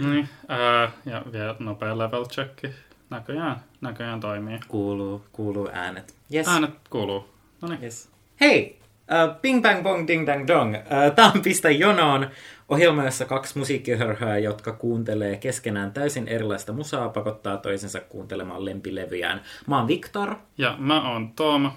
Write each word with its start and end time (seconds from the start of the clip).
Niin, 0.00 0.28
ää, 0.48 0.90
ja 1.06 1.22
vielä 1.32 1.56
nopea 1.58 1.98
level 1.98 2.24
checki. 2.24 2.68
Näköjään, 3.10 3.56
näköjään 3.80 4.20
toimii. 4.20 4.60
kuuluu, 4.68 5.24
kuuluu 5.32 5.68
äänet. 5.72 6.14
Yes. 6.34 6.48
Äänet 6.48 6.70
kuuluu. 6.90 7.28
No 7.62 7.68
niin. 7.68 7.82
yes. 7.82 8.08
Hei! 8.40 8.80
Uh, 9.00 9.40
Bing 9.40 9.62
Bang 9.62 9.82
Bong 9.82 10.08
Ding 10.08 10.26
Dang 10.26 10.46
Dong. 10.48 10.74
Uh, 10.74 11.14
Tämä 11.14 11.32
on 11.34 11.42
Pistä 11.42 11.70
jonoon 11.70 12.30
ohjelma, 12.68 13.04
jossa 13.04 13.24
kaksi 13.24 13.58
musiikkihörhöä, 13.58 14.38
jotka 14.38 14.72
kuuntelee 14.72 15.36
keskenään 15.36 15.92
täysin 15.92 16.28
erilaista 16.28 16.72
musaa, 16.72 17.08
pakottaa 17.08 17.56
toisensa 17.56 18.00
kuuntelemaan 18.00 18.64
lempilevyjään. 18.64 19.42
Mä 19.66 19.78
oon 19.78 19.88
Viktor. 19.88 20.34
Ja 20.58 20.76
mä 20.78 21.12
oon 21.12 21.32
Tom. 21.32 21.70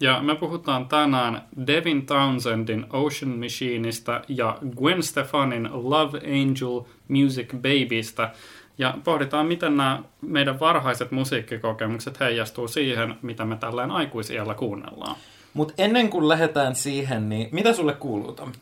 Ja 0.00 0.22
me 0.22 0.34
puhutaan 0.34 0.88
tänään 0.88 1.42
Devin 1.66 2.06
Townsendin 2.06 2.86
Ocean 2.92 3.38
Machineista 3.38 4.20
ja 4.28 4.58
Gwen 4.76 5.02
Stefanin 5.02 5.68
Love 5.72 6.18
Angel 6.18 6.80
Music 7.08 7.52
Babystä. 7.52 8.30
Ja 8.78 8.94
pohditaan, 9.04 9.46
miten 9.46 9.76
nämä 9.76 10.02
meidän 10.20 10.60
varhaiset 10.60 11.10
musiikkikokemukset 11.10 12.20
heijastuu 12.20 12.68
siihen, 12.68 13.14
mitä 13.22 13.44
me 13.44 13.56
tällään 13.56 13.90
aikuisiellä 13.90 14.54
kuunnellaan. 14.54 15.16
Mutta 15.54 15.74
ennen 15.78 16.10
kuin 16.10 16.28
lähdetään 16.28 16.74
siihen, 16.74 17.28
niin 17.28 17.48
mitä 17.52 17.72
sulle 17.72 17.92
kuuluu, 17.92 18.32
Tom? 18.32 18.52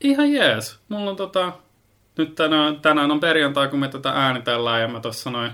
Ihan 0.00 0.32
jees. 0.32 0.78
Mulla 0.88 1.10
on 1.10 1.16
tota, 1.16 1.52
nyt 2.18 2.34
tänään, 2.34 2.80
tänään 2.80 3.10
on 3.10 3.20
perjantai, 3.20 3.68
kun 3.68 3.78
me 3.78 3.88
tätä 3.88 4.10
äänitellään, 4.10 4.80
ja 4.80 4.88
mä 4.88 5.00
tuossa 5.00 5.30
noin 5.30 5.50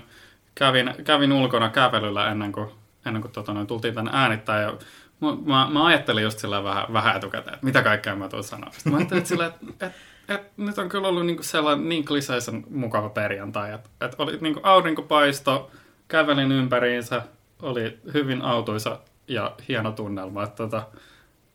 kävin, 0.55 0.93
kävin 1.03 1.31
ulkona 1.31 1.69
kävelyllä 1.69 2.31
ennen 2.31 2.51
kuin, 2.51 2.69
ennen 3.05 3.21
kuin 3.21 3.31
tota 3.31 3.53
noin, 3.53 3.67
tultiin 3.67 3.93
tänne 3.93 4.11
äänittää, 4.13 4.61
ja 4.61 4.73
mä, 5.21 5.35
mä, 5.45 5.69
mä 5.71 5.85
ajattelin 5.85 6.23
just 6.23 6.39
sillä 6.39 6.63
vähän, 6.63 6.85
vähän 6.93 7.17
etukäteen, 7.17 7.53
että 7.53 7.65
mitä 7.65 7.81
kaikkea 7.81 8.15
mä 8.15 8.29
tuun 8.29 8.43
sanoa. 8.43 8.71
Sitten 8.71 8.91
mä 8.91 8.97
ajattelin, 8.97 9.19
että, 9.19 9.29
sillä, 9.29 9.45
että, 9.45 9.65
että, 9.71 9.91
että 10.27 10.51
nyt 10.57 10.77
on 10.77 10.89
kyllä 10.89 11.07
ollut 11.07 11.25
niin 11.25 11.43
sellainen 11.43 11.89
niin 11.89 12.05
kliseisen 12.05 12.63
mukava 12.69 13.09
perjantai, 13.09 13.73
että, 13.73 13.89
että 14.01 14.23
oli 14.23 14.37
niin 14.41 14.59
aurinkopaisto, 14.63 15.71
kävelin 16.07 16.51
ympäriinsä, 16.51 17.21
oli 17.61 17.99
hyvin 18.13 18.41
autuisa 18.41 18.99
ja 19.27 19.55
hieno 19.67 19.91
tunnelma. 19.91 20.43
Että, 20.43 20.55
tota, 20.55 20.87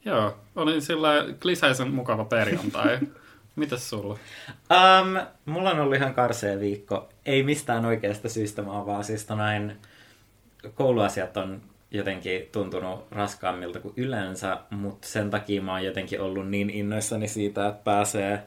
joo, 0.04 0.38
oli 0.56 0.80
sillä 0.80 1.08
kliseisen 1.42 1.94
mukava 1.94 2.24
perjantai. 2.24 2.98
Mitäs 3.56 3.90
sulla? 3.90 4.18
Um, 4.70 5.26
mulla 5.44 5.70
on 5.70 5.80
ollut 5.80 5.94
ihan 5.94 6.14
karsea 6.14 6.60
viikko. 6.60 7.08
Ei 7.26 7.42
mistään 7.42 7.84
oikeasta 7.84 8.28
syystä, 8.28 8.66
vaan 8.66 8.86
vaan 8.86 9.04
siis 9.04 9.28
näin 9.28 9.76
kouluasiat 10.74 11.36
on 11.36 11.62
jotenkin 11.90 12.48
tuntunut 12.52 13.06
raskaammilta 13.10 13.80
kuin 13.80 13.94
yleensä, 13.96 14.58
mutta 14.70 15.08
sen 15.08 15.30
takia 15.30 15.62
mä 15.62 15.72
oon 15.72 15.84
jotenkin 15.84 16.20
ollut 16.20 16.48
niin 16.48 16.70
innoissani 16.70 17.28
siitä, 17.28 17.68
että 17.68 17.84
pääsee 17.84 18.42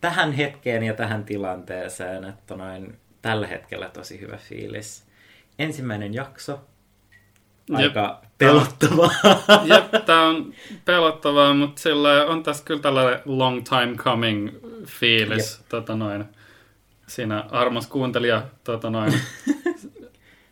tähän 0.00 0.32
hetkeen 0.32 0.82
ja 0.82 0.94
tähän 0.94 1.24
tilanteeseen, 1.24 2.24
että 2.24 2.56
noin 2.56 2.98
tällä 3.22 3.46
hetkellä 3.46 3.88
tosi 3.88 4.20
hyvä 4.20 4.36
fiilis. 4.36 5.04
Ensimmäinen 5.58 6.14
jakso, 6.14 6.60
aika 7.74 8.20
Jep. 8.22 8.32
pelottavaa. 8.38 9.10
Jep, 9.74 10.04
tää 10.06 10.22
on 10.22 10.54
pelottavaa, 10.84 11.54
mutta 11.54 11.82
sillä 11.82 12.26
on 12.26 12.42
tässä 12.42 12.64
kyllä 12.64 12.80
tällainen 12.82 13.20
long 13.24 13.62
time 13.64 13.96
coming 13.96 14.50
fiilis. 14.86 15.58
Jep. 15.58 15.68
Tota 15.68 15.96
noin, 15.96 16.24
siinä 17.06 17.44
armas 17.50 17.86
kuuntelija 17.86 18.42
tota 18.64 18.90
noin, 18.90 19.12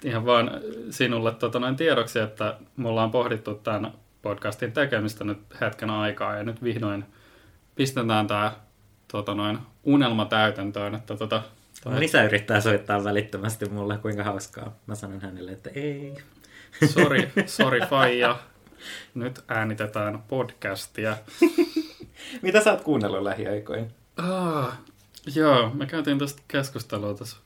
ihan 0.05 0.27
vaan 0.27 0.51
sinulle 0.91 1.33
tota 1.33 1.59
noin 1.59 1.77
tiedoksi, 1.77 2.19
että 2.19 2.57
me 2.77 2.89
ollaan 2.89 3.11
pohdittu 3.11 3.55
tämän 3.55 3.93
podcastin 4.23 4.73
tekemistä 4.73 5.25
nyt 5.25 5.39
hetken 5.61 5.91
aikaa 5.91 6.37
ja 6.37 6.43
nyt 6.43 6.63
vihdoin 6.63 7.05
pistetään 7.75 8.27
tämä 8.27 8.53
tota 9.13 9.35
noin, 9.35 9.59
unelma 9.85 10.25
täytäntöön. 10.25 10.95
Että 10.95 11.17
tota, 11.17 11.43
toi... 11.83 12.01
Lisä 12.01 12.25
yrittää 12.25 12.61
soittaa 12.61 13.05
välittömästi 13.05 13.69
mulle, 13.69 13.99
kuinka 13.99 14.25
hauskaa. 14.25 14.77
Mä 14.87 14.95
sanon 14.95 15.21
hänelle, 15.21 15.53
että 15.53 15.71
ei. 15.75 16.15
Sori, 16.87 17.33
sori 17.47 17.81
Faija. 17.81 18.39
Nyt 19.15 19.45
äänitetään 19.49 20.23
podcastia. 20.29 21.17
Mitä 22.43 22.61
sä 22.61 22.71
oot 22.71 22.81
kuunnellut 22.81 23.23
lähiaikoin? 23.23 23.93
Ah, 24.17 24.79
joo, 25.35 25.71
me 25.75 25.87
käytiin 25.87 26.19
tästä 26.19 26.43
keskustelua 26.49 27.15
tässä 27.15 27.37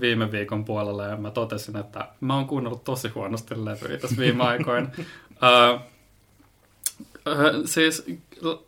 viime 0.00 0.32
viikon 0.32 0.64
puolella 0.64 1.04
ja 1.04 1.16
mä 1.16 1.30
totesin, 1.30 1.76
että 1.76 2.08
mä 2.20 2.34
oon 2.34 2.46
kuunnellut 2.46 2.84
tosi 2.84 3.08
huonosti 3.08 3.64
levyjä 3.64 3.98
tässä 3.98 4.16
viime 4.16 4.44
aikoina. 4.44 4.88
uh, 5.42 5.80
siis 7.64 8.06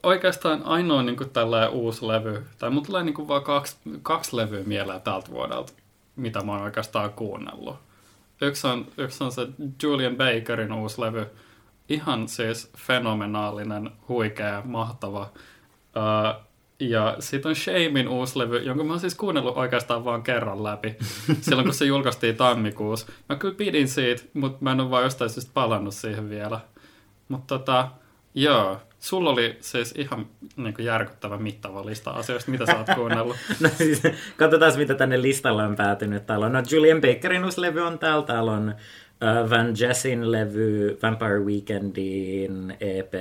oikeastaan 0.03 0.63
ainoa 0.63 1.03
niin 1.03 1.17
kuin 1.17 1.31
tällainen 1.31 1.71
uusi 1.71 2.07
levy, 2.07 2.47
tai 2.59 2.71
mulla 2.71 2.87
tulee 2.87 3.03
niin 3.03 3.15
kuin 3.15 3.29
vaan 3.29 3.43
kaksi, 3.43 3.77
kaksi 4.03 4.37
levyä 4.37 4.63
mieleen 4.65 5.01
tältä 5.01 5.31
vuodelta, 5.31 5.73
mitä 6.17 6.43
mä 6.43 6.53
oon 6.53 6.63
oikeastaan 6.63 7.13
kuunnellut. 7.13 7.77
Yksi 8.43 8.67
on, 8.67 8.87
yksi 8.99 9.25
on 9.25 9.33
se 9.33 9.49
Julian 9.83 10.17
Bakerin 10.17 10.73
uusi 10.73 11.01
levy. 11.01 11.27
Ihan 11.89 12.29
siis 12.29 12.71
fenomenaalinen, 12.77 13.91
huikea, 14.09 14.63
mahtava. 14.65 15.31
Uh, 15.97 16.50
ja 16.81 17.17
sitten 17.19 17.49
on 17.49 17.57
Shamein 17.57 18.09
uusi 18.09 18.39
levy, 18.39 18.59
jonka 18.59 18.85
mä 18.85 18.93
oon 18.93 19.01
siis 19.01 19.15
kuunnellut 19.15 19.57
oikeastaan 19.57 20.05
vaan 20.05 20.23
kerran 20.23 20.65
läpi. 20.65 20.97
Silloin 21.41 21.67
kun 21.67 21.75
se 21.75 21.85
julkaistiin 21.85 22.37
tammikuussa. 22.37 23.13
Mä 23.29 23.37
kyllä 23.37 23.55
pidin 23.55 23.89
siitä, 23.89 24.23
mutta 24.35 24.59
mä 24.61 24.73
en 24.73 24.81
ole 24.81 24.91
vaan 24.91 25.05
jostain 25.05 25.31
syystä 25.31 25.51
palannut 25.55 25.95
siihen 25.95 26.31
vielä. 26.31 26.61
Mutta 27.29 27.59
tota, 27.59 27.89
joo, 28.35 28.81
Sulla 29.01 29.31
oli 29.31 29.57
siis 29.61 29.95
ihan 29.99 30.27
niin 30.57 30.75
kuin 30.75 30.87
järkyttävä 30.87 31.39
mittava 31.39 31.87
lista 31.87 32.11
asioista, 32.11 32.51
mitä 32.51 32.67
sä 32.67 32.79
oot 32.79 32.87
kuunnellut. 32.99 33.37
no 33.61 33.69
siis, 33.69 34.03
katsotaan 34.37 34.79
mitä 34.79 34.95
tänne 34.95 35.23
listalle 35.23 35.63
on 35.63 35.77
päätynyt. 35.77 36.27
Täällä 36.27 36.47
on 36.47 36.53
no, 36.53 36.63
Julian 36.71 37.01
Bakerin 37.01 37.45
uusi 37.45 37.61
levy 37.61 37.81
on 37.81 37.99
täällä. 37.99 38.27
Täällä 38.27 38.53
on 38.53 38.69
uh, 38.69 39.51
Van 39.51 39.75
Jessin 39.81 40.33
levy, 40.33 40.99
Vampire 41.03 41.41
Weekendin, 41.41 42.77
EP, 42.81 43.15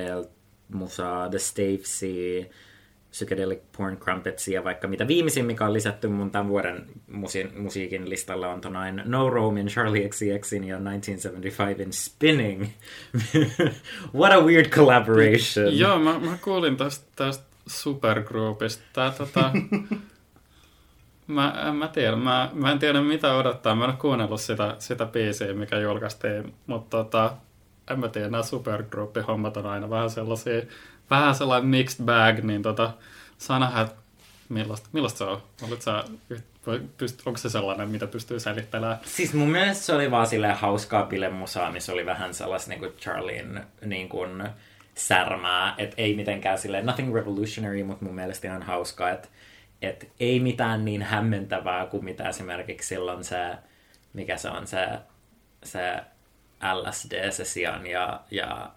Musa, 0.68 1.28
The 1.30 1.38
Stavesy, 1.38 2.50
psychedelic 3.10 3.60
porn 3.76 3.96
crumpetsia, 3.96 4.64
vaikka 4.64 4.88
mitä 4.88 5.08
viimeisin, 5.08 5.44
mikä 5.44 5.66
on 5.66 5.72
lisätty 5.72 6.08
mun 6.08 6.30
tämän 6.30 6.48
vuoden 6.48 6.86
musi- 7.08 7.58
musiikin 7.58 8.10
listalla 8.10 8.48
on 8.48 8.60
tonain 8.60 9.02
No 9.04 9.30
Roam 9.30 9.56
in 9.56 9.66
Charlie 9.66 10.08
XCXin 10.08 10.64
ja 10.64 10.76
1975 10.76 11.82
in 11.82 11.92
Spinning. 11.92 12.66
What 14.20 14.32
a 14.32 14.40
weird 14.40 14.68
collaboration. 14.68 15.78
Joo, 15.78 15.98
mä, 15.98 16.18
mä 16.18 16.38
kuulin 16.44 16.76
tästä, 16.76 17.06
tästä 17.16 17.44
supergroupista. 17.66 18.82
Tää, 18.92 19.10
tota, 19.10 19.50
mä, 21.26 21.72
mä 21.78 21.88
tiedä, 21.88 22.16
mä, 22.16 22.50
mä 22.52 22.72
en 22.72 22.78
tiedä 22.78 23.02
mitä 23.02 23.34
odottaa. 23.34 23.74
Mä 23.74 23.84
en 23.84 23.90
ole 23.90 23.98
kuunnellut 24.00 24.40
sitä, 24.40 24.76
sitä 24.78 25.06
biisiä, 25.06 25.54
mikä 25.54 25.78
julkaistiin, 25.78 26.54
mutta 26.66 26.96
tota, 26.96 27.36
en 27.90 28.00
mä 28.00 28.08
tiedä, 28.08 28.28
nämä 28.28 28.42
supergroup-hommat 28.42 29.56
on 29.56 29.66
aina 29.66 29.90
vähän 29.90 30.10
sellaisia 30.10 30.62
vähän 31.10 31.34
sellainen 31.34 31.68
mixed 31.68 32.04
bag, 32.04 32.38
niin 32.38 32.62
tota, 32.62 32.92
saa 33.38 33.58
nähdä, 33.58 33.88
millaista, 34.48 34.88
millaista 34.92 35.18
se 35.18 35.24
on. 35.24 35.42
Olet 35.68 35.82
sä, 35.82 36.04
onko 37.26 37.36
se 37.36 37.50
sellainen, 37.50 37.88
mitä 37.88 38.06
pystyy 38.06 38.40
selittelemään? 38.40 38.98
Siis 39.04 39.34
mun 39.34 39.48
mielestä 39.48 39.84
se 39.84 39.94
oli 39.94 40.10
vaan 40.10 40.26
silleen 40.26 40.56
hauskaa 40.56 41.06
bilemusaa, 41.06 41.72
missä 41.72 41.92
oli 41.92 42.06
vähän 42.06 42.34
sellaista 42.34 42.70
niin 42.70 42.80
kuin 42.80 42.92
Charlien 42.92 43.66
niin 43.84 44.08
kuin 44.08 44.48
särmää, 44.94 45.74
että 45.78 45.94
ei 45.98 46.16
mitenkään 46.16 46.58
silleen 46.58 46.86
nothing 46.86 47.14
revolutionary, 47.14 47.82
mutta 47.82 48.04
mun 48.04 48.14
mielestä 48.14 48.48
ihan 48.48 48.62
hauskaa, 48.62 49.10
että 49.10 49.28
että 49.82 50.06
ei 50.20 50.40
mitään 50.40 50.84
niin 50.84 51.02
hämmentävää 51.02 51.86
kuin 51.86 52.04
mitä 52.04 52.28
esimerkiksi 52.28 52.88
silloin 52.88 53.24
se, 53.24 53.56
mikä 54.12 54.36
se 54.36 54.48
on 54.48 54.66
se, 54.66 54.86
se 55.64 56.02
LSD, 56.74 57.30
se 57.30 57.44
sian 57.44 57.86
ja, 57.86 58.20
ja 58.30 58.70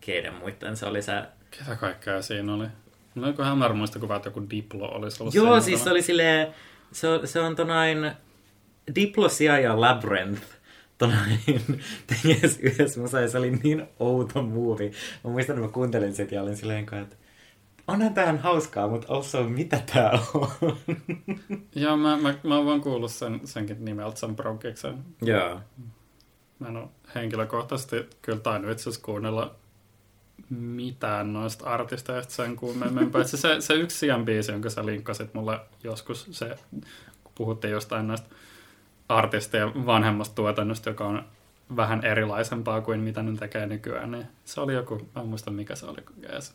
keiden 0.00 0.34
muiden 0.34 0.76
se 0.76 0.86
oli 0.86 1.02
se 1.02 1.22
Ketä 1.58 1.76
kaikkea 1.76 2.22
siinä 2.22 2.54
oli? 2.54 2.66
No 3.14 3.28
onko 3.28 3.44
hämärä 3.44 3.74
muista 3.74 3.98
kuva, 3.98 4.16
että 4.16 4.28
joku 4.28 4.42
Diplo 4.50 4.88
olisi 4.88 5.22
ollut 5.22 5.34
Joo, 5.34 5.60
siis 5.60 5.84
se 5.84 5.90
oli 5.90 6.02
silleen, 6.02 6.54
se, 6.92 7.08
se 7.24 7.40
on 7.40 7.56
tonain 7.56 8.12
Diplosia 8.94 9.58
ja 9.58 9.80
Labyrinth 9.80 10.42
tonain 10.98 11.40
teges 12.22 12.58
yhdessä 12.62 13.00
musa, 13.00 13.20
ja 13.20 13.28
se 13.28 13.38
oli 13.38 13.50
niin 13.50 13.86
outo 13.98 14.42
muuvi. 14.42 14.92
Mä 15.24 15.30
muistan, 15.30 15.56
että 15.56 15.66
mä 15.66 15.72
kuuntelin 15.72 16.14
sitä 16.14 16.34
ja 16.34 16.42
olin 16.42 16.56
silleen, 16.56 16.86
että 17.02 17.16
onhan 17.88 18.14
tähän 18.14 18.38
hauskaa, 18.38 18.88
mutta 18.88 19.12
also 19.14 19.44
mitä 19.44 19.82
tää 19.92 20.18
on? 20.34 20.76
Joo, 21.74 21.96
mä, 21.96 22.16
mä, 22.16 22.34
mä 22.42 22.56
oon 22.56 22.66
vaan 22.66 22.80
kuullut 22.80 23.12
sen, 23.12 23.40
senkin 23.44 23.84
nimeltä, 23.84 24.20
sen 24.20 24.36
Brokiksen. 24.36 24.98
Joo. 25.22 25.60
Mä 26.58 26.68
en 26.68 26.76
ole 26.76 26.88
henkilökohtaisesti 27.14 27.96
kyllä 28.22 28.40
tainnut 28.40 28.70
itse 28.70 28.82
asiassa 28.82 29.04
kuunnella 29.04 29.54
mitään 30.50 31.32
noista 31.32 31.64
artisteista 31.64 32.32
sen 32.32 32.56
kummemmin, 32.56 33.10
paitsi 33.10 33.36
se, 33.36 33.60
se 33.60 33.74
yksi 33.74 33.98
sijaan 33.98 34.24
biisi, 34.24 34.52
jonka 34.52 34.70
sä 34.70 34.86
linkkasit 34.86 35.34
mulle 35.34 35.60
joskus, 35.84 36.28
se, 36.30 36.58
kun 37.24 37.32
puhuttiin 37.34 37.72
jostain 37.72 38.08
näistä 38.08 38.28
artisteja 39.08 39.72
vanhemmasta 39.86 40.34
tuotannosta, 40.34 40.90
joka 40.90 41.06
on 41.06 41.24
vähän 41.76 42.04
erilaisempaa 42.04 42.80
kuin 42.80 43.00
mitä 43.00 43.22
ne 43.22 43.36
tekee 43.38 43.66
nykyään, 43.66 44.10
niin 44.10 44.26
se 44.44 44.60
oli 44.60 44.74
joku, 44.74 45.08
mä 45.14 45.22
en 45.22 45.28
muista 45.28 45.50
mikä 45.50 45.74
se 45.74 45.86
oli, 45.86 45.98
edes. 46.22 46.54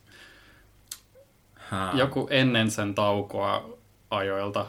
Joku 1.93 2.27
ennen 2.29 2.71
sen 2.71 2.95
taukoa 2.95 3.69
ajoilta. 4.09 4.65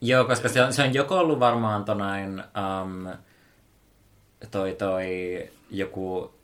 Joo, 0.00 0.24
koska 0.24 0.48
se 0.48 0.62
on, 0.62 0.72
se 0.72 0.82
on 0.82 0.94
joko 0.94 1.18
ollut 1.18 1.40
varmaan 1.40 1.84
tonain, 1.84 2.42
um, 2.82 3.08
toi, 4.50 4.72
toi 4.72 5.06
joku 5.70 6.34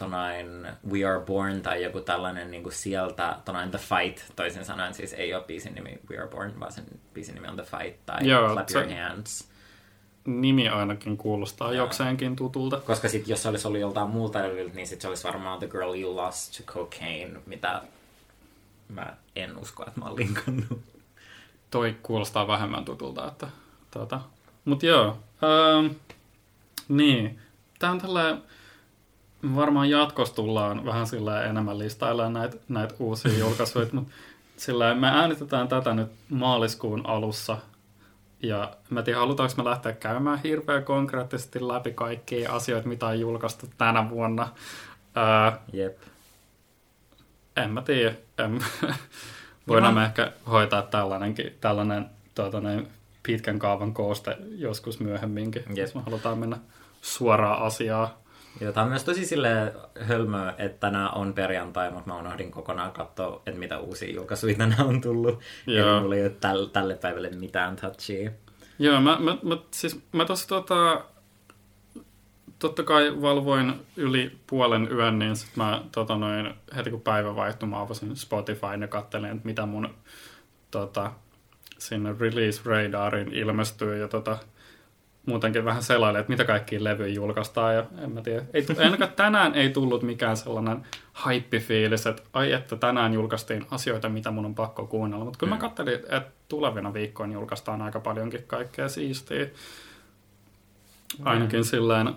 tonain 0.00 0.66
We 0.90 1.04
Are 1.04 1.20
Born 1.20 1.62
tai 1.62 1.82
joku 1.82 2.00
tällainen 2.00 2.50
niin 2.50 2.62
kuin 2.62 2.72
sieltä, 2.72 3.36
tonain 3.44 3.70
The 3.70 3.78
Fight, 3.78 4.36
toisin 4.36 4.64
sanoen 4.64 4.94
siis 4.94 5.12
ei 5.12 5.34
ole 5.34 5.44
biisin 5.44 5.74
nimi 5.74 5.98
We 6.10 6.18
Are 6.18 6.28
Born, 6.28 6.60
vaan 6.60 6.72
sen 6.72 6.84
biisin 7.14 7.34
nimi 7.34 7.48
on 7.48 7.56
The 7.56 7.64
Fight 7.64 8.06
tai 8.06 8.28
Joo, 8.28 8.52
Clap 8.52 8.70
Your 8.70 8.86
Hands. 8.94 9.48
Nimi 10.24 10.68
ainakin 10.68 11.16
kuulostaa 11.16 11.72
Joo. 11.72 11.84
jokseenkin 11.84 12.36
tutulta. 12.36 12.80
Koska 12.80 13.08
sit, 13.08 13.28
jos 13.28 13.42
se 13.42 13.48
olisi 13.48 13.66
ollut 13.66 13.80
joltain 13.80 14.10
muulta 14.10 14.42
levyltä, 14.42 14.74
niin 14.74 14.86
sit 14.86 15.00
se 15.00 15.08
olisi 15.08 15.24
varmaan 15.24 15.58
The 15.58 15.68
Girl 15.68 15.94
You 15.94 16.16
Lost 16.16 16.56
to 16.56 16.72
Cocaine, 16.72 17.40
mitä 17.46 17.82
mä 18.88 19.16
en 19.36 19.58
usko, 19.58 19.84
että 19.86 20.00
mä 20.00 20.06
oon 20.06 20.16
linkannut. 20.16 20.80
Toi 21.70 21.96
kuulostaa 22.02 22.46
vähemmän 22.46 22.84
tutulta, 22.84 23.28
että 23.28 23.48
tota. 23.90 24.20
Mut 24.64 24.82
joo, 24.82 25.18
ähm, 25.44 25.94
niin. 26.88 27.38
Tää 27.78 27.90
on 27.90 28.00
tällä 28.00 28.38
varmaan 29.56 29.90
jatkossa 29.90 30.34
tullaan 30.34 30.84
vähän 30.84 31.06
sillä 31.06 31.44
enemmän 31.44 31.78
listailemaan 31.78 32.32
näitä, 32.32 32.56
näitä 32.68 32.94
uusia 32.98 33.38
julkaisuja, 33.38 33.86
mutta 33.92 34.12
sillä 34.56 34.94
me 34.94 35.08
äänitetään 35.08 35.68
tätä 35.68 35.94
nyt 35.94 36.08
maaliskuun 36.28 37.06
alussa. 37.06 37.58
Ja 38.42 38.76
mä 38.90 39.02
tiedän, 39.02 39.20
halutaanko 39.20 39.54
me 39.56 39.64
lähteä 39.64 39.92
käymään 39.92 40.40
hirveän 40.44 40.84
konkreettisesti 40.84 41.68
läpi 41.68 41.92
kaikkia 41.92 42.52
asioita, 42.52 42.88
mitä 42.88 43.06
on 43.06 43.20
julkaistu 43.20 43.66
tänä 43.78 44.10
vuonna. 44.10 44.48
Ää, 45.14 45.58
Jep. 45.72 45.98
en 47.56 47.70
mä 47.70 47.82
tiedä. 47.82 48.14
En, 48.38 48.64
voidaan 49.68 49.94
me 49.94 50.04
ehkä 50.04 50.32
hoitaa 50.50 50.82
tällainenkin, 50.82 51.56
tällainen 51.60 52.06
tuota, 52.34 52.60
näin, 52.60 52.88
pitkän 53.22 53.58
kaavan 53.58 53.94
kooste 53.94 54.38
joskus 54.56 55.00
myöhemminkin, 55.00 55.62
Jep. 55.68 55.78
jos 55.78 55.94
me 55.94 56.00
halutaan 56.00 56.38
mennä 56.38 56.56
suoraan 57.02 57.62
asiaan. 57.62 58.08
Joo, 58.60 58.72
tämä 58.72 58.84
on 58.84 58.90
myös 58.90 59.04
tosi 59.04 59.26
sille 59.26 59.74
hölmöä, 60.00 60.54
että 60.58 60.80
tänään 60.80 61.14
on 61.14 61.32
perjantai, 61.32 61.90
mutta 61.90 62.10
mä 62.10 62.18
unohdin 62.18 62.50
kokonaan 62.50 62.92
katsoa, 62.92 63.42
että 63.46 63.60
mitä 63.60 63.78
uusia 63.78 64.14
julkaisuja 64.14 64.54
tänään 64.54 64.86
on 64.86 65.00
tullut. 65.00 65.40
Joo. 65.66 65.92
Eli 65.92 66.00
mulla 66.00 66.14
ei 66.14 66.22
ole 66.22 66.30
täl, 66.30 66.66
tälle 66.66 66.94
päivälle 66.94 67.30
mitään 67.30 67.76
touchia. 67.76 68.30
Joo, 68.78 69.00
mä, 69.00 69.18
mä, 69.18 69.36
mä, 69.42 69.56
siis, 69.70 70.00
mä 70.12 70.24
tossa 70.24 70.48
tota, 70.48 71.04
totta 72.58 72.82
kai 72.82 73.22
valvoin 73.22 73.86
yli 73.96 74.36
puolen 74.46 74.88
yön, 74.92 75.18
niin 75.18 75.36
sit 75.36 75.56
mä 75.56 75.82
tota 75.92 76.16
noin, 76.16 76.54
heti 76.76 76.90
kun 76.90 77.00
päivä 77.00 77.36
vaihtui, 77.36 77.68
mä 77.68 77.80
avasin 77.80 78.16
Spotifyn 78.16 78.80
ja 78.80 78.88
kattelin, 78.88 79.30
että 79.30 79.46
mitä 79.46 79.66
mun 79.66 79.94
tota, 80.70 81.12
sinne 81.78 82.14
release 82.20 82.60
radarin 82.64 83.32
ilmestyy 83.32 83.98
ja 83.98 84.08
tota, 84.08 84.38
muutenkin 85.26 85.64
vähän 85.64 85.82
selailin, 85.82 86.20
että 86.20 86.30
mitä 86.32 86.44
kaikkia 86.44 86.84
levyjä 86.84 87.14
julkaistaan 87.14 87.74
ja 87.74 87.84
en 88.02 88.12
mä 88.12 88.22
tiedä. 88.22 88.42
Ei, 88.54 88.66
ainakaan 88.84 89.12
tänään 89.12 89.54
ei 89.54 89.70
tullut 89.70 90.02
mikään 90.02 90.36
sellainen 90.36 90.82
haippifiilis, 91.12 92.06
että 92.06 92.22
ai 92.32 92.52
että 92.52 92.76
tänään 92.76 93.12
julkaistiin 93.14 93.66
asioita, 93.70 94.08
mitä 94.08 94.30
mun 94.30 94.44
on 94.44 94.54
pakko 94.54 94.86
kuunnella. 94.86 95.24
Mutta 95.24 95.38
kyllä 95.38 95.50
mä 95.50 95.56
Mm. 95.56 95.60
katselin, 95.60 95.94
että 95.94 96.22
tulevina 96.48 96.94
viikkoina 96.94 97.32
julkaistaan 97.34 97.82
aika 97.82 98.00
paljonkin 98.00 98.44
kaikkea 98.46 98.88
siistiä. 98.88 99.46
Ainakin 101.24 101.64
silleen 101.64 102.14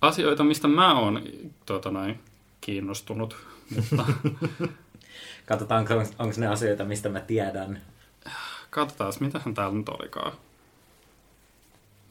asioita, 0.00 0.44
mistä 0.44 0.68
mä 0.68 0.98
oon 1.00 1.22
tota 1.66 1.90
noin, 1.90 2.20
kiinnostunut. 2.60 3.36
Mutta 3.76 4.04
Katsotaanko, 5.46 5.94
onko 5.94 6.34
ne 6.38 6.46
asioita, 6.46 6.84
mistä 6.84 7.08
mä 7.08 7.20
tiedän. 7.20 7.80
katsotaan, 8.70 9.12
mitähän 9.20 9.54
täällä 9.54 9.78
nyt 9.78 9.88
olikaan. 9.88 10.32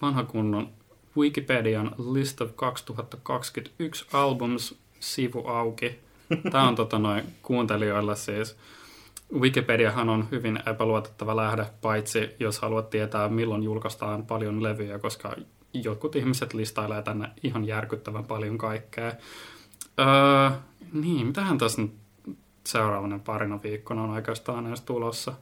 Vanha 0.02 0.24
kunnon 0.24 0.70
Wikipedian 1.18 1.96
List 2.12 2.42
of 2.42 2.56
2021 2.56 4.06
Albums 4.14 4.80
sivu 5.00 5.48
auki. 5.48 6.00
Tämä 6.52 6.68
on 6.68 6.76
tota 6.76 7.00
noin 7.00 7.24
kuuntelijoille 7.42 8.16
siis. 8.16 8.58
Wikipediahan 9.34 10.10
on 10.10 10.28
hyvin 10.32 10.60
epäluotettava 10.66 11.36
lähde, 11.36 11.66
paitsi 11.82 12.30
jos 12.40 12.60
haluat 12.60 12.90
tietää, 12.90 13.30
milloin 13.30 13.64
julkaistaan 13.64 14.26
paljon 14.26 14.64
levyjä, 14.64 15.00
koska 15.00 15.36
jotkut 15.74 16.16
ihmiset 16.16 16.54
listailee 16.54 17.02
tänne 17.02 17.30
ihan 17.44 17.66
järkyttävän 17.66 18.26
paljon 18.26 18.58
kaikkea. 18.58 19.14
Öö, 20.00 20.60
niin, 20.94 21.28
mitähän 21.28 21.58
tässä 21.58 21.82
nyt 21.82 21.92
seuraavana 22.64 23.20
parina 23.20 23.60
viikkona 23.64 24.04
on 24.04 24.10
oikeastaan 24.10 24.68
edes 24.68 24.82
tulossa? 24.82 25.34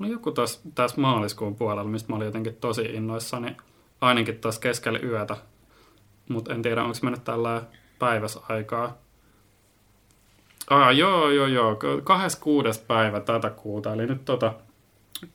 Oli 0.00 0.10
joku 0.10 0.30
tässä 0.74 1.00
maaliskuun 1.00 1.56
puolella, 1.56 1.90
mistä 1.90 2.12
mä 2.12 2.16
olin 2.16 2.26
jotenkin 2.26 2.56
tosi 2.56 2.82
innoissani, 2.82 3.56
ainakin 4.04 4.38
tuossa 4.38 4.60
keskellä 4.60 4.98
yötä. 4.98 5.36
Mutta 6.28 6.54
en 6.54 6.62
tiedä, 6.62 6.82
onko 6.82 6.98
mennyt 7.02 7.24
tällä 7.24 7.62
päivässä 7.98 8.40
aikaa. 8.48 8.98
Ah, 10.70 10.96
joo, 10.96 11.30
joo, 11.30 11.46
joo. 11.46 11.76
26. 12.04 12.82
päivä 12.86 13.20
tätä 13.20 13.50
kuuta, 13.50 13.92
eli 13.92 14.06
nyt 14.06 14.24
tota, 14.24 14.54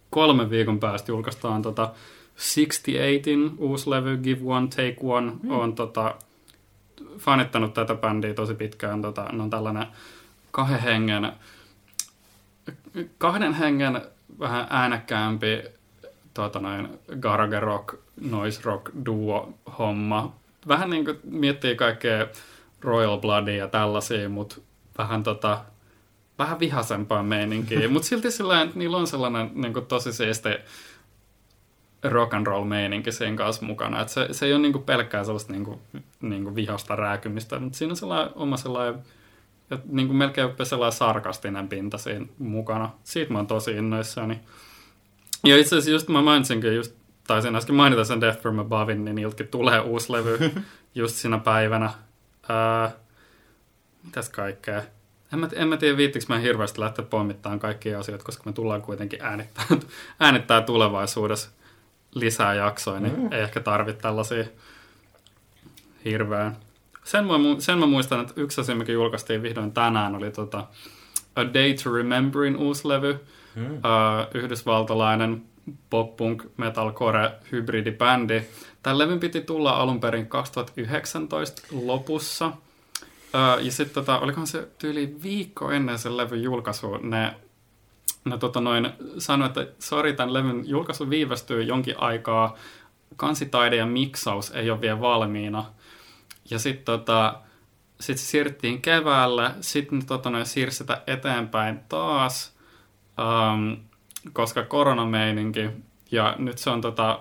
kolmen 0.10 0.50
viikon 0.50 0.80
päästä 0.80 1.12
julkaistaan 1.12 1.62
tota 1.62 1.94
68in 2.38 3.56
uusi 3.58 3.90
levy, 3.90 4.18
Give 4.18 4.42
One, 4.46 4.68
Take 4.68 4.98
One. 5.04 5.32
Mm. 5.44 5.52
on 5.52 5.76
tota, 5.76 6.16
fanittanut 7.18 7.74
tätä 7.74 7.96
bändiä 7.96 8.34
tosi 8.34 8.54
pitkään. 8.54 9.02
Tota, 9.02 9.26
ne 9.32 9.44
on 9.44 9.50
tällainen 9.50 9.88
kahden 10.52 10.80
hengen, 10.80 11.32
kahden 13.18 13.54
hengen 13.54 14.02
vähän 14.40 14.68
äänekkäämpi 14.70 15.64
tota 16.42 16.60
noin, 16.60 17.00
garage 17.20 17.60
rock, 17.60 17.96
noise 18.22 18.62
rock 18.64 18.92
duo 19.06 19.54
homma. 19.80 20.36
Vähän 20.68 20.90
niin 20.90 21.06
kuin 21.06 21.20
miettii 21.24 21.76
kaikkea 21.76 22.28
Royal 22.82 23.18
Bloodia 23.18 23.56
ja 23.56 23.68
tällaisia, 23.68 24.30
mutta 24.30 24.56
vähän 24.98 25.24
tota, 25.24 25.62
vähän 26.40 26.60
vihasempaa 26.60 27.24
meininkiä, 27.24 27.90
mutta 27.94 28.08
silti 28.08 28.32
sillä 28.32 28.68
niillä 28.76 28.98
on 28.98 29.08
sellainen 29.08 29.52
niin 29.54 29.74
kuin 29.74 29.86
tosi 29.86 30.14
siisti 30.14 30.50
rock 32.04 32.34
and 32.34 32.48
roll 32.48 32.64
meininki 32.64 33.12
siinä 33.12 33.38
kanssa 33.38 33.66
mukana. 33.66 34.02
Et 34.02 34.10
se, 34.10 34.28
se 34.32 34.46
ei 34.46 34.54
ole 34.54 34.62
niin 34.62 34.74
kuin 34.74 34.84
pelkkää 34.84 35.24
sellaista 35.24 35.54
niin 35.54 35.66
kuin, 35.66 35.80
niin 36.22 36.44
kuin 36.44 36.56
vihasta 36.56 36.96
rääkymistä, 36.96 37.60
mutta 37.60 37.78
siinä 37.78 37.92
on 37.92 37.98
sellainen 37.98 38.34
oma 38.36 38.58
sellainen 38.58 39.02
ja 39.70 39.78
niin 39.86 40.08
kuin 40.08 40.18
melkein 40.18 40.50
sellainen 40.64 40.98
sarkastinen 40.98 41.68
pinta 41.68 41.98
siinä 41.98 42.26
mukana. 42.38 42.90
Siitä 43.04 43.34
mä 43.34 43.40
oon 43.40 43.48
tosi 43.48 43.72
innoissani. 43.72 44.40
Ja 45.44 45.58
itse 45.58 45.76
asiassa 45.76 45.92
just 45.92 46.08
mä 46.08 46.22
mainitsinkin, 46.22 46.76
just, 46.76 46.96
taisin 47.28 47.56
äsken 47.56 47.76
mainita 47.76 48.04
sen 48.06 48.22
Death 48.22 48.42
From 48.42 48.60
Abovein, 48.60 49.06
niin 49.06 49.16
niiltäkin 49.16 49.48
tulee 49.48 49.80
uusi 49.80 50.12
levy 50.12 50.40
just 50.96 51.16
siinä 51.16 51.38
päivänä. 51.38 51.90
Ää, 52.50 52.92
mitäs 54.04 54.30
kaikkea? 54.30 54.82
En 55.34 55.40
mä, 55.40 55.50
en 55.54 55.68
mä 55.68 55.78
tiedä, 55.78 55.98
viittikö 55.98 56.26
mä 56.30 56.38
hirveästi 56.38 56.80
lähteä 56.80 57.06
pommittamaan 57.06 57.60
kaikkia 57.60 58.00
asioita, 58.00 58.26
koska 58.26 58.44
me 58.46 58.54
tullaan 58.54 58.82
kuitenkin 58.82 59.22
äänittää, 59.22 59.66
äänittää 60.20 60.62
tulevaisuudessa 60.62 61.50
lisää 62.16 62.54
jaksoja, 62.54 63.00
niin 63.00 63.20
Mm. 63.20 63.32
ei 63.34 63.42
ehkä 63.42 63.60
tarvitse 63.60 64.02
tällaisia 64.02 64.44
hirveän. 66.06 66.58
Sen 67.04 67.26
mä, 67.26 67.34
sen 67.60 67.78
mä 67.78 67.86
muistan, 67.86 68.22
että 68.22 68.34
yksi 68.36 68.62
asia, 68.62 68.76
mikä 68.76 68.92
julkaistiin 68.92 69.44
vihdoin 69.44 69.72
tänään, 69.72 70.16
oli 70.16 70.32
tota 70.32 70.68
A 71.36 71.42
Day 71.54 71.74
to 71.84 71.94
Rememberin 71.94 72.58
uusi 72.58 72.88
levy. 72.88 73.20
Hmm. 73.60 73.74
Uh, 73.74 74.28
yhdysvaltalainen 74.34 75.44
pop-punk 75.90 76.44
metalcore 76.58 77.32
hybridibändi. 77.52 78.42
Tämän 78.84 78.98
levyn 78.98 79.20
piti 79.20 79.42
tulla 79.42 79.72
alun 79.72 80.00
perin 80.00 80.28
2019 80.28 81.62
lopussa. 81.72 82.48
Uh, 82.48 83.64
ja 83.66 83.72
sitten 83.72 83.94
tota, 83.94 84.20
olikohan 84.20 84.48
se 84.48 84.68
tyyli 84.78 85.16
viikko 85.24 85.72
ennen 85.72 86.00
sen 86.00 86.18
levyn 86.18 86.44
julkaisua, 86.44 87.00
ne, 87.02 87.34
ne 88.26 88.38
tota 88.38 88.62
noin, 88.62 88.90
sanoi, 89.18 89.46
että 89.46 89.68
sori, 89.80 90.14
tämän 90.14 90.34
levyn 90.34 90.70
julkaisu 90.70 91.10
viivästyy 91.10 91.64
jonkin 91.64 92.00
aikaa, 92.00 92.56
kansitaide 93.16 93.76
ja 93.76 93.86
miksaus 93.86 94.52
ei 94.52 94.72
ole 94.72 94.82
vielä 94.82 95.02
valmiina. 95.02 95.66
Ja 96.50 96.60
sitten 96.60 96.86
tota, 96.86 97.40
sit 98.00 98.18
se 98.18 98.26
siirrettiin 98.26 98.82
keväälle, 98.82 99.52
sitten 99.62 100.06
tota, 100.06 100.30
noin 100.30 100.46
siirsi 100.46 100.78
sitä 100.78 101.02
eteenpäin 101.08 101.80
taas, 101.90 102.59
um, 103.20 103.78
koska 104.34 104.64
koronameininki. 104.64 105.70
Ja 106.12 106.36
nyt 106.38 106.58
se 106.58 106.70
on 106.70 106.82
tota, 106.82 107.20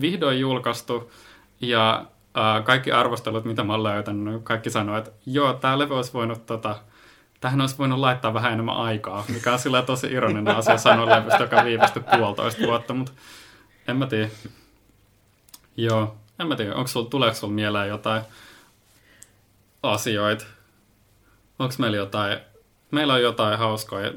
vihdoin 0.00 0.40
julkaistu, 0.40 1.12
ja 1.60 2.04
uh, 2.08 2.64
kaikki 2.64 2.92
arvostelut, 2.92 3.44
mitä 3.44 3.64
mä 3.64 3.72
oon 3.72 3.82
löytänyt, 3.82 4.42
kaikki 4.42 4.70
sanoo, 4.70 4.96
että 4.96 5.10
joo, 5.26 5.52
tämä 5.52 5.78
levy 5.78 5.96
olisi 5.96 6.12
voinut, 6.12 6.46
tota, 6.46 6.76
tähän 7.40 7.60
olisi 7.60 7.78
voinut 7.78 7.98
laittaa 7.98 8.34
vähän 8.34 8.52
enemmän 8.52 8.76
aikaa, 8.76 9.24
mikä 9.28 9.52
on 9.52 9.58
sillä 9.58 9.82
tosi 9.82 10.06
ironinen 10.06 10.56
asia 10.56 10.78
sanoa 10.78 11.06
levystä, 11.06 11.42
joka 11.42 11.64
viivästyi 11.64 12.02
puolitoista 12.16 12.62
vuotta, 12.66 12.94
mutta 12.94 13.12
en 13.88 13.96
mä 13.96 14.06
tiedä. 14.06 14.28
Joo, 15.76 16.16
en 16.38 16.46
mä 16.46 16.56
tiedä, 16.56 16.74
onko 16.74 16.88
sul, 16.88 17.04
tuleeko 17.04 17.36
sulla 17.36 17.54
mieleen 17.54 17.88
jotain 17.88 18.22
asioita? 19.82 20.44
Onko 21.58 21.74
meillä 21.78 21.96
jotain, 21.96 22.38
meillä 22.90 23.14
on 23.14 23.22
jotain 23.22 23.58
hauskoja 23.58 24.12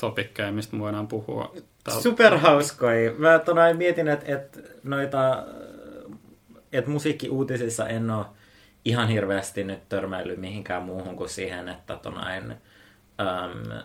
topikkeja, 0.00 0.52
mistä 0.52 0.76
me 0.76 0.82
voidaan 0.82 1.08
puhua? 1.08 1.54
Tää- 1.84 2.00
Superhauskoi. 2.00 3.14
Mä 3.18 3.38
tonai 3.38 3.74
mietin, 3.74 4.08
että 4.08 4.34
et 4.34 4.60
noita, 4.82 5.46
et 6.72 6.86
musiikkiuutisissa 6.86 7.88
en 7.88 8.10
ole 8.10 8.26
ihan 8.84 9.08
hirveästi 9.08 9.64
nyt 9.64 9.88
törmäillyt 9.88 10.38
mihinkään 10.38 10.82
muuhun 10.82 11.16
kuin 11.16 11.30
siihen, 11.30 11.68
että 11.68 11.96
tonain 11.96 12.50
um, 12.50 13.80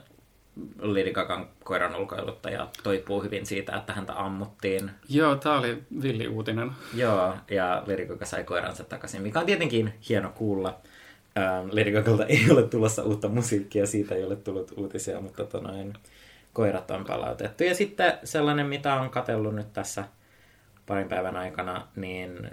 Lady 0.79 1.11
Gagan 1.11 1.47
koiran 1.63 1.95
ulkoiluttaja 1.95 2.67
toipuu 2.83 3.23
hyvin 3.23 3.45
siitä, 3.45 3.75
että 3.75 3.93
häntä 3.93 4.13
ammuttiin. 4.15 4.91
Joo, 5.09 5.35
tää 5.35 5.59
oli 5.59 5.83
villi 6.01 6.27
uutinen. 6.27 6.71
Joo, 6.93 7.33
ja 7.51 7.83
Lady 7.87 8.05
Gaga 8.05 8.25
sai 8.25 8.43
koiransa 8.43 8.83
takaisin, 8.83 9.21
mikä 9.21 9.39
on 9.39 9.45
tietenkin 9.45 9.93
hieno 10.09 10.29
kuulla. 10.29 10.79
Ähm, 11.37 11.67
Lady 11.71 11.91
Gagalta 11.91 12.25
ei 12.25 12.51
ole 12.51 12.63
tulossa 12.63 13.03
uutta 13.03 13.27
musiikkia, 13.27 13.85
siitä 13.85 14.15
ei 14.15 14.23
ole 14.23 14.35
tullut 14.35 14.73
uutisia, 14.77 15.21
mutta 15.21 15.45
tonain, 15.45 15.93
koirat 16.53 16.91
on 16.91 17.05
palautettu. 17.05 17.63
Ja 17.63 17.75
sitten 17.75 18.13
sellainen, 18.23 18.65
mitä 18.65 18.93
on 18.95 19.09
katsellut 19.09 19.55
nyt 19.55 19.73
tässä 19.73 20.03
parin 20.85 21.09
päivän 21.09 21.35
aikana, 21.35 21.87
niin 21.95 22.49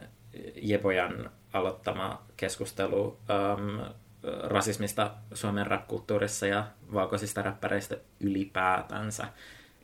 Jepojan 0.62 1.30
aloittama 1.52 2.22
keskustelu 2.36 3.18
ähm, 3.30 3.80
rasismista 4.42 5.10
Suomen 5.34 5.66
rap-kulttuurissa 5.66 6.46
ja 6.46 6.66
valkoisista 6.92 7.42
räppäreistä 7.42 7.96
ylipäätänsä, 8.20 9.28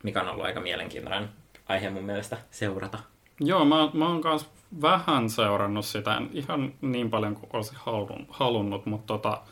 mikä 0.02 0.20
on 0.22 0.28
ollut 0.28 0.44
aika 0.44 0.60
mielenkiintoinen 0.60 1.28
aihe 1.68 1.90
mun 1.90 2.04
mielestä 2.04 2.36
seurata. 2.50 2.98
Joo, 3.40 3.64
mä, 3.64 3.90
mä 3.92 4.08
oon 4.08 4.20
kanssa 4.20 4.48
vähän 4.82 5.30
seurannut 5.30 5.86
sitä, 5.86 6.16
en 6.16 6.30
ihan 6.32 6.74
niin 6.80 7.10
paljon 7.10 7.34
kuin 7.34 7.50
olisin 7.52 7.76
halun, 7.76 8.26
halunnut, 8.28 8.86
mutta 8.86 9.06
tota, 9.06 9.42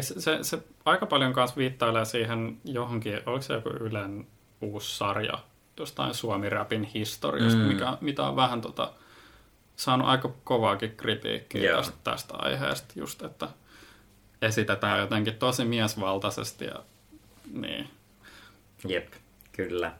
se, 0.00 0.20
se, 0.20 0.38
se 0.42 0.58
aika 0.84 1.06
paljon 1.06 1.32
kanssa 1.32 1.56
viittailee 1.56 2.04
siihen 2.04 2.56
johonkin, 2.64 3.20
oliko 3.26 3.42
se 3.42 3.54
joku 3.54 3.68
Ylen 3.68 4.26
uusi 4.60 4.96
sarja 4.96 5.38
jostain 5.78 6.14
Suomi-rapin 6.14 6.84
historiasta, 6.84 7.58
Mm. 7.58 7.64
mikä, 7.64 7.98
mitä 8.00 8.22
on 8.22 8.36
vähän 8.36 8.60
tota, 8.60 8.92
saanut 9.76 10.08
aika 10.08 10.30
kovaakin 10.44 10.96
kritiikkiä 10.96 11.70
Joo. 11.70 11.76
tästä, 11.76 11.96
tästä 12.04 12.34
aiheesta, 12.38 12.92
just 12.96 13.22
että 13.22 13.48
esitetään 14.42 15.00
jotenkin 15.00 15.34
tosi 15.34 15.64
miesvaltaisesti 15.64 16.64
ja 16.64 16.78
niin. 17.52 17.90
Jep, 18.88 19.08
kyllä. 19.52 19.92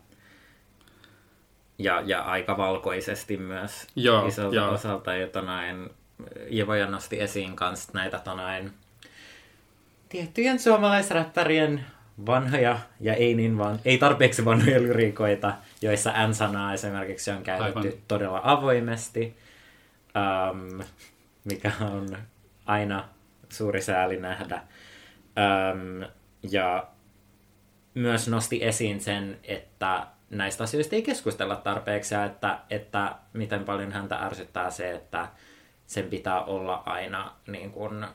Ja, 1.79 2.03
ja 2.07 2.23
aika 2.23 2.57
valkoisesti 2.57 3.37
myös 3.37 3.87
Joo, 3.97 4.27
isolta 4.27 4.57
joo. 4.57 4.71
osalta. 4.71 5.15
Ja 5.15 5.27
tonain, 5.27 5.91
Jevoja 6.51 6.87
nosti 6.87 7.21
esiin 7.21 7.57
kanssa 7.57 7.91
näitä 7.95 8.19
tonain, 8.19 8.73
tiettyjen 10.09 10.59
suomalaisräppärien 10.59 11.85
vanhoja 12.27 12.79
ja 13.01 13.15
ei, 13.15 13.35
niin 13.35 13.59
van, 13.59 13.81
ei 13.85 13.99
tarpeeksi 13.99 14.45
vanhoja 14.45 14.81
lyrikoita, 14.81 15.55
joissa 15.83 16.27
N-sanaa 16.27 16.75
esimerkiksi 16.75 17.31
on 17.31 17.43
käytetty 17.43 17.79
Aivan. 17.79 17.93
todella 18.09 18.41
avoimesti, 18.45 19.37
um, 20.51 20.85
mikä 21.45 21.73
on 21.81 22.17
aina 22.67 23.09
suuri 23.49 23.83
sääli 23.83 24.17
nähdä. 24.17 24.63
Um, 25.37 26.09
ja 26.51 26.87
myös 27.95 28.29
nosti 28.29 28.65
esiin 28.65 29.01
sen, 29.01 29.39
että 29.45 30.07
näistä 30.35 30.65
asioista 30.65 30.97
ei 30.97 31.03
keskustella 31.03 31.57
tarpeeksi 31.57 32.15
että, 32.15 32.61
että 32.71 33.17
miten 33.33 33.65
paljon 33.65 33.93
häntä 33.93 34.17
ärsyttää 34.17 34.71
se, 34.71 34.91
että 34.91 35.29
sen 35.87 36.05
pitää 36.11 36.45
olla 36.45 36.83
aina 36.87 37.37
niin 37.47 37.73
kuin, 37.73 38.07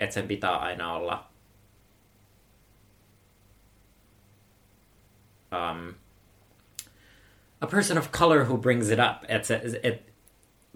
että 0.00 0.14
sen 0.14 0.28
pitää 0.28 0.56
aina 0.56 0.92
olla 0.92 1.28
um, 5.52 5.94
a 7.60 7.66
person 7.66 7.98
of 7.98 8.10
color 8.10 8.44
who 8.44 8.58
brings 8.58 8.90
it 8.90 8.98
up. 8.98 9.24
Että 9.28 9.48
se, 9.48 9.80
et, 9.82 10.15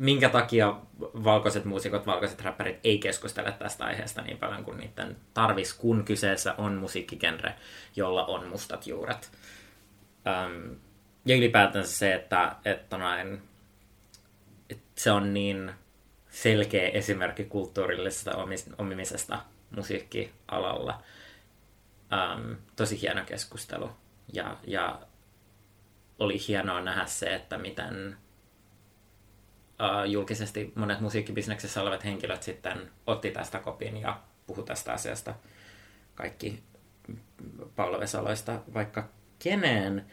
minkä 0.00 0.28
takia 0.28 0.80
valkoiset 1.00 1.64
muusikot, 1.64 2.06
valkoiset 2.06 2.40
räppärit 2.40 2.78
ei 2.84 2.98
keskustele 2.98 3.52
tästä 3.52 3.84
aiheesta 3.84 4.22
niin 4.22 4.38
paljon 4.38 4.64
kuin 4.64 4.78
niiden 4.78 5.16
tarvis, 5.34 5.74
kun 5.74 6.04
kyseessä 6.04 6.54
on 6.58 6.74
musiikkigenre, 6.74 7.54
jolla 7.96 8.26
on 8.26 8.48
mustat 8.48 8.86
juuret. 8.86 9.32
Um, 10.26 10.76
ja 11.24 11.36
ylipäätänsä 11.36 11.92
se, 11.92 12.14
että, 12.14 12.56
että, 12.64 12.98
näin, 12.98 13.42
että 14.70 14.90
se 14.94 15.10
on 15.10 15.34
niin 15.34 15.72
selkeä 16.28 16.88
esimerkki 16.88 17.44
kulttuurillisesta 17.44 18.32
omimisesta 18.78 19.38
musiikkialalla. 19.76 21.02
Um, 22.12 22.56
tosi 22.76 23.00
hieno 23.02 23.24
keskustelu. 23.24 23.90
Ja, 24.32 24.56
ja 24.66 25.00
oli 26.18 26.38
hienoa 26.48 26.80
nähdä 26.80 27.06
se, 27.06 27.34
että 27.34 27.58
miten 27.58 28.16
uh, 29.80 30.10
julkisesti 30.10 30.72
monet 30.74 31.00
musiikkibisneksessä 31.00 31.82
olevat 31.82 32.04
henkilöt 32.04 32.42
sitten 32.42 32.90
otti 33.06 33.30
tästä 33.30 33.58
kopin 33.58 33.96
ja 33.96 34.20
puhu 34.46 34.62
tästä 34.62 34.92
asiasta 34.92 35.34
kaikki 36.14 36.62
Paula 37.76 38.00
Vesaloista 38.00 38.60
vaikka 38.74 39.08
keneen. 39.38 40.04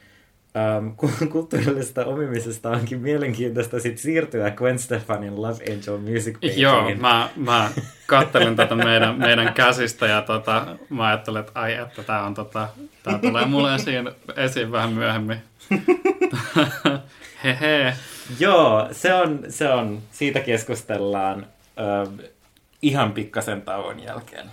Um, 0.78 0.96
kulttuurillisesta 1.32 2.06
omimisesta 2.06 2.70
onkin 2.70 3.00
mielenkiintoista 3.00 3.80
sit 3.80 3.98
siirtyä 3.98 4.52
Gwen 4.52 4.80
Stefanin 4.80 5.42
Love 5.42 5.64
Angel 5.74 5.98
Music 5.98 6.34
Pageen. 6.34 6.60
Joo, 6.60 6.96
mä, 6.96 7.30
mä 7.36 7.72
kattelin 8.06 8.56
tätä 8.56 8.76
meidän, 8.76 9.20
meidän 9.20 9.54
käsistä 9.54 10.06
ja 10.08 10.22
tota, 10.22 10.78
mä 10.90 11.08
ajattelin, 11.08 11.40
että 11.40 11.52
ai 11.56 11.74
että 11.74 12.04
tää, 12.04 12.26
on, 12.26 12.34
tota, 12.34 12.68
tää 13.04 13.20
tulee 13.20 13.46
mulle 13.46 13.76
esiin, 13.76 14.12
esiin 14.36 14.72
vähän 14.72 14.94
myöhemmin. 14.94 15.38
Hehe. 17.44 17.94
Joo, 18.40 18.88
se 18.92 19.14
on, 19.14 19.44
se 19.50 19.70
on, 19.70 20.02
siitä 20.12 20.40
keskustellaan 20.40 21.48
ähm, 21.80 22.20
ihan 22.82 23.12
pikkasen 23.12 23.62
tauon 23.62 24.04
jälkeen. 24.04 24.52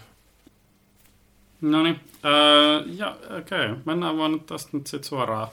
No 1.61 1.83
niin, 1.83 2.01
öö, 2.25 2.83
ja 2.87 3.17
okei, 3.39 3.39
okay. 3.71 3.77
mennään 3.85 4.19
vaan 4.19 4.33
nyt 4.33 4.47
tästä 4.47 4.77
nyt 4.77 4.87
sit 4.87 5.05
suoraan 5.05 5.49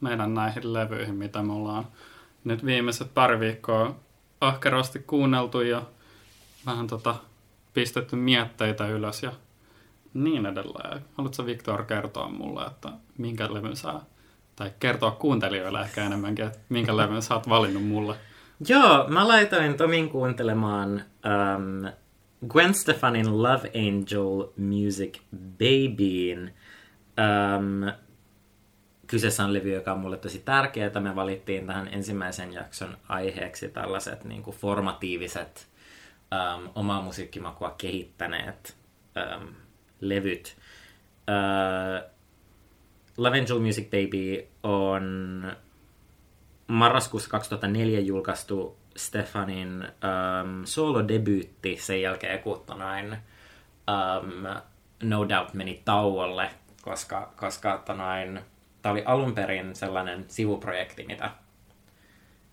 meidän 0.00 0.34
näihin 0.34 0.72
levyihin, 0.72 1.14
mitä 1.14 1.42
me 1.42 1.52
ollaan 1.52 1.86
nyt 2.44 2.64
viimeiset 2.64 3.14
pari 3.14 3.40
viikkoa 3.40 3.94
ahkerasti 4.40 4.98
kuunneltu 4.98 5.60
ja 5.60 5.82
vähän 6.66 6.86
tota 6.86 7.14
pistetty 7.74 8.16
mietteitä 8.16 8.86
ylös 8.86 9.22
ja 9.22 9.32
niin 10.14 10.46
edelleen. 10.46 11.04
Haluatko 11.14 11.46
Viktor 11.46 11.84
kertoa 11.84 12.28
mulle, 12.28 12.64
että 12.64 12.88
minkä 13.18 13.54
levyn 13.54 13.76
sä, 13.76 14.00
tai 14.58 14.72
kertoa 14.80 15.10
kuuntelijoille 15.10 15.80
ehkä 15.80 16.04
enemmänkin, 16.04 16.46
että 16.46 16.58
minkä 16.68 16.96
levyn 16.96 17.22
sä 17.22 17.34
oot 17.34 17.48
valinnut 17.48 17.86
mulle? 17.86 18.16
Joo, 18.68 19.08
mä 19.08 19.28
laitoin 19.28 19.76
Tomin 19.76 20.08
kuuntelemaan 20.08 21.04
um, 21.24 21.92
Gwen 22.48 22.74
Stefanin 22.74 23.42
Love 23.42 23.70
Angel 23.74 24.48
Music 24.56 25.18
Babyin. 25.36 26.54
Um, 27.18 27.92
kyseessä 29.06 29.44
on 29.44 29.52
levy, 29.52 29.74
joka 29.74 29.92
on 29.92 30.00
mulle 30.00 30.16
tosi 30.16 30.38
tärkeää. 30.38 31.00
Me 31.00 31.16
valittiin 31.16 31.66
tähän 31.66 31.88
ensimmäisen 31.92 32.52
jakson 32.52 32.96
aiheeksi 33.08 33.68
tällaiset 33.68 34.24
niin 34.24 34.42
kuin 34.42 34.56
formatiiviset, 34.56 35.68
um, 36.58 36.68
omaa 36.74 37.02
musiikkimakua 37.02 37.74
kehittäneet 37.78 38.76
um, 39.36 39.48
levyt. 40.00 40.56
Uh, 41.28 42.17
Love 43.18 43.38
Angel 43.38 43.58
Music 43.58 43.90
Baby 43.90 44.46
on 44.62 45.52
marraskuussa 46.66 47.30
2004 47.30 48.00
julkaistu 48.00 48.78
Stefanin 48.96 49.82
um, 49.82 50.64
solo-debyytti 50.64 51.76
sen 51.80 52.02
jälkeen, 52.02 52.38
kun 52.38 52.62
tonain, 52.66 53.16
um, 53.88 54.62
No 55.02 55.28
Doubt 55.28 55.54
meni 55.54 55.82
tauolle, 55.84 56.50
koska, 56.82 57.32
koska 57.36 57.82
tonain, 57.86 58.40
tämä 58.82 58.92
oli 58.92 59.02
alun 59.04 59.34
perin 59.34 59.76
sellainen 59.76 60.24
sivuprojekti, 60.28 61.04
mitä 61.06 61.30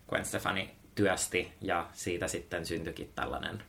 Gwen 0.10 0.26
Stefani 0.26 0.76
työsti, 0.96 1.52
ja 1.62 1.88
siitä 1.94 2.28
sitten 2.28 2.66
syntyikin 2.66 3.12
tällainen 3.16 3.64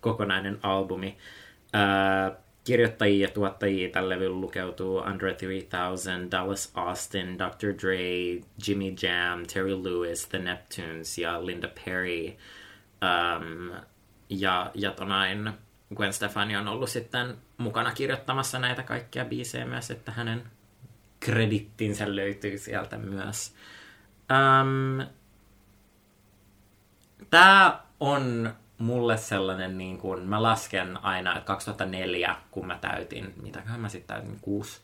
kokonainen 0.00 0.58
albumi. 0.62 1.16
Uh, 1.74 2.47
kirjoittajia 2.68 3.28
ja 3.28 3.34
tuottajia 3.34 3.88
tällä 3.88 4.14
levyllä 4.14 4.40
lukeutuu 4.40 4.98
Andre 4.98 5.34
3000, 5.34 6.30
Dallas 6.30 6.72
Austin, 6.74 7.38
Dr. 7.38 7.68
Dre, 7.82 7.98
Jimmy 8.66 8.94
Jam, 9.02 9.46
Terry 9.46 9.82
Lewis, 9.84 10.26
The 10.28 10.38
Neptunes 10.38 11.18
ja 11.18 11.46
Linda 11.46 11.68
Perry. 11.84 12.26
Um, 12.28 13.72
ja, 14.28 14.70
ja 14.74 14.90
tonain 14.90 15.52
Gwen 15.94 16.12
Stefani 16.12 16.56
on 16.56 16.68
ollut 16.68 16.90
sitten 16.90 17.36
mukana 17.58 17.92
kirjoittamassa 17.92 18.58
näitä 18.58 18.82
kaikkia 18.82 19.24
biisejä 19.24 19.66
myös, 19.66 19.90
että 19.90 20.12
hänen 20.12 20.42
kredittinsä 21.20 22.16
löytyy 22.16 22.58
sieltä 22.58 22.98
myös. 22.98 23.54
Um, 24.30 25.06
Tämä 27.30 27.80
on 28.00 28.54
mulle 28.78 29.16
sellainen, 29.16 29.78
niin 29.78 29.98
kuin, 29.98 30.22
mä 30.22 30.42
lasken 30.42 31.04
aina, 31.04 31.36
että 31.36 31.46
2004, 31.46 32.36
kun 32.50 32.66
mä 32.66 32.78
täytin, 32.80 33.34
mitäköhän 33.42 33.80
mä 33.80 33.88
sitten 33.88 34.16
täytin, 34.16 34.38
kuusi, 34.40 34.80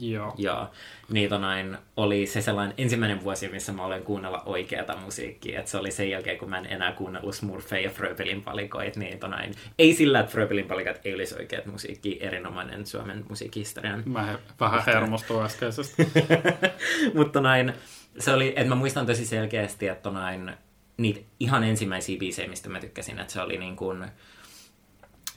Joo. 0.00 0.34
Joo. 0.38 0.70
Niitä 1.10 1.38
näin 1.38 1.78
oli 1.96 2.26
se 2.26 2.42
sellainen 2.42 2.74
ensimmäinen 2.78 3.24
vuosi, 3.24 3.48
missä 3.48 3.72
mä 3.72 3.84
olen 3.84 4.02
kuunnella 4.02 4.42
oikeata 4.46 4.96
musiikkia. 4.96 5.60
Et 5.60 5.66
se 5.66 5.78
oli 5.78 5.90
sen 5.90 6.10
jälkeen, 6.10 6.38
kun 6.38 6.50
mä 6.50 6.58
en 6.58 6.66
enää 6.66 6.92
kuunnellut 6.92 7.34
Smurfeja 7.34 7.82
ja 7.82 7.90
Fröbelin 7.90 8.42
palikoit. 8.42 8.96
Niin 8.96 9.18
näin. 9.28 9.54
Ei 9.78 9.94
sillä, 9.94 10.20
että 10.20 10.32
Fröbelin 10.32 10.68
palikat 10.68 11.00
ei 11.04 11.14
olisi 11.14 11.34
oikeat 11.34 11.66
musiikki, 11.66 12.18
erinomainen 12.20 12.86
Suomen 12.86 13.24
musiikkihistorian. 13.28 14.02
Mä 14.06 14.22
he, 14.22 14.38
vähän 14.60 14.82
hermostuin 14.86 15.44
äskeisestä. 15.44 16.02
Mutta 17.14 17.40
näin, 17.40 17.72
se 18.18 18.32
oli, 18.32 18.48
että 18.48 18.68
mä 18.68 18.74
muistan 18.74 19.06
tosi 19.06 19.26
selkeästi, 19.26 19.88
että 19.88 20.10
näin, 20.10 20.52
niitä 20.96 21.20
ihan 21.40 21.64
ensimmäisiä 21.64 22.18
biisejä, 22.18 22.48
mistä 22.48 22.68
mä 22.68 22.80
tykkäsin, 22.80 23.18
että 23.18 23.32
se 23.32 23.40
oli 23.40 23.58
niin 23.58 23.76
kuin, 23.76 24.04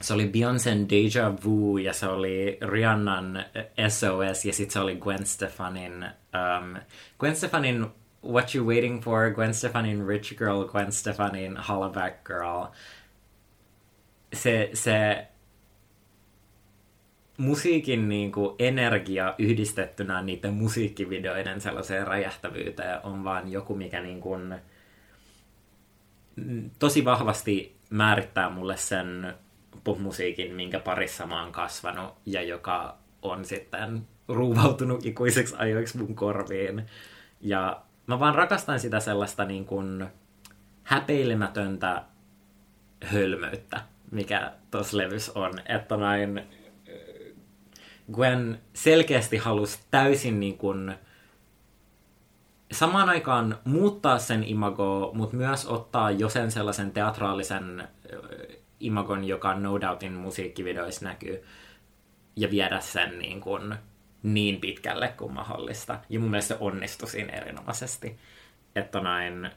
se 0.00 0.14
oli 0.14 0.26
Beyoncé'n 0.26 0.90
Deja 0.90 1.34
Vu 1.44 1.78
ja 1.78 1.92
se 1.92 2.06
oli 2.06 2.58
Rihannan 2.72 3.44
SOS 3.88 4.44
ja 4.44 4.52
sitten 4.52 4.72
se 4.72 4.80
oli 4.80 4.96
Gwen 4.96 5.26
Stefanin 5.26 6.04
um, 6.04 6.76
Gwen 7.18 7.36
Stefanin 7.36 7.86
What 8.24 8.54
You 8.54 8.66
Waiting 8.66 9.02
For, 9.02 9.30
Gwen 9.30 9.54
Stefanin 9.54 10.06
Rich 10.06 10.36
Girl, 10.38 10.64
Gwen 10.64 10.92
Stefanin 10.92 11.56
Hollaback 11.56 12.24
Girl. 12.24 12.64
Se, 14.32 14.70
se 14.74 15.26
musiikin 17.36 18.08
niin 18.08 18.32
kuin, 18.32 18.54
energia 18.58 19.34
yhdistettynä 19.38 20.22
niiden 20.22 20.54
musiikkivideoiden 20.54 21.60
sellaiseen 21.60 22.06
räjähtävyyteen 22.06 22.98
on 23.02 23.24
vaan 23.24 23.52
joku, 23.52 23.74
mikä 23.74 24.00
niin 24.00 24.20
kuin, 24.20 24.54
tosi 26.78 27.04
vahvasti 27.04 27.76
määrittää 27.90 28.50
mulle 28.50 28.76
sen 28.76 29.34
popmusiikin, 29.84 30.54
minkä 30.54 30.80
parissa 30.80 31.26
mä 31.26 31.42
oon 31.42 31.52
kasvanut 31.52 32.14
ja 32.26 32.42
joka 32.42 32.96
on 33.22 33.44
sitten 33.44 34.06
ruuvautunut 34.28 35.06
ikuiseksi 35.06 35.54
ajoiksi 35.58 35.98
mun 35.98 36.14
korviin. 36.14 36.86
Ja 37.40 37.82
mä 38.06 38.20
vaan 38.20 38.34
rakastan 38.34 38.80
sitä 38.80 39.00
sellaista 39.00 39.44
niin 39.44 39.64
kuin 39.64 40.06
häpeilemätöntä 40.82 42.02
hölmöyttä, 43.04 43.80
mikä 44.10 44.52
tuossa 44.70 44.96
levys 44.96 45.30
on. 45.30 45.52
Että 45.66 45.96
näin 45.96 46.42
Gwen 48.12 48.60
selkeästi 48.72 49.36
halusi 49.36 49.78
täysin 49.90 50.40
niin 50.40 50.58
kuin 50.58 50.94
samaan 52.72 53.08
aikaan 53.08 53.58
muuttaa 53.64 54.18
sen 54.18 54.44
imagoa, 54.44 55.12
mutta 55.12 55.36
myös 55.36 55.66
ottaa 55.66 56.10
jo 56.10 56.28
sen 56.28 56.50
sellaisen 56.50 56.90
teatraalisen 56.90 57.88
imagon, 58.80 59.24
joka 59.24 59.54
No 59.54 59.80
Doubtin 59.80 60.12
musiikkivideoissa 60.12 61.04
näkyy, 61.04 61.44
ja 62.36 62.50
viedä 62.50 62.80
sen 62.80 63.18
niin, 63.18 63.40
kuin 63.40 63.74
niin 64.22 64.60
pitkälle 64.60 65.08
kuin 65.08 65.32
mahdollista. 65.32 65.98
Ja 66.08 66.20
mun 66.20 66.30
mielestä 66.30 66.54
se 66.54 66.60
onnistui 66.60 67.08
siinä 67.08 67.32
erinomaisesti. 67.32 68.18
Että 68.76 69.00
näin... 69.00 69.50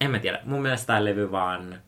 En 0.00 0.10
mä 0.10 0.18
tiedä. 0.18 0.40
Mun 0.44 0.62
mielestä 0.62 0.86
tämä 0.86 1.04
levy 1.04 1.30
vaan... 1.30 1.82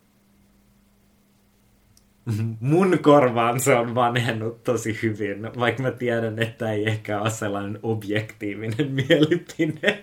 Mun 2.60 2.98
korvaan 2.98 3.60
se 3.60 3.74
on 3.74 3.94
vanhennut 3.94 4.64
tosi 4.64 4.98
hyvin, 5.02 5.50
vaikka 5.58 5.82
mä 5.82 5.90
tiedän, 5.90 6.38
että 6.38 6.72
ei 6.72 6.88
ehkä 6.88 7.20
ole 7.20 7.30
sellainen 7.30 7.78
objektiivinen 7.82 8.90
mielipide. 9.08 10.02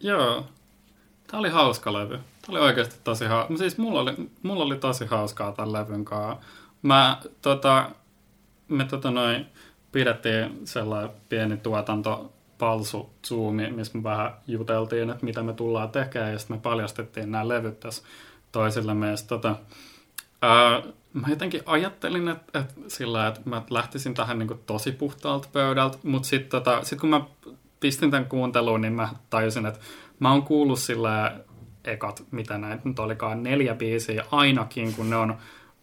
Joo, 0.00 0.44
Tämä 1.26 1.40
oli 1.40 1.48
hauska 1.48 1.92
levy. 1.92 2.18
Tämä 2.18 2.58
oli 2.58 2.60
oikeasti 2.60 2.96
tosi 3.04 3.24
hauska. 3.24 3.56
Siis 3.56 3.78
mulla 3.78 4.00
oli, 4.00 4.14
mulla 4.42 4.64
oli 4.64 4.76
tosi 4.76 5.06
hauskaa 5.06 5.52
tämän 5.52 5.72
levyn 5.72 6.04
kanssa. 6.04 6.46
Mä, 6.82 7.20
tota, 7.42 7.90
me 8.68 8.84
tota 8.84 9.10
noin, 9.10 9.46
pidettiin 9.92 10.60
sellainen 10.64 11.10
pieni 11.28 11.56
tuotanto 11.56 12.32
palsu 12.58 13.10
zoomi, 13.26 13.70
missä 13.70 13.98
me 13.98 14.04
vähän 14.04 14.32
juteltiin, 14.46 15.10
että 15.10 15.24
mitä 15.24 15.42
me 15.42 15.52
tullaan 15.52 15.88
tekemään, 15.88 16.32
ja 16.32 16.38
sitten 16.38 16.56
me 16.56 16.60
paljastettiin 16.60 17.32
nämä 17.32 17.48
levyt 17.48 17.80
tässä 17.80 18.02
toisille 18.52 18.94
meistä. 18.94 19.28
Tota, 19.28 19.56
ää, 20.42 20.82
mä 21.12 21.28
jotenkin 21.28 21.62
ajattelin, 21.66 22.28
että, 22.28 22.58
että 22.58 22.74
sillä 22.88 23.26
että 23.26 23.40
mä 23.44 23.62
lähtisin 23.70 24.14
tähän 24.14 24.38
niin 24.38 24.60
tosi 24.66 24.92
puhtaalta 24.92 25.48
pöydältä, 25.52 25.98
mutta 26.02 26.28
sitten 26.28 26.50
tota, 26.50 26.84
sit 26.84 27.00
kun 27.00 27.10
mä 27.10 27.20
pistin 27.80 28.10
tämän 28.10 28.26
kuunteluun, 28.26 28.80
niin 28.80 28.92
mä 28.92 29.08
tajusin, 29.30 29.66
että 29.66 29.80
mä 30.18 30.32
oon 30.32 30.42
kuullut 30.42 30.78
sillä 30.78 31.36
ekat, 31.84 32.24
mitä 32.30 32.58
näitä 32.58 32.88
nyt 32.88 32.98
olikaan, 32.98 33.42
neljä 33.42 33.74
biisiä 33.74 34.24
ainakin, 34.30 34.94
kun 34.94 35.10
ne 35.10 35.16
on 35.16 35.36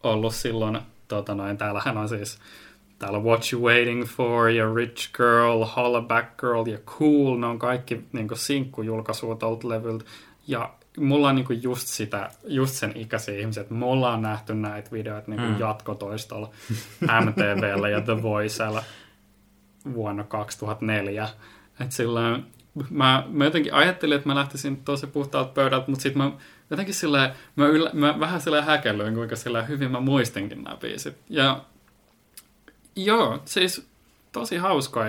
ollut 0.03 0.35
silloin, 0.35 0.79
tota 1.07 1.35
noin, 1.35 1.57
täällähän 1.57 1.97
on 1.97 2.09
siis 2.09 2.39
täällä 3.03 3.17
on 3.17 3.23
What 3.23 3.53
You 3.53 3.63
Waiting 3.63 4.05
For 4.05 4.49
ja 4.49 4.73
Rich 4.73 5.13
Girl, 5.17 5.65
Hollaback 5.65 6.37
Girl 6.37 6.67
ja 6.67 6.77
Cool, 6.77 7.37
ne 7.37 7.47
on 7.47 7.59
kaikki 7.59 8.03
niin 8.13 8.29
sinkkujulkaisuja 8.33 9.35
tuolta 9.35 9.69
levyltä. 9.69 10.05
Ja 10.47 10.73
mulla 10.97 11.29
on 11.29 11.35
niin 11.35 11.63
just, 11.63 11.87
sitä, 11.87 12.29
just 12.47 12.73
sen 12.73 12.91
ikäisiä 12.95 13.39
ihmisiä, 13.39 13.61
että 13.61 13.73
me 13.73 13.85
ollaan 13.85 14.21
nähty 14.21 14.53
näitä 14.53 14.91
videoita 14.91 15.31
niin 15.31 15.41
mm. 15.41 15.59
jatkotoistolla 15.59 16.49
MTVllä 17.25 17.89
ja 17.89 18.01
The 18.01 18.21
Voicella 18.21 18.83
vuonna 19.93 20.23
2004. 20.23 21.29
Että 21.79 21.95
silloin 21.95 22.45
mä, 22.89 23.23
mä 23.27 23.45
jotenkin 23.45 23.73
ajattelin, 23.73 24.15
että 24.15 24.29
mä 24.29 24.35
lähtisin 24.35 24.77
tosi 24.77 25.07
puhtaalta 25.07 25.53
pöydältä, 25.53 25.85
mutta 25.87 26.03
sitten 26.03 26.23
mä 26.23 26.31
jotenkin 26.69 26.95
sillä 26.95 27.35
mä, 27.55 27.67
yllä, 27.67 27.89
mä 27.93 28.19
vähän 28.19 28.41
sillä 28.41 28.61
häkellyin, 28.61 29.15
kuinka 29.15 29.35
sillä 29.35 29.63
hyvin 29.63 29.91
mä 29.91 29.99
muistinkin 29.99 30.63
nämä 30.63 30.77
biisit. 30.77 31.17
Ja 31.29 31.61
joo, 32.95 33.39
siis 33.45 33.87
tosi 34.31 34.57
hauskaa, 34.57 35.05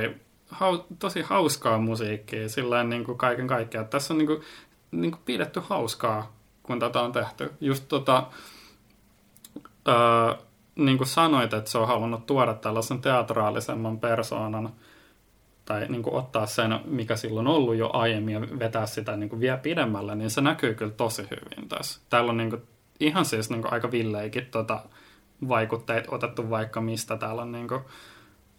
hau, 0.48 0.78
tosi 0.98 1.22
hauskaa 1.22 1.78
musiikkia 1.78 2.48
sillä 2.48 2.84
niin 2.84 3.04
kuin 3.04 3.18
kaiken 3.18 3.46
kaikkiaan. 3.46 3.88
Tässä 3.88 4.14
on 4.14 4.18
niin 4.18 4.26
kuin, 4.26 4.40
niin 4.90 5.10
kuin 5.10 5.22
pidetty 5.24 5.60
hauskaa, 5.64 6.32
kun 6.62 6.80
tätä 6.80 7.00
on 7.00 7.12
tehty. 7.12 7.50
Just 7.60 7.84
tota, 7.88 8.26
öö, 9.88 9.94
niin 10.76 10.96
kuin 10.98 11.08
sanoit, 11.08 11.54
että 11.54 11.70
se 11.70 11.78
on 11.78 11.88
halunnut 11.88 12.26
tuoda 12.26 12.54
tällaisen 12.54 13.00
teatraalisemman 13.00 14.00
persoonan– 14.00 14.72
tai 15.64 15.86
niin 15.88 16.02
kuin 16.02 16.14
ottaa 16.14 16.46
sen, 16.46 16.80
mikä 16.84 17.16
silloin 17.16 17.46
on 17.46 17.54
ollut 17.54 17.76
jo 17.76 17.90
aiemmin 17.92 18.34
ja 18.34 18.40
vetää 18.58 18.86
sitä 18.86 19.16
niin 19.16 19.30
kuin 19.30 19.40
vielä 19.40 19.56
pidemmälle, 19.56 20.14
niin 20.14 20.30
se 20.30 20.40
näkyy 20.40 20.74
kyllä 20.74 20.92
tosi 20.92 21.22
hyvin 21.22 21.68
tässä. 21.68 22.00
Täällä 22.10 22.30
on 22.30 22.36
niin 22.36 22.50
kuin, 22.50 22.62
ihan 23.00 23.24
siis 23.24 23.50
niin 23.50 23.62
kuin 23.62 23.72
aika 23.72 23.90
villeikin 23.90 24.46
tota, 24.50 24.82
vaikutteet 25.48 26.04
otettu 26.08 26.50
vaikka 26.50 26.80
mistä 26.80 27.16
täällä 27.16 27.42
on, 27.42 27.52
niin 27.52 27.68
kuin, 27.68 27.80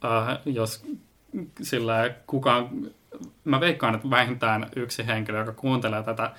äh, 0.06 0.40
jos 0.46 0.86
sillä 1.62 2.10
kukaan, 2.28 2.70
mä 3.44 3.60
veikkaan, 3.60 3.96
että 3.96 4.10
vähintään 4.10 4.70
yksi 4.76 5.08
henkilö, 5.08 5.40
joka 5.40 5.52
kuuntelee 5.52 6.04
tätä, 6.04 6.32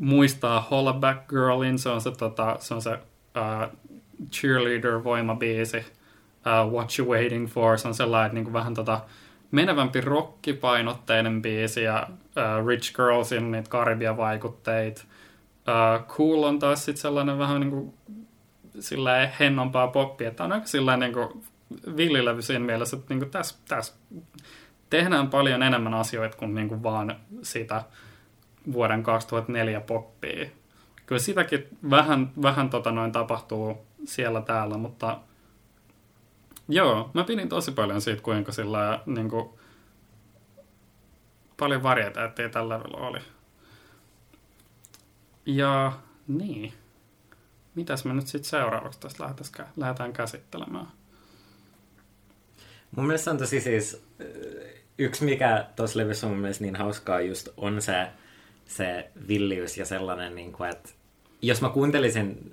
muistaa 0.00 0.66
Hollaback 0.70 1.28
Girlin, 1.28 1.78
se 1.78 1.88
on 1.88 2.00
se, 2.00 2.10
tota, 2.10 2.56
se, 2.60 2.74
on 2.74 2.82
se 2.82 2.92
uh, 2.92 3.78
cheerleader-voimabiisi, 4.30 5.78
uh, 5.78 6.72
What 6.72 6.98
You 6.98 7.08
Waiting 7.08 7.48
For, 7.48 7.78
se 7.78 7.88
on 7.88 7.94
sellainen 7.94 8.34
niin 8.34 8.44
kuin 8.44 8.52
vähän 8.52 8.74
tota, 8.74 9.00
menevämpi 9.50 10.00
rockipainotteinen 10.00 11.42
biisi 11.42 11.82
ja 11.82 12.06
uh, 12.10 12.66
Rich 12.66 12.94
Girlsin 12.96 13.50
niitä 13.50 13.70
Karibia-vaikutteita. 13.70 15.02
Uh, 15.68 16.06
cool 16.06 16.42
on 16.42 16.58
taas 16.58 16.84
sitten 16.84 17.02
sellainen 17.02 17.38
vähän 17.38 17.60
niin 17.60 17.70
kuin 17.70 17.94
sillä 18.80 19.30
hennompaa 19.40 19.88
poppia, 19.88 20.28
että 20.28 20.44
on 20.44 20.52
aika 20.52 20.66
sellainen 20.66 21.12
niin 21.12 21.44
villilevy 21.96 22.42
siinä 22.42 22.64
mielessä, 22.64 22.96
että 22.96 23.14
niin 23.14 23.18
kuin 23.18 23.30
tässä, 23.30 23.56
tässä 23.68 23.94
tehdään 24.90 25.30
paljon 25.30 25.62
enemmän 25.62 25.94
asioita 25.94 26.36
kuin, 26.36 26.54
niin 26.54 26.68
kuin 26.68 26.82
vaan 26.82 27.16
sitä 27.42 27.82
vuoden 28.72 29.02
2004 29.02 29.80
poppia. 29.80 30.48
Kyllä 31.06 31.20
sitäkin 31.20 31.68
vähän, 31.90 32.32
vähän 32.42 32.70
tota 32.70 32.92
noin 32.92 33.12
tapahtuu 33.12 33.86
siellä 34.04 34.40
täällä, 34.40 34.76
mutta 34.76 35.18
Joo, 36.68 37.10
mä 37.14 37.24
pidin 37.24 37.48
tosi 37.48 37.72
paljon 37.72 38.00
siitä, 38.00 38.22
kuinka 38.22 38.52
sillä 38.52 39.00
niin 39.06 39.30
kuin, 39.30 39.48
paljon 41.56 41.82
varieteettia 41.82 42.48
tällä 42.48 42.74
levyllä 42.74 42.96
oli. 42.96 43.18
Ja 45.46 45.92
niin. 46.28 46.72
Mitäs 47.78 48.04
me 48.04 48.14
nyt 48.14 48.26
sitten 48.26 48.50
seuraavaksi 48.50 49.00
tästä 49.00 49.34
lähdetään 49.76 50.12
käsittelemään? 50.12 50.86
Mun 52.96 53.06
mielestä 53.06 53.30
on 53.30 53.38
tosi 53.38 53.60
siis, 53.60 54.02
yksi 54.98 55.24
mikä 55.24 55.66
tuossa 55.76 55.98
levyssä 55.98 56.26
on 56.26 56.32
mun 56.32 56.40
mielestä 56.40 56.64
niin 56.64 56.76
hauskaa 56.76 57.20
just 57.20 57.48
on 57.56 57.82
se, 57.82 58.08
se 58.66 59.10
villiys 59.28 59.78
ja 59.78 59.84
sellainen, 59.84 60.34
niin 60.34 60.52
kuin, 60.52 60.70
että 60.70 60.88
jos 61.42 61.60
mä 61.60 61.68
kuuntelisin 61.68 62.50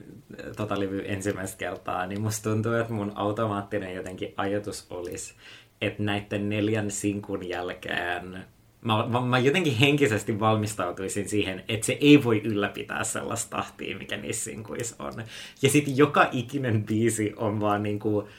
tota 0.56 0.80
levy 0.80 1.04
ensimmäistä 1.06 1.58
kertaa, 1.58 2.06
niin 2.06 2.22
musta 2.22 2.50
tuntuu, 2.50 2.74
että 2.74 2.94
mun 2.94 3.12
automaattinen 3.16 3.96
jotenkin 3.96 4.34
ajatus 4.38 4.88
olisi, 4.90 5.34
että 5.82 6.04
näiden 6.04 6.50
neljän 6.50 6.92
sinkun 6.92 7.50
jälkeen 7.50 8.46
mä, 8.86 9.06
mä, 9.08 9.22
mä 9.22 9.40
jotenkin 9.40 9.78
henkisesti 9.78 10.40
valmistautuisin 10.40 11.30
siihen, 11.30 11.64
että 11.68 11.86
se 11.86 11.98
ei 12.02 12.24
voi 12.24 12.42
ylläpitää 12.44 13.04
sellaista 13.04 13.58
tahtia, 13.58 13.98
mikä 13.98 14.18
niissä 14.18 14.44
sinkuissa 14.44 14.96
on. 15.00 15.14
Ja 15.62 15.70
sitten 15.70 15.98
joka 15.98 16.30
ikinen 16.32 16.84
biisi 16.84 17.34
on 17.38 17.60
vaan 17.60 17.84
niinku 17.84 18.30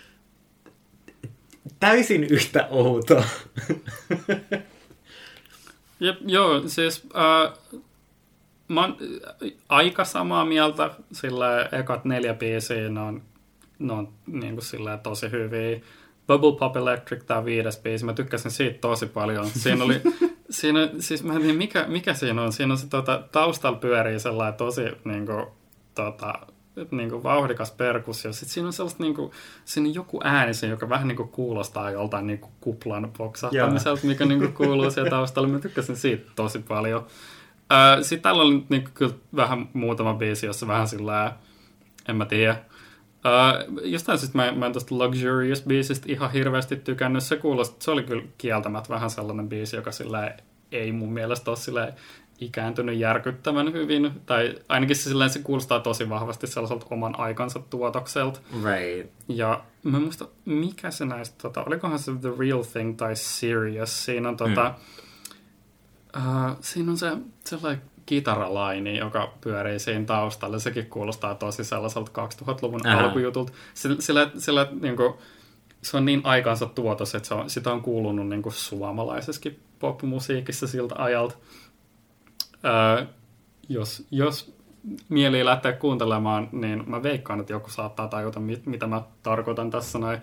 täysin 1.80 2.24
yhtä 2.24 2.66
outo. 2.70 3.24
Jep, 6.00 6.16
joo, 6.26 6.62
siis 6.68 7.08
äh, 7.16 7.52
mä 8.68 8.80
oon 8.80 8.96
äh, 9.00 9.50
aika 9.68 10.04
samaa 10.04 10.44
mieltä, 10.44 10.90
sillä 11.12 11.68
ekat 11.72 12.04
neljä 12.04 12.34
biisiä, 12.34 12.88
ne 12.88 13.00
on, 13.00 13.22
ne 13.78 13.92
on 13.92 14.08
niin 14.26 14.54
kuin 14.54 14.64
sillä 14.64 14.98
tosi 14.98 15.30
hyviä. 15.30 15.80
Bubble 16.26 16.58
Pop 16.58 16.76
Electric, 16.76 17.24
tämä 17.26 17.44
viides 17.44 17.78
biisi, 17.78 18.04
mä 18.04 18.12
tykkäsin 18.12 18.50
siitä 18.50 18.78
tosi 18.78 19.06
paljon. 19.06 19.46
Siinä 19.46 19.84
oli, 19.84 20.00
siinä, 20.50 20.88
siis 20.98 21.24
mä 21.24 21.32
en 21.32 21.40
tiedä 21.40 21.58
mikä, 21.58 21.84
mikä 21.88 22.14
siinä 22.14 22.42
on, 22.42 22.52
siinä 22.52 22.74
on 22.74 22.78
se 22.78 22.88
tota, 22.88 23.22
taustalla 23.32 23.78
pyörii 23.78 24.20
sellainen 24.20 24.54
tosi 24.54 24.82
niin 25.04 25.26
kuin, 25.26 25.46
tota, 25.94 26.34
niin 26.90 27.10
kuin 27.10 27.22
vauhdikas 27.22 27.70
perkussio. 27.70 28.32
Sitten 28.32 28.48
siinä 28.48 28.66
on 28.66 28.72
sellaista, 28.72 29.02
niin 29.02 29.14
kuin, 29.14 29.30
siinä 29.64 29.88
on 29.88 29.94
joku 29.94 30.20
ääni, 30.24 30.54
siinä, 30.54 30.72
joka 30.72 30.88
vähän 30.88 31.08
niin 31.08 31.16
kuin 31.16 31.28
kuulostaa 31.28 31.90
joltain 31.90 32.26
niin 32.26 32.38
kuin 32.38 32.52
kuplan 32.60 33.12
poksahtamiselta, 33.18 34.06
mikä 34.06 34.24
niin 34.24 34.40
kuin 34.40 34.52
kuuluu 34.52 34.90
siellä 34.90 35.10
taustalla. 35.10 35.48
Mä 35.48 35.58
tykkäsin 35.58 35.96
siitä 35.96 36.30
tosi 36.36 36.58
paljon. 36.58 37.06
Sitten 38.02 38.22
täällä 38.22 38.42
oli 38.42 38.64
niin 38.68 38.84
kuin, 38.84 38.92
kyllä 38.94 39.14
vähän 39.36 39.68
muutama 39.72 40.14
biisi, 40.14 40.46
jossa 40.46 40.66
vähän 40.66 40.88
sillä 40.88 41.32
en 42.08 42.16
mä 42.16 42.26
tiedä. 42.26 42.56
Uh, 43.26 43.80
jostain 43.84 44.18
syystä 44.18 44.38
mä, 44.38 44.52
mä 44.52 44.66
en 44.66 44.72
tuosta 44.72 44.94
Luxurious 44.94 45.62
biisistä 45.62 46.12
ihan 46.12 46.32
hirveästi 46.32 46.76
tykännyt. 46.76 47.22
Se 47.22 47.36
kuulosti, 47.36 47.84
se 47.84 47.90
oli 47.90 48.02
kyllä 48.02 48.22
kieltämättä 48.38 48.88
vähän 48.88 49.10
sellainen 49.10 49.48
biisi, 49.48 49.76
joka 49.76 49.92
sillä 49.92 50.34
ei 50.72 50.92
mun 50.92 51.12
mielestä 51.12 51.50
ole 51.50 51.56
sillä 51.56 51.92
ikääntynyt 52.40 52.98
järkyttävän 52.98 53.72
hyvin, 53.72 54.10
tai 54.26 54.54
ainakin 54.68 54.96
se, 54.96 55.02
silleen, 55.02 55.30
se 55.30 55.38
kuulostaa 55.38 55.80
tosi 55.80 56.08
vahvasti 56.08 56.46
sellaiselta 56.46 56.86
oman 56.90 57.18
aikansa 57.18 57.58
tuotokselta. 57.70 58.40
Right. 58.64 59.12
Ja 59.28 59.64
mä 59.82 60.00
muista, 60.00 60.28
mikä 60.44 60.90
se 60.90 61.04
näistä, 61.04 61.36
tota, 61.42 61.64
olikohan 61.64 61.98
se 61.98 62.12
The 62.20 62.32
Real 62.38 62.62
Thing 62.62 62.96
tai 62.96 63.16
Serious, 63.16 64.04
siinä 64.04 64.28
on 64.28 64.36
tota, 64.36 64.74
mm. 66.16 66.50
uh, 66.50 66.56
siinä 66.60 66.90
on 66.90 66.96
se 66.96 67.16
sellainen 67.44 67.82
kitaralaini, 68.06 68.98
joka 68.98 69.32
pyörii 69.40 69.78
siinä 69.78 70.04
taustalla. 70.04 70.58
Sekin 70.58 70.86
kuulostaa 70.86 71.34
tosi 71.34 71.64
sellaiselta 71.64 72.26
2000-luvun 72.26 72.86
Ää. 72.86 72.98
alkujutulta. 72.98 73.52
Sillä, 73.74 73.96
sillä, 74.00 74.30
sillä 74.38 74.66
niin 74.80 74.96
kuin, 74.96 75.14
se 75.82 75.96
on 75.96 76.04
niin 76.04 76.20
aikansa 76.24 76.66
tuotos, 76.66 77.14
että 77.14 77.28
se 77.28 77.34
on, 77.34 77.50
sitä 77.50 77.72
on 77.72 77.82
kuulunut 77.82 78.28
niin 78.28 78.42
kuin 78.42 78.52
suomalaisessakin 78.52 79.60
popmusiikissa 79.78 80.66
siltä 80.66 80.94
ajalta. 80.98 81.34
Ää, 82.62 83.06
jos, 83.68 84.06
jos 84.10 84.56
mieli 85.08 85.44
lähteä 85.44 85.72
kuuntelemaan, 85.72 86.48
niin 86.52 86.84
mä 86.86 87.02
veikkaan, 87.02 87.40
että 87.40 87.52
joku 87.52 87.70
saattaa 87.70 88.08
tajuta, 88.08 88.40
mit, 88.40 88.66
mitä 88.66 88.86
mä 88.86 89.02
tarkoitan 89.22 89.70
tässä 89.70 89.98
näin. 89.98 90.20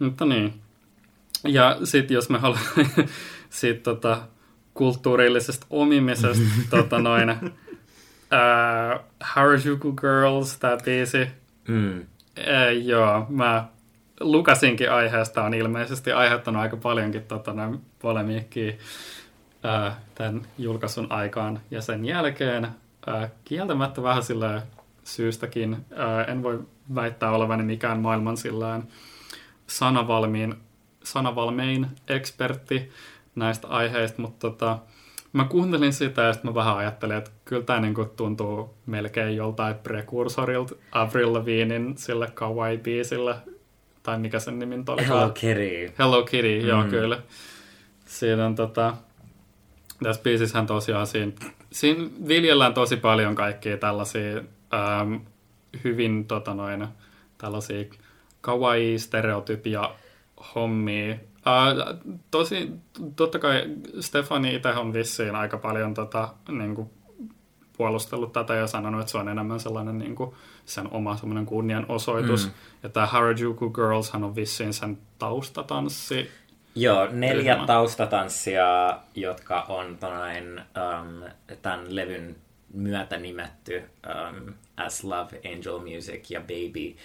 Mutta 0.00 0.24
niin. 0.24 0.54
Ja 1.44 1.78
sitten 1.84 2.14
jos 2.14 2.30
me 2.30 2.38
haluamme 2.38 2.86
sit, 3.50 3.82
tota, 3.82 4.22
kulttuurillisesta 4.74 5.66
omimisesta 5.70 6.44
tota 6.70 6.98
noin, 6.98 7.30
uh, 7.30 9.00
Harajuku 9.20 9.92
Girls, 9.92 10.58
tämä 10.58 10.76
biisi. 10.84 11.28
Mm. 11.68 12.00
Uh, 12.00 12.82
joo, 12.82 13.26
mä 13.28 13.64
lukasinkin 14.20 14.92
aiheesta, 14.92 15.44
on 15.44 15.54
ilmeisesti 15.54 16.12
aiheuttanut 16.12 16.62
aika 16.62 16.76
paljonkin 16.76 17.22
tota, 17.22 17.52
noin 17.52 17.80
polemiikkiä 17.98 18.72
uh, 18.72 19.92
tämän 20.14 20.42
julkaisun 20.58 21.12
aikaan 21.12 21.60
ja 21.70 21.82
sen 21.82 22.04
jälkeen. 22.04 22.64
Uh, 22.64 23.28
kieltämättä 23.44 24.02
vähän 24.02 24.22
sillä 24.22 24.62
syystäkin. 25.04 25.72
Uh, 25.72 26.30
en 26.30 26.42
voi 26.42 26.60
väittää 26.94 27.30
olevani 27.30 27.62
mikään 27.62 28.00
maailman 28.00 28.36
sillään 28.36 28.88
sanavalmiin, 29.66 30.54
sanavalmein 31.02 31.86
ekspertti, 32.08 32.90
näistä 33.34 33.68
aiheista, 33.68 34.22
mutta 34.22 34.50
tota, 34.50 34.78
mä 35.32 35.44
kuuntelin 35.44 35.92
sitä 35.92 36.22
ja 36.22 36.32
sitten 36.32 36.50
mä 36.50 36.54
vähän 36.54 36.76
ajattelin, 36.76 37.16
että 37.16 37.30
kyllä 37.44 37.62
tämä 37.62 37.80
niinku 37.80 38.04
tuntuu 38.04 38.74
melkein 38.86 39.36
joltain 39.36 39.74
prekursorilta 39.74 40.74
Avril 40.92 41.32
Lavinin 41.32 41.94
sille 41.98 42.26
kawaii-biisille, 42.26 43.34
tai 44.02 44.18
mikä 44.18 44.38
sen 44.38 44.58
nimin 44.58 44.84
oli. 44.88 45.06
Hello 45.06 45.30
Kitty. 45.30 45.92
Hello 45.98 46.22
Kitty, 46.22 46.60
mm. 46.62 46.68
joo 46.68 46.84
kyllä. 46.84 47.22
Siinä 48.06 48.46
on 48.46 48.54
tota, 48.54 48.94
tässä 50.02 50.22
biisissähän 50.22 50.66
tosiaan 50.66 51.06
siinä, 51.06 51.32
siinä 51.72 52.04
viljellään 52.28 52.74
tosi 52.74 52.96
paljon 52.96 53.34
kaikkia 53.34 53.76
tällaisia 53.76 54.36
ähm, 54.74 55.14
hyvin 55.84 56.24
tota 56.24 56.54
noin, 56.54 56.86
tällaisia 57.38 57.84
kawaii-stereotypia 58.40 59.90
hommia, 60.54 61.16
Uh, 61.46 62.12
tosi, 62.30 62.72
totta 63.16 63.38
kai 63.38 63.64
Stefani 64.00 64.54
itse 64.54 64.68
on 64.68 64.92
vissiin 64.92 65.36
aika 65.36 65.58
paljon 65.58 65.94
tota, 65.94 66.28
niin 66.48 66.74
kuin, 66.74 66.90
puolustellut 67.76 68.32
tätä 68.32 68.54
ja 68.54 68.66
sanonut, 68.66 69.00
että 69.00 69.12
se 69.12 69.18
on 69.18 69.28
enemmän 69.28 69.60
sellainen 69.60 69.98
niin 69.98 70.14
kuin, 70.14 70.34
sen 70.64 70.88
oma 70.90 71.16
semmoinen 71.16 71.46
kunnianosoitus. 71.46 72.46
Mm. 72.46 72.52
Ja 72.82 72.88
tämä 72.88 73.06
Harajuku 73.06 73.70
Girls 73.70 74.14
on 74.14 74.36
vissiin 74.36 74.72
sen 74.72 74.98
taustatanssi. 75.18 76.30
Joo, 76.74 77.08
neljä 77.10 77.54
ryhmä. 77.54 77.66
taustatanssia, 77.66 78.98
jotka 79.14 79.62
on 79.62 79.96
tonain, 79.98 80.60
um, 80.60 81.30
tämän 81.62 81.96
levyn 81.96 82.36
myötä 82.74 83.16
nimetty 83.16 83.76
um, 83.76 84.54
As 84.76 85.04
Love, 85.04 85.40
Angel 85.54 85.78
Music 85.78 86.30
ja 86.30 86.40
Baby. 86.40 86.96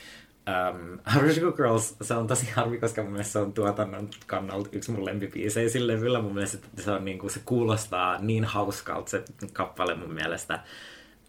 Um, 0.70 1.00
Harajuku 1.04 1.52
Girls, 1.52 1.96
se 2.02 2.14
on 2.14 2.28
tosi 2.28 2.52
harmi, 2.56 2.78
koska 2.78 3.04
mun 3.04 3.12
mielestä 3.12 3.32
se 3.32 3.40
on 3.40 3.54
tuotannon 3.54 4.10
kannalta 4.28 4.70
yksi 4.72 4.92
mun 4.92 5.06
lempipiisejä 5.06 5.70
sillä 5.70 5.94
levyllä. 5.94 6.22
Mun 6.22 6.34
mielestä 6.34 6.68
se, 6.78 6.92
on, 6.92 7.06
niin 7.06 7.20
kuin, 7.20 7.32
se 7.32 7.42
kuulostaa 7.46 8.18
niin 8.20 8.46
hauskalta 8.46 9.10
se 9.10 9.24
kappale 9.54 9.96
mun 9.96 10.14
mielestä. 10.14 10.60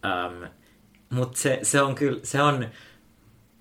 Um, 0.04 0.48
Mutta 1.10 1.38
se, 1.38 1.58
se 1.62 1.82
on 1.82 1.94
kyllä, 1.94 2.20
se 2.22 2.42
on, 2.42 2.68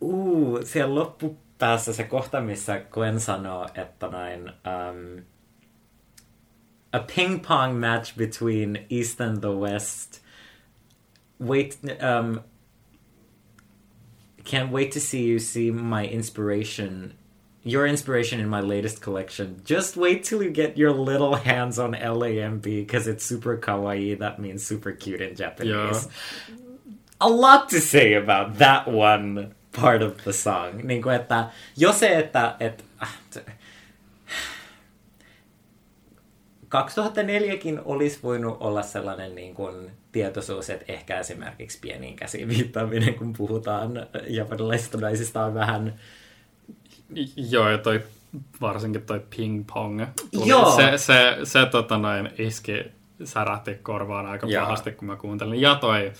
uu, 0.01 0.59
siellä 0.63 0.95
loppupäässä 0.95 1.93
se 1.93 2.03
kohta, 2.03 2.41
missä 2.41 2.81
Gwen 2.91 3.19
sanoo, 3.19 3.69
että 3.75 4.07
näin, 4.07 4.49
um, 4.49 5.23
a 6.93 6.99
ping 7.15 7.47
pong 7.47 7.79
match 7.79 8.17
between 8.17 8.85
East 8.89 9.21
and 9.21 9.39
the 9.39 9.49
West. 9.49 10.21
Wait, 11.47 11.79
um, 11.83 12.39
Can't 14.49 14.71
wait 14.71 14.91
to 14.93 14.99
see 14.99 15.25
you 15.25 15.37
see 15.37 15.69
my 15.69 16.07
inspiration, 16.07 17.13
your 17.63 17.85
inspiration 17.85 18.39
in 18.39 18.49
my 18.49 18.61
latest 18.61 18.99
collection. 18.99 19.61
Just 19.63 19.95
wait 19.95 20.23
till 20.23 20.41
you 20.41 20.49
get 20.49 20.75
your 20.75 20.91
little 20.91 21.35
hands 21.35 21.77
on 21.77 21.93
LAMB 21.93 22.63
because 22.63 23.07
it's 23.07 23.23
super 23.23 23.57
kawaii. 23.57 24.17
That 24.17 24.39
means 24.39 24.65
super 24.65 24.91
cute 24.91 25.21
in 25.21 25.35
Japanese. 25.35 26.07
Yeah. 26.49 26.55
A 27.21 27.29
lot 27.29 27.69
to 27.69 27.79
say 27.79 28.13
about 28.13 28.57
that 28.57 28.87
one 28.87 29.53
part 29.71 30.01
of 30.01 30.23
the 30.23 30.33
song. 30.33 30.81
Niin 30.83 31.01
kuin, 31.01 31.15
että 31.15 31.49
jo 31.77 31.93
se, 31.93 32.17
että, 32.17 32.55
2004kin 36.69 37.81
olisi 37.85 38.19
voinut 38.23 38.57
olla 38.59 38.81
sellainen 38.81 39.35
niin 39.35 39.55
kuin 39.55 39.91
tietoisuus, 40.11 40.69
että 40.69 40.93
ehkä 40.93 41.19
esimerkiksi 41.19 41.79
pieniin 41.81 42.15
käsiin 42.15 42.49
viittaaminen, 42.49 43.15
kun 43.15 43.33
puhutaan 43.33 43.91
japanilaisista 44.27 44.97
naisista, 44.97 45.45
on 45.45 45.53
vähän... 45.53 45.99
Joo, 47.35 47.69
ja 47.69 47.77
toi, 47.77 48.01
varsinkin 48.61 49.01
toi 49.01 49.19
ping-pong. 49.19 50.05
Tuli. 50.31 50.49
Joo. 50.49 50.75
Se, 50.75 50.97
se, 50.97 51.37
se 51.43 51.65
tota 51.65 51.97
noin, 51.97 52.29
iski, 52.37 52.83
särähti 53.23 53.73
korvaan 53.73 54.25
aika 54.25 54.47
Joo. 54.47 54.63
pahasti, 54.63 54.91
kun 54.91 55.07
mä 55.07 55.15
kuuntelin. 55.15 55.61
Ja 55.61 55.75
toi 55.75 56.11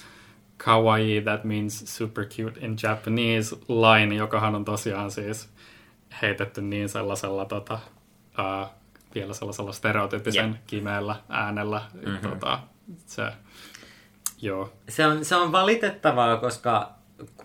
kawaii, 0.58 1.22
that 1.22 1.44
means 1.44 1.98
super 1.98 2.26
cute 2.26 2.60
in 2.60 2.78
Japanese 2.84 3.56
line, 3.56 4.16
jokahan 4.16 4.56
on 4.56 4.66
tosiaan 4.66 5.12
siis 5.12 5.50
heitetty 6.22 6.62
niin 6.62 6.90
sellaisella 6.90 7.46
tota, 7.46 7.80
uh, 8.40 8.79
vielä 9.15 9.34
sellaisella 9.34 9.72
stereotypisen 9.72 10.45
yeah. 10.45 10.60
kimeällä 10.67 11.15
äänellä. 11.30 11.82
Mm-hmm. 11.93 12.30
Tota, 12.30 12.60
se, 13.06 13.24
joo. 14.41 14.74
Se, 14.89 15.06
on, 15.06 15.26
se 15.26 15.36
on 15.36 15.52
valitettavaa, 15.52 16.38
koska 16.38 16.91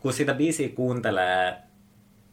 kun 0.00 0.12
sitä 0.12 0.34
biisiä 0.34 0.68
kuuntelee, 0.68 1.56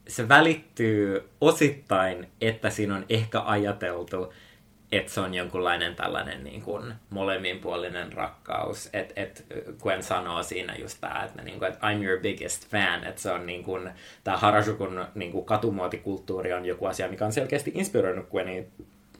se 0.07 0.27
välittyy 0.27 1.29
osittain, 1.41 2.27
että 2.41 2.69
siinä 2.69 2.95
on 2.95 3.05
ehkä 3.09 3.41
ajateltu, 3.41 4.33
että 4.91 5.11
se 5.11 5.19
on 5.19 5.33
jonkunlainen 5.33 5.95
tällainen 5.95 6.43
niin 6.43 6.61
kuin 6.61 6.93
molemminpuolinen 7.09 8.13
rakkaus. 8.13 8.89
Että 8.93 9.13
et 9.21 9.45
Gwen 9.81 10.03
sanoo 10.03 10.43
siinä 10.43 10.75
just 10.75 10.97
tämä, 11.01 11.23
että, 11.23 11.41
niin 11.41 11.59
kuin, 11.59 11.71
että 11.71 11.87
I'm 11.87 12.03
your 12.03 12.19
biggest 12.19 12.69
fan. 12.69 13.03
Että 13.03 13.21
se 13.21 13.31
on 13.31 13.45
niin 13.45 13.63
kuin, 13.63 13.89
tämä 14.23 14.37
Harajukun 14.37 15.05
niin 15.15 15.31
kuin 15.31 15.45
katumuotikulttuuri 15.45 16.53
on 16.53 16.65
joku 16.65 16.85
asia, 16.85 17.07
mikä 17.07 17.25
on 17.25 17.33
selkeästi 17.33 17.71
inspiroinut 17.75 18.29
Gwenia 18.29 18.63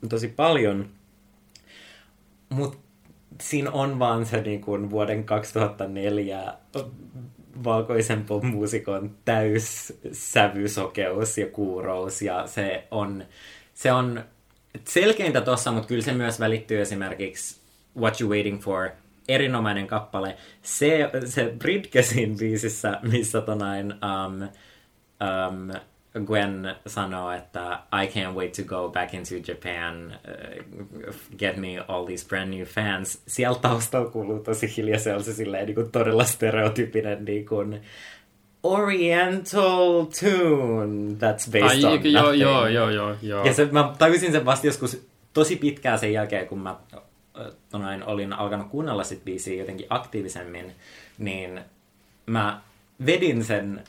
tosi 0.09 0.27
paljon. 0.27 0.89
Mutta 2.49 2.77
siinä 3.41 3.71
on 3.71 3.99
vaan 3.99 4.25
se 4.25 4.41
niin 4.41 4.61
kuin 4.61 4.89
vuoden 4.89 5.23
2004 5.23 6.53
valkoisen 7.63 8.23
popmuusikon 8.23 9.15
täys 9.25 9.93
sävysokeus 10.11 11.37
ja 11.37 11.47
kuurous 11.47 12.21
ja 12.21 12.47
se 12.47 12.87
on, 12.91 13.23
se 13.73 13.91
on 13.91 14.23
selkeintä 14.87 15.41
tossa, 15.41 15.71
mutta 15.71 15.87
kyllä 15.87 16.01
se 16.01 16.13
myös 16.13 16.39
välittyy 16.39 16.81
esimerkiksi 16.81 17.61
What 17.97 18.21
You 18.21 18.29
Waiting 18.29 18.61
For, 18.61 18.89
erinomainen 19.27 19.87
kappale. 19.87 20.37
Se, 20.61 21.09
se 21.25 21.53
Bridgesin 21.59 22.37
biisissä, 22.37 22.99
missä 23.01 23.41
tonain, 23.41 23.93
um, 23.93 24.41
um, 24.41 25.81
Gwen 26.19 26.75
sanoo, 26.87 27.31
että 27.31 27.79
I 28.03 28.07
can't 28.07 28.35
wait 28.35 28.53
to 28.53 28.63
go 28.63 28.89
back 28.89 29.13
into 29.13 29.35
Japan, 29.47 30.13
uh, 30.27 31.15
get 31.37 31.57
me 31.57 31.79
all 31.87 32.05
these 32.05 32.27
brand 32.27 32.53
new 32.53 32.65
fans. 32.65 33.21
Siellä 33.27 33.59
taustalla 33.59 34.09
kuuluu 34.09 34.39
tosi 34.39 34.73
hiljaisella 34.77 35.23
se 35.23 35.33
silleen 35.33 35.65
niin 35.65 35.75
kuin 35.75 35.91
todella 35.91 36.23
stereotypinen 36.23 37.25
niin 37.25 37.45
kuin, 37.45 37.81
Oriental 38.63 40.05
tune 40.19 41.13
that's 41.13 41.51
based 41.51 41.83
Ai, 41.83 41.85
on 41.85 42.11
joo, 42.11 42.31
joo, 42.31 42.67
joo, 42.67 42.89
joo, 42.89 43.15
joo. 43.21 43.45
Ja 43.45 43.53
se, 43.53 43.65
mä 43.71 43.93
tajusin 43.97 44.31
sen 44.31 44.45
vasta 44.45 44.67
joskus 44.67 45.07
tosi 45.33 45.55
pitkään 45.55 45.99
sen 45.99 46.13
jälkeen, 46.13 46.47
kun 46.47 46.59
mä 46.59 46.75
tonain, 47.69 48.03
olin 48.03 48.33
alkanut 48.33 48.67
kuunnella 48.69 49.03
sit 49.03 49.25
biisiä 49.25 49.59
jotenkin 49.59 49.87
aktiivisemmin, 49.89 50.71
niin 51.17 51.61
mä 52.25 52.61
vedin 53.05 53.43
sen 53.43 53.83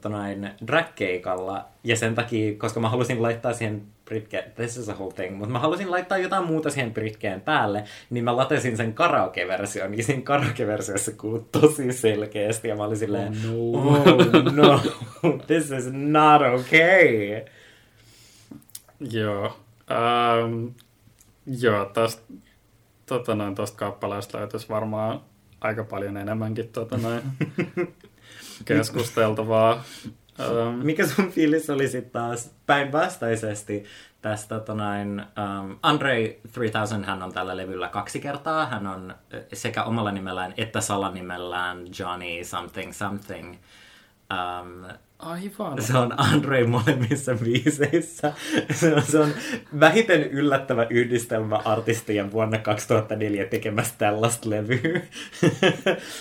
tonain 0.00 0.50
drag-keikalla, 0.66 1.64
ja 1.84 1.96
sen 1.96 2.14
takia, 2.14 2.58
koska 2.58 2.80
mä 2.80 2.88
halusin 2.88 3.22
laittaa 3.22 3.52
siihen 3.52 3.82
Britke, 4.04 4.52
this 4.56 4.76
is 4.76 4.88
a 4.88 4.94
whole 4.94 5.12
thing, 5.14 5.36
mutta 5.36 5.52
mä 5.52 5.58
halusin 5.58 5.90
laittaa 5.90 6.18
jotain 6.18 6.46
muuta 6.46 6.70
siihen 6.70 6.94
Britkeen 6.94 7.40
päälle, 7.40 7.84
niin 8.10 8.24
mä 8.24 8.36
latesin 8.36 8.76
sen 8.76 8.94
karaoke-version, 8.94 9.94
ja 9.94 10.04
siinä 10.04 10.22
karaoke-versiossa 10.22 11.12
kuuluu 11.12 11.48
tosi 11.52 11.92
selkeästi, 11.92 12.68
ja 12.68 12.76
mä 12.76 12.84
olin 12.84 12.96
silleen, 12.96 13.32
oh 13.50 14.06
no, 14.52 14.72
oh, 15.22 15.22
no 15.22 15.38
this 15.46 15.70
is 15.70 15.92
not 15.92 16.42
okay. 16.42 17.44
Joo. 19.00 19.56
Um, 19.90 20.74
joo, 21.46 21.84
tästä 21.84 22.22
tota 23.06 23.34
noin, 23.34 23.54
tosta 23.54 23.78
kappaleesta 23.78 24.38
löytyisi 24.38 24.68
varmaan 24.68 25.20
aika 25.60 25.84
paljon 25.84 26.16
enemmänkin 26.16 26.68
tota 26.68 26.96
noin, 26.96 27.22
keskusteltavaa. 28.64 29.84
Um, 30.40 30.74
Mikä 30.74 31.06
sun 31.06 31.32
fiilis 31.32 31.70
oli 31.70 31.88
sitten 31.88 32.12
taas 32.12 32.50
päinvastaisesti 32.66 33.84
tästä 34.22 34.60
tonain, 34.60 35.20
um, 35.20 35.78
Andre 35.82 36.38
3000 36.54 37.06
hän 37.06 37.22
on 37.22 37.32
tällä 37.32 37.56
levyllä 37.56 37.88
kaksi 37.88 38.20
kertaa. 38.20 38.66
Hän 38.66 38.86
on 38.86 39.14
sekä 39.52 39.82
omalla 39.84 40.12
nimellään 40.12 40.54
että 40.56 40.80
salanimellään 40.80 41.86
Johnny 41.98 42.44
something 42.44 42.92
something. 42.92 43.56
Um, 44.32 44.84
Aivan. 45.18 45.82
Se 45.82 45.98
on 45.98 46.20
Andre 46.20 46.66
molemmissa 46.66 47.34
biiseissä. 47.34 48.32
Se 48.74 48.94
on, 48.94 49.02
se 49.02 49.18
on 49.18 49.30
vähiten 49.80 50.22
yllättävä 50.22 50.86
yhdistelmä 50.90 51.56
artistien 51.64 52.32
vuonna 52.32 52.58
2004 52.58 53.44
tekemässä 53.44 53.94
tällaista 53.98 54.50
levyä. 54.50 55.00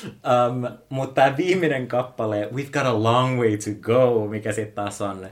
um, 0.03 0.77
mutta 0.89 1.13
tämä 1.13 1.37
viimeinen 1.37 1.87
kappale, 1.87 2.49
We've 2.53 2.71
got 2.71 2.85
a 2.85 3.03
long 3.03 3.39
way 3.39 3.57
to 3.57 3.69
go, 3.81 4.27
mikä 4.27 4.51
sitten 4.51 4.75
taas 4.75 5.01
on 5.01 5.27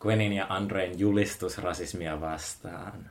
Gwenin 0.00 0.32
ja 0.32 0.46
Andreen 0.48 0.98
julistus 0.98 1.58
rasismia 1.58 2.20
vastaan. 2.20 3.10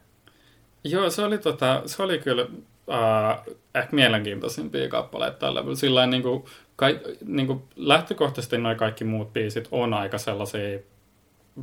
Joo, 0.84 1.10
se 1.10 1.22
oli, 1.22 1.38
tota, 1.38 1.82
se 1.86 2.04
oli 2.04 2.20
kyllä 2.20 2.44
uh, 2.44 3.58
ehkä 3.76 3.96
mielenkiintoisimpia 3.96 4.90
kappaleita 4.90 5.38
tällä. 5.38 5.76
Sillä 5.76 6.08
niin 6.08 6.24
kuin, 6.24 6.44
kai, 6.82 7.00
niin 7.26 7.48
kuin 7.48 7.64
lähtökohtaisesti 7.76 8.58
noin 8.58 8.78
kaikki 8.78 9.04
muut 9.04 9.34
biisit 9.34 9.68
on 9.72 9.94
aika 9.94 10.18
sellaisia 10.18 10.80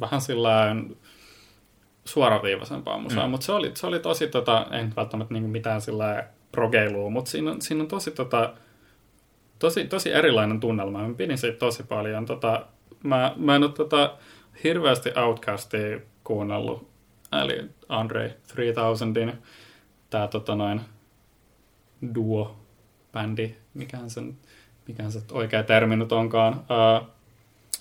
vähän 0.01 0.21
sillä 0.21 0.77
suoraviivaisempaa 2.05 2.99
musaa, 2.99 3.25
mm. 3.27 3.31
mutta 3.31 3.47
se 3.47 3.53
oli, 3.53 3.71
se 3.75 3.87
oli 3.87 4.01
tosi, 4.01 4.29
tota, 4.29 4.67
en 4.71 4.93
välttämättä 4.97 5.35
niin 5.35 5.51
mitään 5.51 5.81
sillä 5.81 6.25
progeilua, 6.53 7.11
mutta 7.11 7.31
siinä 7.31 7.51
on, 7.51 7.63
siinä 7.63 7.83
on 7.83 7.89
tosi, 7.89 8.11
tota, 8.11 8.55
tosi, 9.59 9.85
tosi 9.85 10.13
erilainen 10.13 10.61
tunnelma. 10.61 11.09
Mä 11.09 11.15
pidin 11.15 11.39
siitä 11.39 11.59
tosi 11.59 11.83
paljon. 11.83 12.27
Tota, 12.27 12.67
mä, 13.03 13.33
mä 13.37 13.57
en 13.57 13.63
ole 13.63 13.73
tota, 13.73 14.17
hirveästi 14.65 15.11
Outcastia 15.17 16.01
kuunnellut, 16.25 16.89
eli 17.43 17.69
Andre 17.89 18.37
3000in 18.53 19.37
tämä 20.11 20.29
tota, 20.29 20.55
noin 20.55 20.81
duo-bändi, 22.15 23.55
mikään 23.75 24.11
sen 24.11 24.37
mikä 24.89 25.11
se 25.11 25.23
oikea 25.33 25.63
termi 25.63 25.97
nyt 25.97 26.13
onkaan. 26.13 26.65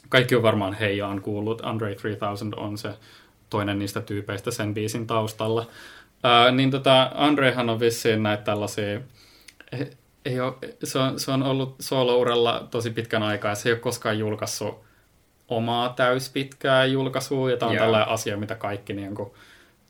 Kaikki 0.09 0.35
on 0.35 0.43
varmaan 0.43 0.73
heijaan 0.73 1.21
kuullut. 1.21 1.61
Andre 1.65 1.95
3000 1.95 2.57
on 2.57 2.77
se 2.77 2.89
toinen 3.49 3.79
niistä 3.79 4.01
tyypeistä 4.01 4.51
sen 4.51 4.73
biisin 4.73 5.07
taustalla. 5.07 5.67
Niin 6.51 6.71
tota, 6.71 7.11
Andrehan 7.15 7.69
on 7.69 7.79
vissiin 7.79 8.23
näitä 8.23 8.43
tällaisia, 8.43 9.01
ei 10.25 10.39
ole, 10.39 10.53
se, 10.83 10.99
on, 10.99 11.19
se 11.19 11.31
on 11.31 11.43
ollut 11.43 11.75
solouralla 11.79 12.67
tosi 12.71 12.89
pitkän 12.89 13.23
aikaa 13.23 13.51
ja 13.51 13.55
se 13.55 13.69
ei 13.69 13.73
ole 13.73 13.79
koskaan 13.79 14.19
julkaissut 14.19 14.87
omaa 15.47 15.89
täyspitkää 15.89 16.85
julkaisua, 16.85 17.51
ja 17.51 17.57
tämä 17.57 17.69
on 17.69 17.75
yeah. 17.75 17.85
tällainen 17.85 18.09
asia, 18.09 18.37
mitä 18.37 18.55
kaikki 18.55 18.93
niin 18.93 19.15
kuin, 19.15 19.31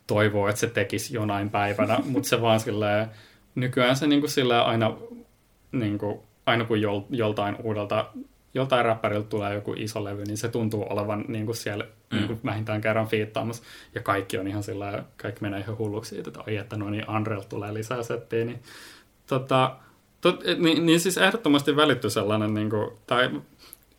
toivoo, 0.07 0.47
että 0.47 0.59
se 0.59 0.67
tekisi 0.67 1.15
jonain 1.15 1.49
päivänä, 1.49 1.99
mutta 2.11 2.29
se 2.29 2.41
vaan 2.41 2.59
silleen, 2.59 3.07
nykyään 3.55 3.95
se 3.95 4.07
niin 4.07 4.21
kuin, 4.21 4.29
silleen 4.31 4.61
aina 4.61 4.97
niin 5.71 5.97
kuin, 5.97 6.19
aina 6.47 6.65
kun 6.65 6.81
jol, 6.81 7.01
joltain 7.09 7.55
uudelta, 7.63 8.05
joltain 8.53 8.85
räppäriltä 8.85 9.29
tulee 9.29 9.53
joku 9.53 9.73
iso 9.77 10.03
levy, 10.03 10.23
niin 10.23 10.37
se 10.37 10.49
tuntuu 10.49 10.85
olevan 10.89 11.25
niin 11.27 11.45
kuin 11.45 11.55
siellä 11.55 11.83
mm. 11.83 12.17
niin 12.17 12.27
kuin 12.27 12.39
vähintään 12.45 12.81
kerran 12.81 13.07
fiittaamassa. 13.07 13.63
Ja 13.95 14.01
kaikki 14.01 14.37
on 14.37 14.47
ihan 14.47 14.63
sillä 14.63 15.03
kaikki 15.17 15.41
menee 15.41 15.59
ihan 15.59 15.77
hulluksi 15.77 16.09
siitä, 16.09 16.29
että 16.29 16.43
oi, 16.47 16.55
että 16.55 16.77
no 16.77 16.89
niin, 16.89 17.09
Unreal 17.09 17.41
tulee 17.41 17.73
lisää 17.73 18.03
settiä. 18.03 18.45
Niin, 18.45 18.59
tota, 19.27 19.75
tot, 20.21 20.43
niin, 20.57 20.85
niin, 20.85 20.99
siis 20.99 21.17
ehdottomasti 21.17 21.75
välitty 21.75 22.09
sellainen, 22.09 22.53
niin 22.53 22.69
kuin, 22.69 22.91
tai 23.07 23.29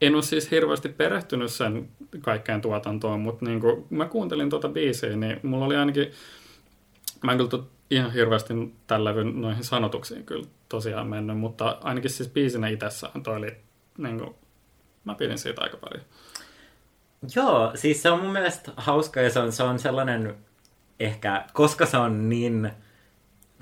en 0.00 0.14
ole 0.14 0.22
siis 0.22 0.50
hirveästi 0.50 0.88
perehtynyt 0.88 1.52
sen 1.52 1.88
kaikkeen 2.20 2.60
tuotantoon, 2.60 3.20
mutta 3.20 3.44
niin 3.44 3.60
kuin, 3.60 3.84
mä 3.90 4.04
kuuntelin 4.04 4.50
tuota 4.50 4.68
biisiä, 4.68 5.16
niin 5.16 5.40
mulla 5.42 5.66
oli 5.66 5.76
ainakin, 5.76 6.10
mä 7.22 7.32
en 7.32 7.38
kyllä 7.38 7.62
ihan 7.90 8.12
hirveästi 8.12 8.54
tällä 8.86 9.12
noihin 9.12 9.64
sanotuksiin 9.64 10.24
kyllä 10.24 10.46
tosiaan 10.68 11.06
mennyt, 11.06 11.38
mutta 11.38 11.78
ainakin 11.82 12.10
siis 12.10 12.28
biisinä 12.28 12.68
itsessään 12.68 13.22
toi 13.22 13.36
oli, 13.36 13.56
niin 13.98 14.18
kuin, 14.18 14.34
mä 15.04 15.14
pidin 15.14 15.38
siitä 15.38 15.62
aika 15.62 15.76
paljon. 15.76 16.04
Joo, 17.36 17.72
siis 17.74 18.02
se 18.02 18.10
on 18.10 18.20
mun 18.20 18.32
mielestä 18.32 18.72
hauska 18.76 19.20
ja 19.20 19.30
se 19.30 19.38
on, 19.38 19.52
se 19.52 19.62
on 19.62 19.78
sellainen 19.78 20.34
ehkä, 21.00 21.44
koska 21.52 21.86
se 21.86 21.96
on 21.96 22.28
niin, 22.28 22.70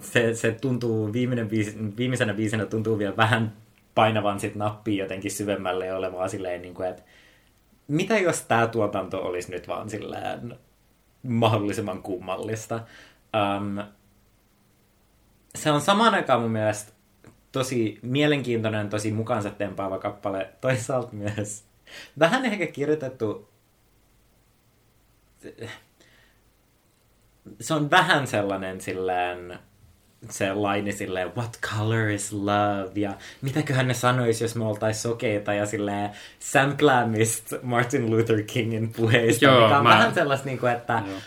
se, 0.01 0.35
se 0.35 0.53
tuntuu, 0.53 1.13
viimeinen 1.13 1.49
biisi, 1.49 1.77
viimeisenä 1.97 2.35
biisinä 2.35 2.67
tuntuu 2.67 2.99
vielä 2.99 3.17
vähän 3.17 3.53
painavan 3.95 4.41
sit 4.41 4.55
nappia 4.55 5.05
jotenkin 5.05 5.31
syvemmälle 5.31 5.87
ja 5.87 5.97
olevaa 5.97 6.29
silleen, 6.29 6.63
niin 6.63 6.75
kuin, 6.75 6.89
että 6.89 7.03
mitä 7.89 8.19
jos 8.19 8.41
tämä 8.43 8.67
tuotanto 8.67 9.19
olisi 9.19 9.51
nyt 9.51 9.69
vaan 9.69 9.91
silleen 9.91 10.59
mahdollisimman 11.23 12.03
kummallista. 12.03 12.81
Um, 13.37 13.79
se 15.57 15.71
on 15.71 15.81
samaan 15.81 16.15
aikaan 16.15 16.41
mun 16.41 16.51
mielestä 16.51 16.93
tosi 17.53 17.99
mielenkiintoinen, 18.03 18.89
tosi 18.89 19.13
mukaansa 19.13 19.51
tempaava 19.51 19.99
kappale. 19.99 20.51
Toisaalta 20.61 21.13
myös 21.13 21.65
vähän 22.19 22.45
ehkä 22.45 22.67
kirjoitettu... 22.67 23.49
Se 27.61 27.75
on 27.75 27.91
vähän 27.91 28.27
sellainen 28.27 28.81
silleen 28.81 29.59
se 30.31 30.53
laini 30.53 30.93
silleen, 30.93 31.37
what 31.37 31.59
color 31.61 32.09
is 32.09 32.33
love, 32.33 32.91
ja 32.95 33.15
mitäköhän 33.43 33.89
ne 33.89 33.95
sanois, 33.95 34.41
jos 34.41 34.57
me 34.57 34.65
oltais 34.65 35.03
sokeita, 35.03 35.55
ja 35.55 35.67
silleen 35.67 36.11
sampläämistä 36.39 37.59
Martin 37.63 38.11
Luther 38.11 38.43
Kingin 38.43 38.93
puheista, 38.93 39.45
Joo, 39.45 39.63
mikä 39.63 39.79
on 39.79 39.85
mä... 39.85 39.91
vähän 39.91 40.15
sellaista, 40.15 40.47
niin 40.47 40.59
kuin, 40.59 40.73
että 40.73 41.03
Joo. 41.07 41.19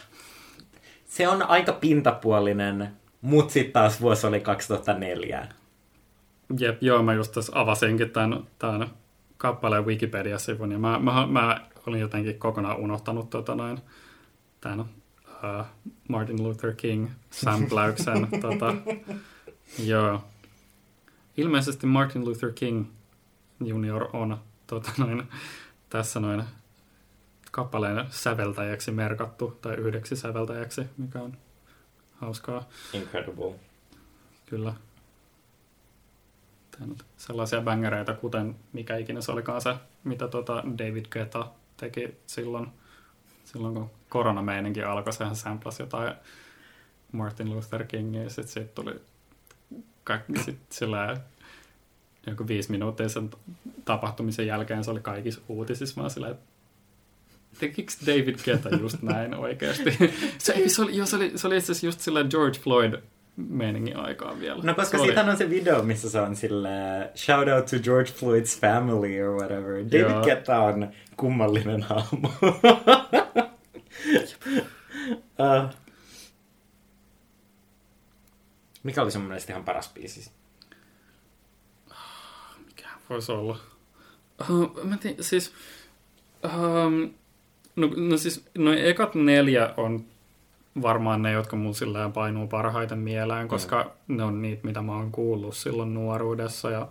se 1.08 1.28
on 1.28 1.44
aika 1.44 1.74
pintapuolinen, 1.74 2.99
mutta 3.22 3.54
sitten 3.54 3.74
taas 3.74 4.02
vuosi 4.02 4.28
oli 4.28 4.40
2004. 4.40 5.48
Jep, 6.60 6.84
joo, 6.84 7.04
mä 7.04 7.14
just 7.14 7.32
tässä 7.32 7.52
avasinkin 7.56 8.12
tämän, 8.12 8.44
tämän 8.60 8.90
kappaleen 9.38 9.86
Wikipedia-sivun, 9.86 10.72
ja 10.72 10.80
mä, 10.80 11.00
mä, 11.00 11.28
mä 11.28 11.68
olin 11.88 12.00
jotenkin 12.00 12.40
kokonaan 12.40 12.78
unohtanut 12.78 13.30
tota 13.30 13.56
noin, 13.56 13.80
tämän 14.62 14.80
uh, 14.80 15.66
Martin 16.08 16.44
Luther 16.44 16.74
King 16.76 17.10
sampläyksen. 17.30 18.28
tota, 18.42 18.76
joo. 19.84 20.24
Ilmeisesti 21.38 21.88
Martin 21.88 22.26
Luther 22.26 22.52
King 22.52 22.86
junior 23.66 24.10
on 24.14 24.38
tota 24.68 24.92
noin, 24.98 25.24
tässä 25.90 26.20
noin 26.20 26.44
kappaleen 27.52 28.06
säveltäjäksi 28.10 28.92
merkattu, 28.92 29.58
tai 29.62 29.76
yhdeksi 29.76 30.16
säveltäjäksi, 30.16 30.82
mikä 30.98 31.22
on 31.22 31.38
hauskaa. 32.22 32.70
Incredible. 32.94 33.54
Kyllä. 34.46 34.74
Tää 36.72 36.88
nyt 36.88 37.06
Sellaisia 37.18 37.62
bängereitä, 37.62 38.14
kuten 38.14 38.56
mikä 38.74 38.98
ikinä 38.98 39.22
se 39.22 39.32
olikaan 39.32 39.62
se, 39.62 39.76
mitä 40.04 40.28
tota 40.28 40.64
David 40.78 41.06
Guetta 41.12 41.48
teki 41.78 42.18
silloin, 42.28 42.68
silloin 43.46 43.74
kun 43.74 43.92
koronameininki 44.10 44.84
alkoi. 44.84 45.14
Sehän 45.14 45.36
samplasi 45.36 45.84
jotain 45.84 46.14
Martin 47.12 47.50
Luther 47.50 47.86
Kingia 47.86 48.24
ja 48.24 48.30
sitten 48.30 48.48
siitä 48.48 48.72
tuli 48.76 49.02
kaikki 50.04 50.40
sit 50.46 50.60
sillä 50.70 51.18
joku 52.28 52.48
viisi 52.48 52.72
minuuttia 52.72 53.10
sen 53.10 53.30
tapahtumisen 53.86 54.48
jälkeen 54.48 54.84
se 54.84 54.92
oli 54.92 55.00
kaikissa 55.00 55.42
uutisissa 55.48 55.96
vaan 55.96 56.10
sillä, 56.10 56.30
että 56.30 56.49
tekikö 57.60 57.92
David 58.06 58.36
Guetta 58.46 58.70
just 58.76 59.02
näin 59.02 59.36
oikeasti? 59.36 59.98
se, 60.38 60.54
ei, 60.54 60.70
se, 60.70 60.82
oli, 60.82 60.98
jo, 60.98 61.06
se, 61.06 61.16
oli, 61.16 61.32
se 61.36 61.48
oli 61.48 61.58
itse 61.58 61.72
asiassa 61.72 61.88
just 61.88 62.00
sillä 62.00 62.24
George 62.24 62.60
Floyd 62.60 62.94
meiningin 63.48 63.98
aikaa 63.98 64.40
vielä. 64.40 64.64
No 64.64 64.74
koska 64.74 64.98
se 64.98 65.04
siitä 65.04 65.22
on 65.22 65.38
se 65.38 65.50
video, 65.50 65.84
missä 65.84 66.10
se 66.10 66.20
on 66.22 66.36
sillä 66.36 66.70
shout 67.16 67.48
out 67.48 67.66
to 67.66 67.80
George 67.84 68.12
Floyd's 68.12 68.60
family 68.60 69.22
or 69.22 69.36
whatever. 69.36 69.76
David 69.86 70.12
Joo. 70.12 70.24
Guetta 70.24 70.60
on 70.60 70.92
kummallinen 71.18 71.84
hahmo. 71.84 72.28
uh, 75.40 75.70
mikä 78.84 79.02
oli 79.02 79.12
sun 79.12 79.22
mielestä 79.22 79.54
ihan 79.54 79.66
paras 79.66 79.94
biisi? 79.94 80.32
Mikä 82.66 82.88
voisi 83.10 83.32
olla? 83.32 83.60
Uh, 84.50 84.84
mä 84.84 84.98
tiedän, 84.98 85.24
siis... 85.24 85.54
Um, 86.44 87.14
no, 87.80 87.90
no 87.96 88.18
siis, 88.18 88.46
no 88.58 88.74
ekat 88.74 89.16
neljä 89.16 89.74
on 89.78 90.06
varmaan 90.82 91.22
ne, 91.22 91.32
jotka 91.32 91.56
mulla 91.56 91.74
sillä 91.74 92.10
painuu 92.14 92.48
parhaiten 92.48 93.00
mieleen, 93.00 93.48
koska 93.48 93.92
mm. 94.08 94.18
ne 94.18 94.24
on 94.24 94.42
niitä, 94.42 94.68
mitä 94.68 94.82
mä 94.82 94.96
oon 94.96 95.12
kuullut 95.12 95.56
silloin 95.56 95.94
nuoruudessa. 95.94 96.70
Ja, 96.72 96.82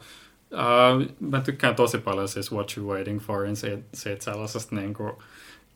uh, 0.52 1.16
mä 1.20 1.40
tykkään 1.40 1.74
tosi 1.74 1.98
paljon 1.98 2.28
siis 2.28 2.52
What 2.52 2.74
You 2.76 2.88
Waiting 2.88 3.20
For, 3.20 3.46
in 3.46 3.56
siitä, 3.56 3.82
siitä 3.94 4.24
sellaisesta 4.24 4.76
niin 4.76 4.94
kuin, 4.94 5.12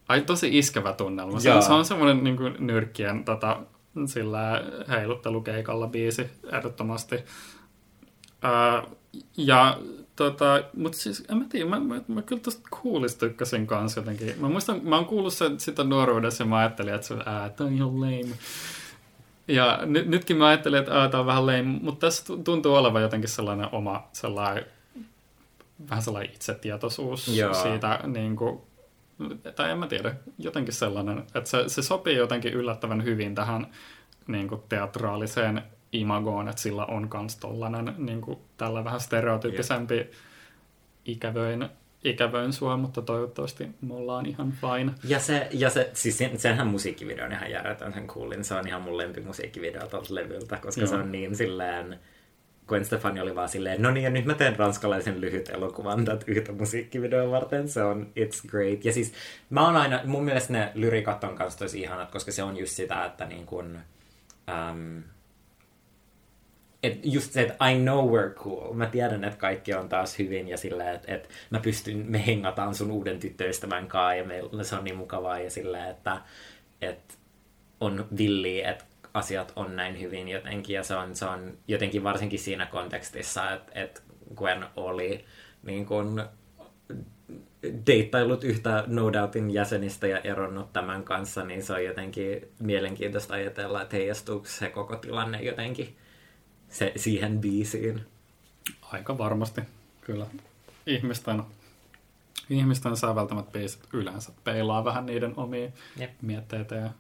ai, 0.09 0.21
tosi 0.21 0.59
iskävä 0.59 0.93
tunnelma. 0.93 1.41
Se, 1.41 1.51
se 1.61 1.73
on 1.73 1.85
semmoinen 1.85 2.25
niin 2.25 2.37
kuin, 2.37 2.55
nyrkkien 2.59 3.25
tota, 3.25 3.61
sillä 4.07 4.65
heiluttelukeikalla 4.89 5.87
biisi 5.87 6.31
ehdottomasti. 6.53 7.17
Uh, 7.17 8.97
ja 9.37 9.79
tota, 10.17 10.63
mutta 10.77 10.99
siis 10.99 11.25
en 11.31 11.37
mä 11.37 11.45
tiedä, 11.49 11.71
mä, 11.71 11.81
mä, 11.81 12.01
mä 12.09 12.23
kyllä 12.23 12.43
tosta 12.43 12.69
kuulista 12.83 13.21
tykkäsin 13.21 13.67
kanssa 13.67 14.01
jotenkin. 14.01 14.35
Mä 14.41 14.49
muistan, 14.49 14.81
mä 14.83 14.97
oon 14.97 15.07
kuullut 15.07 15.33
sen, 15.35 15.61
sitä 15.61 15.85
nuoruudessa 15.85 16.43
ja 16.43 16.49
mä 16.49 16.59
ajattelin, 16.59 16.95
että 16.95 17.07
se 17.07 17.15
ää, 17.27 17.49
tää 17.49 17.67
on 17.67 17.73
ihan 17.73 18.01
lame. 18.01 18.35
Ja 19.49 19.81
nyt, 19.87 20.07
nytkin 20.07 20.37
mä 20.37 20.47
ajattelin, 20.47 20.81
että 20.81 21.01
ää, 21.01 21.09
tää 21.09 21.21
on 21.21 21.27
vähän 21.27 21.47
lame, 21.47 21.63
mutta 21.63 22.07
tässä 22.07 22.25
tu- 22.27 22.39
tuntuu 22.39 22.75
olevan 22.75 23.03
jotenkin 23.03 23.31
sellainen 23.31 23.69
oma 23.73 24.09
sellainen, 24.13 24.67
vähän 25.91 26.03
sellainen 26.03 26.33
itsetietoisuus 26.35 27.29
Joo. 27.29 27.55
siitä, 27.55 28.01
niin 28.07 28.37
kuin, 28.37 28.61
tai 29.57 29.71
en 29.71 29.79
mä 29.79 29.87
tiedä, 29.87 30.15
jotenkin 30.39 30.75
sellainen, 30.75 31.19
että 31.19 31.51
se, 31.51 31.65
se 31.67 31.83
sopii 31.83 32.17
jotenkin 32.17 32.53
yllättävän 32.53 33.05
hyvin 33.05 33.35
tähän 33.35 33.67
niin 34.27 34.49
kuin 34.49 34.63
teatraaliseen 34.69 35.63
imagoon, 35.93 36.49
että 36.49 36.63
sillä 36.63 36.85
on 36.85 37.09
kans 37.09 37.37
tollanen 37.37 37.95
niin 37.99 38.21
kuin, 38.21 38.39
tällä 38.57 38.85
vähän 38.85 39.01
stereotyyppisempi 39.01 40.11
ikävöin, 41.05 41.69
ikävöin 42.05 42.53
sua, 42.53 42.77
mutta 42.77 43.03
toivottavasti 43.03 43.69
me 43.81 43.95
ollaan 43.95 44.27
ihan 44.27 44.53
fine. 44.53 44.93
Ja, 45.05 45.21
se, 45.21 45.49
ja 45.51 45.71
se, 45.71 45.91
siis 45.93 46.19
sen, 46.19 46.39
senhän 46.39 46.67
musiikkivideo 46.67 47.25
on 47.25 47.33
ihan 47.33 47.51
järjetön, 47.51 47.93
sen 47.93 48.07
kuulin. 48.07 48.45
Se 48.45 48.55
on 48.55 48.69
ihan 48.69 48.83
mun 48.83 48.99
lempimusiikkivideo 48.99 49.87
tuolta 49.87 50.15
levyltä, 50.15 50.57
koska 50.57 50.81
Joo. 50.81 50.89
se 50.89 50.95
on 50.95 51.13
niin 51.13 51.37
silleen... 51.37 51.99
Gwen 52.67 52.85
Stefani 52.85 53.21
oli 53.21 53.35
vaan 53.35 53.49
silleen, 53.49 53.83
no 53.83 53.91
niin, 53.91 54.05
ja 54.05 54.11
nyt 54.11 54.25
mä 54.25 54.35
teen 54.35 54.57
ranskalaisen 54.57 55.21
lyhyt 55.21 55.49
elokuvan 55.49 56.05
tätä 56.05 56.25
yhtä 56.27 56.53
musiikkivideoa 56.53 57.31
varten. 57.31 57.69
Se 57.69 57.83
on, 57.83 58.07
it's 58.07 58.49
great. 58.51 58.85
Ja 58.85 58.93
siis 58.93 59.13
mä 59.51 59.67
oon 59.67 59.77
aina, 59.77 60.01
mun 60.05 60.25
mielestä 60.25 60.53
ne 60.53 60.73
lyrikat 60.75 61.25
on 61.25 61.35
kanssa 61.35 61.59
tosi 61.59 61.81
ihanat, 61.81 62.11
koska 62.11 62.33
se 62.33 62.43
on 62.43 62.57
just 62.57 62.73
sitä, 62.73 63.05
että 63.05 63.25
niin 63.25 63.47
kun, 63.47 63.79
um, 64.71 65.03
et 66.83 67.01
just 67.03 67.33
se, 67.33 67.43
että 67.43 67.71
I 67.71 67.79
know 67.79 68.11
we're 68.11 68.35
cool. 68.35 68.73
Mä 68.73 68.87
tiedän, 68.87 69.25
että 69.25 69.39
kaikki 69.39 69.75
on 69.75 69.89
taas 69.89 70.19
hyvin 70.19 70.49
ja 70.49 70.57
sillä, 70.57 70.93
että, 70.93 71.15
että 71.15 71.29
mä 71.51 71.61
pystyn, 71.61 72.05
me 72.09 72.27
hengataan 72.27 72.75
sun 72.75 72.91
uuden 72.91 73.21
tyttöystävän 73.21 73.89
kanssa 73.89 74.15
ja 74.15 74.25
meillä 74.25 74.65
se 74.65 74.77
on 74.77 74.85
niin 74.85 74.97
mukavaa 74.97 75.39
ja 75.39 75.51
sillä, 75.51 75.89
että, 75.89 76.21
että 76.81 77.15
on 77.81 78.07
villiä, 78.17 78.71
että 78.71 78.85
asiat 79.15 79.53
on 79.57 79.77
näin 79.77 80.01
hyvin 80.01 80.29
jotenkin 80.29 80.75
ja 80.75 80.83
se 80.83 80.95
on, 80.95 81.17
se 81.17 81.25
on 81.25 81.59
jotenkin 81.69 82.05
varsinkin 82.05 82.39
siinä 82.39 82.67
kontekstissa, 82.67 83.53
että, 83.53 83.73
että 83.75 84.01
Gwen 84.37 84.65
oli 84.77 85.25
niin 85.63 85.87
kuin 85.87 86.23
deittailut 87.87 88.45
yhtä 88.45 88.85
No 88.87 89.13
Doubtin 89.13 89.51
jäsenistä 89.51 90.07
ja 90.07 90.19
eronnut 90.19 90.73
tämän 90.73 91.05
kanssa, 91.05 91.45
niin 91.45 91.63
se 91.63 91.73
on 91.73 91.85
jotenkin 91.85 92.49
mielenkiintoista 92.59 93.35
ajatella, 93.35 93.83
että 93.83 93.97
heijastuuko 93.97 94.47
se 94.47 94.71
koko 94.71 94.97
tilanne 94.97 95.43
jotenkin 95.43 95.97
se, 96.73 96.93
siihen 96.97 97.41
biisiin. 97.41 98.01
Aika 98.83 99.19
varmasti, 99.19 99.61
kyllä. 100.01 100.27
Ihmisten, 100.87 101.43
ihmisten 102.51 102.97
säveltämät 102.97 103.53
biisit 103.53 103.83
yleensä 103.93 104.33
peilaa 104.45 104.85
vähän 104.85 105.07
niiden 105.07 105.33
omia 105.37 105.71
Jep. 105.97 106.11
mietteitä 106.23 106.75
ja 106.75 106.91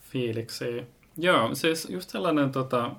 fiiliksiä. 0.00 0.84
Joo, 1.18 1.54
siis 1.54 1.90
just 1.90 2.10
sellainen, 2.10 2.52
tota, 2.52 2.90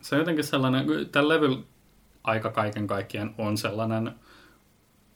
se 0.00 0.14
on 0.14 0.18
jotenkin 0.18 0.44
sellainen, 0.44 0.86
tällä 1.12 1.34
levyllä 1.34 1.58
aika 2.24 2.50
kaiken 2.50 2.86
kaikkiaan 2.86 3.34
on 3.38 3.58
sellainen, 3.58 4.10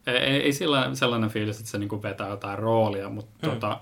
ei, 0.07 0.16
ei 0.16 0.42
ei 0.42 0.52
sillä, 0.52 0.90
sellainen 0.94 1.31
fiilis, 1.31 1.59
että 1.59 1.70
se 1.70 1.78
niinku 1.78 2.02
vetää 2.02 2.28
jotain 2.28 2.59
roolia, 2.59 3.09
mutta 3.09 3.46
Mm. 3.46 3.52
tota, 3.52 3.81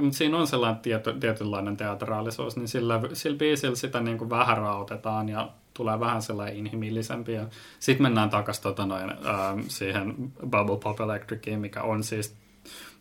mutta 0.00 0.18
siinä 0.18 0.36
on 0.36 0.46
sellainen 0.46 0.80
tietty, 0.80 1.14
tietynlainen 1.20 1.76
teatraalisuus, 1.76 2.56
niin 2.56 2.68
sillä, 2.68 3.00
sillä 3.12 3.38
biisillä 3.38 3.76
sitä 3.76 4.00
niinku 4.00 4.30
vähän 4.30 4.56
rautetaan 4.56 5.28
ja 5.28 5.48
tulee 5.74 6.00
vähän 6.00 6.22
sellainen 6.22 6.56
inhimillisempi. 6.56 7.32
Ja 7.32 7.46
sitten 7.80 8.02
mennään 8.02 8.30
takaisin 8.30 8.62
tota 8.62 8.86
noin, 8.86 9.10
ähm, 9.10 9.60
siihen 9.68 10.14
Bubble 10.50 10.78
Pop 10.82 11.00
Electriciin, 11.00 11.60
mikä 11.60 11.82
on 11.82 12.04
siis 12.04 12.36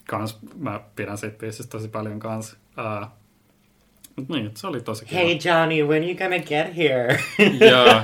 kans, 0.08 0.40
mä 0.58 0.80
pidän 0.96 1.18
siitä 1.18 1.38
biisistä 1.38 1.72
tosi 1.72 1.88
paljon 1.88 2.20
kans. 2.20 2.58
Äh, 2.80 3.10
mut 4.16 4.30
niin, 4.30 4.52
se 4.56 4.68
oli 4.68 4.82
tosi 4.82 5.06
kiva. 5.06 5.20
Hey 5.20 5.38
Johnny, 5.46 5.84
when 5.84 6.04
you 6.04 6.16
gonna 6.16 6.40
get 6.40 6.78
here? 6.78 7.20
Ja, 7.60 8.04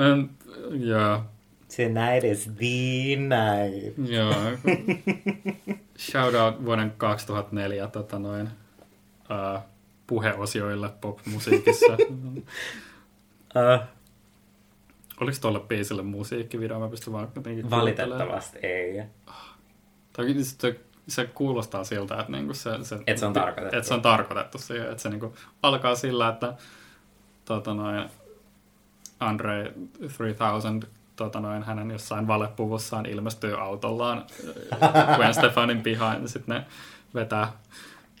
en- 0.12 0.30
ja, 0.86 1.24
Tonight 1.76 2.24
is 2.24 2.44
the 2.44 3.16
night. 3.16 3.98
ja. 4.10 4.30
Shout 5.98 6.34
out 6.34 6.64
vuoden 6.64 6.92
2004 6.96 7.86
tota 7.86 8.18
noin, 8.18 8.48
uh, 9.30 9.62
puheosioille 10.06 10.88
pop-musiikissa. 11.00 11.96
Uh, 13.56 13.86
Oliko 15.20 15.38
tuolle 15.40 15.60
biisille 15.60 16.02
musiikkivideo? 16.02 16.80
Mä 16.80 16.88
pystyn 16.88 17.12
vaan 17.12 17.28
jotenkin 17.34 17.70
valitettavasti 17.70 18.58
ei. 18.62 19.02
Tai 20.12 20.34
se, 20.42 20.80
se 21.08 21.26
kuulostaa 21.26 21.84
siltä, 21.84 22.20
että 22.20 22.32
niinku 22.32 22.54
se, 22.54 22.70
se, 22.82 22.98
Et 23.06 23.18
se 23.18 23.26
on 23.26 23.32
tarkoitettu. 23.32 23.76
Että 23.76 23.88
se 23.88 23.94
on 23.94 24.02
tarkoitettu 24.02 24.58
siihen, 24.58 24.90
että 24.90 25.02
se 25.02 25.08
niinku 25.08 25.34
alkaa 25.62 25.94
sillä, 25.94 26.28
että 26.28 26.54
tota 27.44 27.74
noin, 27.74 28.10
Andre 29.20 29.72
3000 30.18 30.86
tota 31.24 31.40
noin, 31.40 31.62
hänen 31.62 31.90
jossain 31.90 32.26
valepuvussaan 32.26 33.06
ilmestyy 33.06 33.60
autollaan 33.60 34.24
Gwen 35.16 35.34
Stefanin 35.34 35.82
pihaan 35.82 36.22
ja 36.22 36.28
sitten 36.28 36.56
ne 36.56 36.66
vetää 37.14 37.52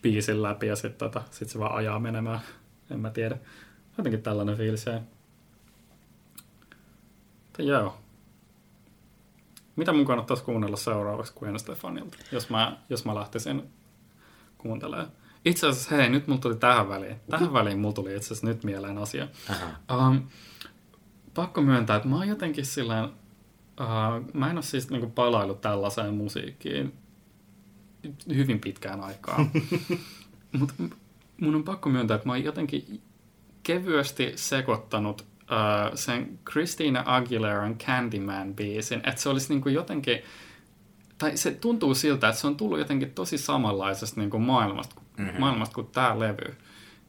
biisin 0.02 0.42
läpi 0.42 0.66
ja 0.66 0.76
sitten 0.76 0.98
tota, 0.98 1.22
sit 1.30 1.48
se 1.48 1.58
vaan 1.58 1.74
ajaa 1.74 1.98
menemään. 1.98 2.40
En 2.90 3.00
mä 3.00 3.10
tiedä. 3.10 3.38
Jotenkin 3.98 4.22
tällainen 4.22 4.56
fiilis 4.56 4.86
jäi. 4.86 5.00
Mutta 7.44 7.62
joo. 7.62 7.98
Mitä 9.76 9.92
mun 9.92 10.06
kannattaisi 10.06 10.44
kuunnella 10.44 10.76
seuraavaksi 10.76 11.34
Gwen 11.38 11.58
Stefanilta, 11.58 12.18
jos 12.32 12.50
mä, 12.50 12.76
jos 12.88 13.04
mä 13.04 13.14
lähtisin 13.14 13.70
kuuntelemaan? 14.58 15.10
Itse 15.44 15.66
asiassa, 15.66 15.96
hei, 15.96 16.08
nyt 16.08 16.26
mulla 16.26 16.40
tuli 16.40 16.56
tähän 16.56 16.88
väliin. 16.88 17.16
Tähän 17.30 17.52
väliin 17.52 17.78
mulla 17.78 17.94
tuli 17.94 18.16
itse 18.16 18.26
asiassa 18.26 18.46
nyt 18.46 18.64
mieleen 18.64 18.98
asia. 18.98 19.28
Um, 19.92 20.22
pakko 21.34 21.60
myöntää, 21.62 21.96
että 21.96 22.08
mä 22.08 22.16
oon 22.16 22.28
jotenkin 22.28 22.66
silleen, 22.66 23.04
uh, 23.04 24.34
mä 24.34 24.50
en 24.50 24.56
ole 24.56 24.62
siis 24.62 24.90
niinku 24.90 25.10
palaillut 25.10 25.60
tällaiseen 25.60 26.14
musiikkiin 26.14 26.92
hyvin 28.34 28.60
pitkään 28.60 29.00
aikaan. 29.00 29.50
Mutta 30.58 30.74
mun 31.40 31.54
on 31.54 31.64
pakko 31.64 31.88
myöntää, 31.88 32.14
että 32.14 32.26
mä 32.28 32.32
oon 32.32 32.44
jotenkin 32.44 33.02
kevyesti 33.62 34.32
sekoittanut 34.36 35.20
uh, 35.20 35.26
sen 35.94 36.38
Christina 36.50 37.02
Aguileran 37.06 37.76
Candyman-biisin, 37.78 39.08
että 39.08 39.20
se 39.20 39.28
olisi 39.28 39.48
niinku 39.52 39.68
jotenkin, 39.68 40.18
tai 41.18 41.36
se 41.36 41.50
tuntuu 41.50 41.94
siltä, 41.94 42.28
että 42.28 42.40
se 42.40 42.46
on 42.46 42.56
tullut 42.56 42.78
jotenkin 42.78 43.10
tosi 43.10 43.38
samanlaisesta 43.38 44.20
niinku 44.20 44.38
maailmasta, 44.38 44.94
Mhm. 45.00 45.22
mm-hmm. 45.26 45.40
maailmasta 45.40 45.74
kuin 45.74 45.86
tämä 45.86 46.18
levy. 46.18 46.54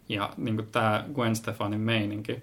Ja 0.10 0.34
niin 0.38 0.56
kuin 0.56 0.68
tämä 0.68 1.06
Gwen 1.14 1.36
Stefanin 1.36 1.80
meininki. 1.80 2.42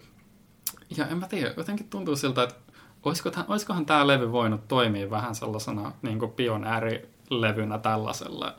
Ja 0.96 1.06
en 1.06 1.18
mä 1.18 1.26
tiedä, 1.26 1.54
jotenkin 1.56 1.90
tuntuu 1.90 2.16
siltä, 2.16 2.42
että 2.42 2.54
olisikohan, 3.02 3.44
olisikohan 3.48 3.86
tämä 3.86 4.06
levy 4.06 4.32
voinut 4.32 4.68
toimia 4.68 5.10
vähän 5.10 5.34
sellaisena 5.34 5.92
niin 6.02 6.18
pionäärilevynä 6.36 7.78
tällaisella 7.78 8.54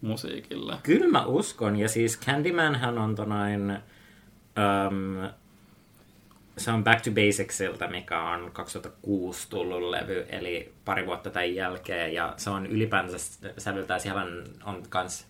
musiikilla. 0.00 0.78
Kyllä 0.82 1.08
mä 1.08 1.24
uskon, 1.26 1.76
ja 1.76 1.88
siis 1.88 2.20
Candymanhän 2.20 2.98
on 2.98 3.14
tonain, 3.14 3.70
um, 3.70 5.28
se 6.58 6.70
on 6.70 6.84
Back 6.84 7.02
to 7.02 7.10
Basicsilta, 7.10 7.88
mikä 7.88 8.22
on 8.22 8.50
2006 8.52 9.50
tullut 9.50 9.90
levy, 9.90 10.26
eli 10.28 10.72
pari 10.84 11.06
vuotta 11.06 11.30
tämän 11.30 11.54
jälkeen, 11.54 12.14
ja 12.14 12.34
se 12.36 12.50
on 12.50 12.66
ylipäänsä 12.66 13.16
sävyltää 13.58 13.98
siellä 13.98 14.26
on 14.64 14.82
kans 14.88 15.26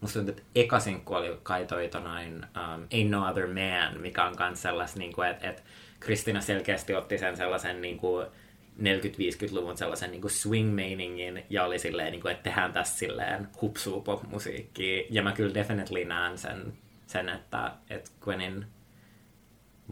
musta 0.00 0.18
tuntuu, 0.18 0.34
että 0.36 0.50
eka 0.54 0.80
sinkku 0.80 1.14
oli 1.14 1.38
kai 1.42 1.66
toi 1.66 1.88
tonain 1.88 2.34
um, 2.34 2.82
Ain't 2.82 3.08
No 3.10 3.28
Other 3.28 3.46
Man, 3.46 4.00
mikä 4.00 4.24
on 4.24 4.36
kans 4.36 4.62
sellas, 4.62 4.96
niin 4.96 5.12
kuin, 5.12 5.28
että 5.28 5.50
et 5.50 5.64
Kristina 6.00 6.40
selkeästi 6.40 6.94
otti 6.94 7.18
sen 7.18 7.36
sellaisen 7.36 7.82
niin 7.82 7.98
kuin 7.98 8.26
40-50-luvun 8.78 9.76
sellaisen 9.76 10.10
niin 10.10 10.30
swing-meiningin 10.30 11.44
ja 11.50 11.64
oli 11.64 11.78
silleen, 11.78 12.12
niin 12.12 12.22
kuin, 12.22 12.32
että 12.32 12.42
tehdään 12.42 12.72
tässä 12.72 12.98
silleen 12.98 13.48
hupsuu 13.62 14.00
pop-musiikkia. 14.00 15.04
Ja 15.10 15.22
mä 15.22 15.32
kyllä 15.32 15.54
definitely 15.54 16.04
näen 16.04 16.38
sen, 16.38 16.72
sen 17.06 17.28
että, 17.28 17.72
että 17.90 18.10
Gwenin 18.20 18.66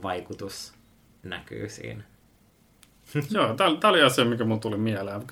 vaikutus 0.03 0.75
näkyy 1.23 1.69
siinä. 1.69 2.05
Joo, 3.31 3.55
tämä 3.55 3.91
oli 3.91 4.03
asia, 4.03 4.25
mikä 4.25 4.45
mun 4.45 4.61
tuli 4.61 4.77
mieleen. 4.77 5.23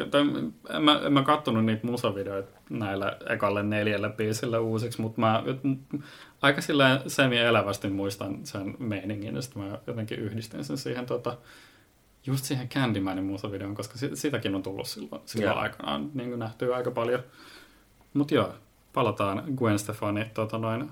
En 0.75 0.83
mä, 0.83 1.01
en 1.07 1.13
mä 1.13 1.23
kattonut 1.23 1.65
niitä 1.65 1.87
musavideoita 1.87 2.59
näillä 2.71 3.17
ekalle 3.29 3.63
neljälle 3.63 4.11
biisille 4.11 4.59
uusiksi, 4.59 5.01
mutta 5.01 5.21
mä 5.21 5.43
aika 6.43 6.61
silleen 6.61 7.01
semi-elävästi 7.07 7.89
muistan 7.89 8.39
sen 8.47 8.75
meiningin, 8.79 9.35
ja 9.35 9.43
sitten 9.43 9.63
mä 9.63 9.79
jotenkin 9.87 10.19
yhdistin 10.19 10.65
sen 10.65 10.79
siihen 10.79 11.07
tota, 11.07 11.37
just 12.27 12.45
siihen 12.45 12.69
Candymanin 12.69 13.25
musavideon, 13.25 13.75
koska 13.75 13.95
sitäkin 14.15 14.55
on 14.55 14.63
tullut 14.63 14.87
silloin, 14.87 15.23
silloin 15.27 15.53
yeah. 15.53 15.63
aikanaan 15.63 16.11
niin 16.15 16.39
nähty 16.39 16.75
aika 16.75 16.91
paljon. 16.91 17.21
Mutta 18.15 18.35
joo, 18.35 18.55
palataan 18.93 19.43
Gwen 19.57 19.79
Stefani 19.79 20.31
tota 20.35 20.59
noin, 20.59 20.91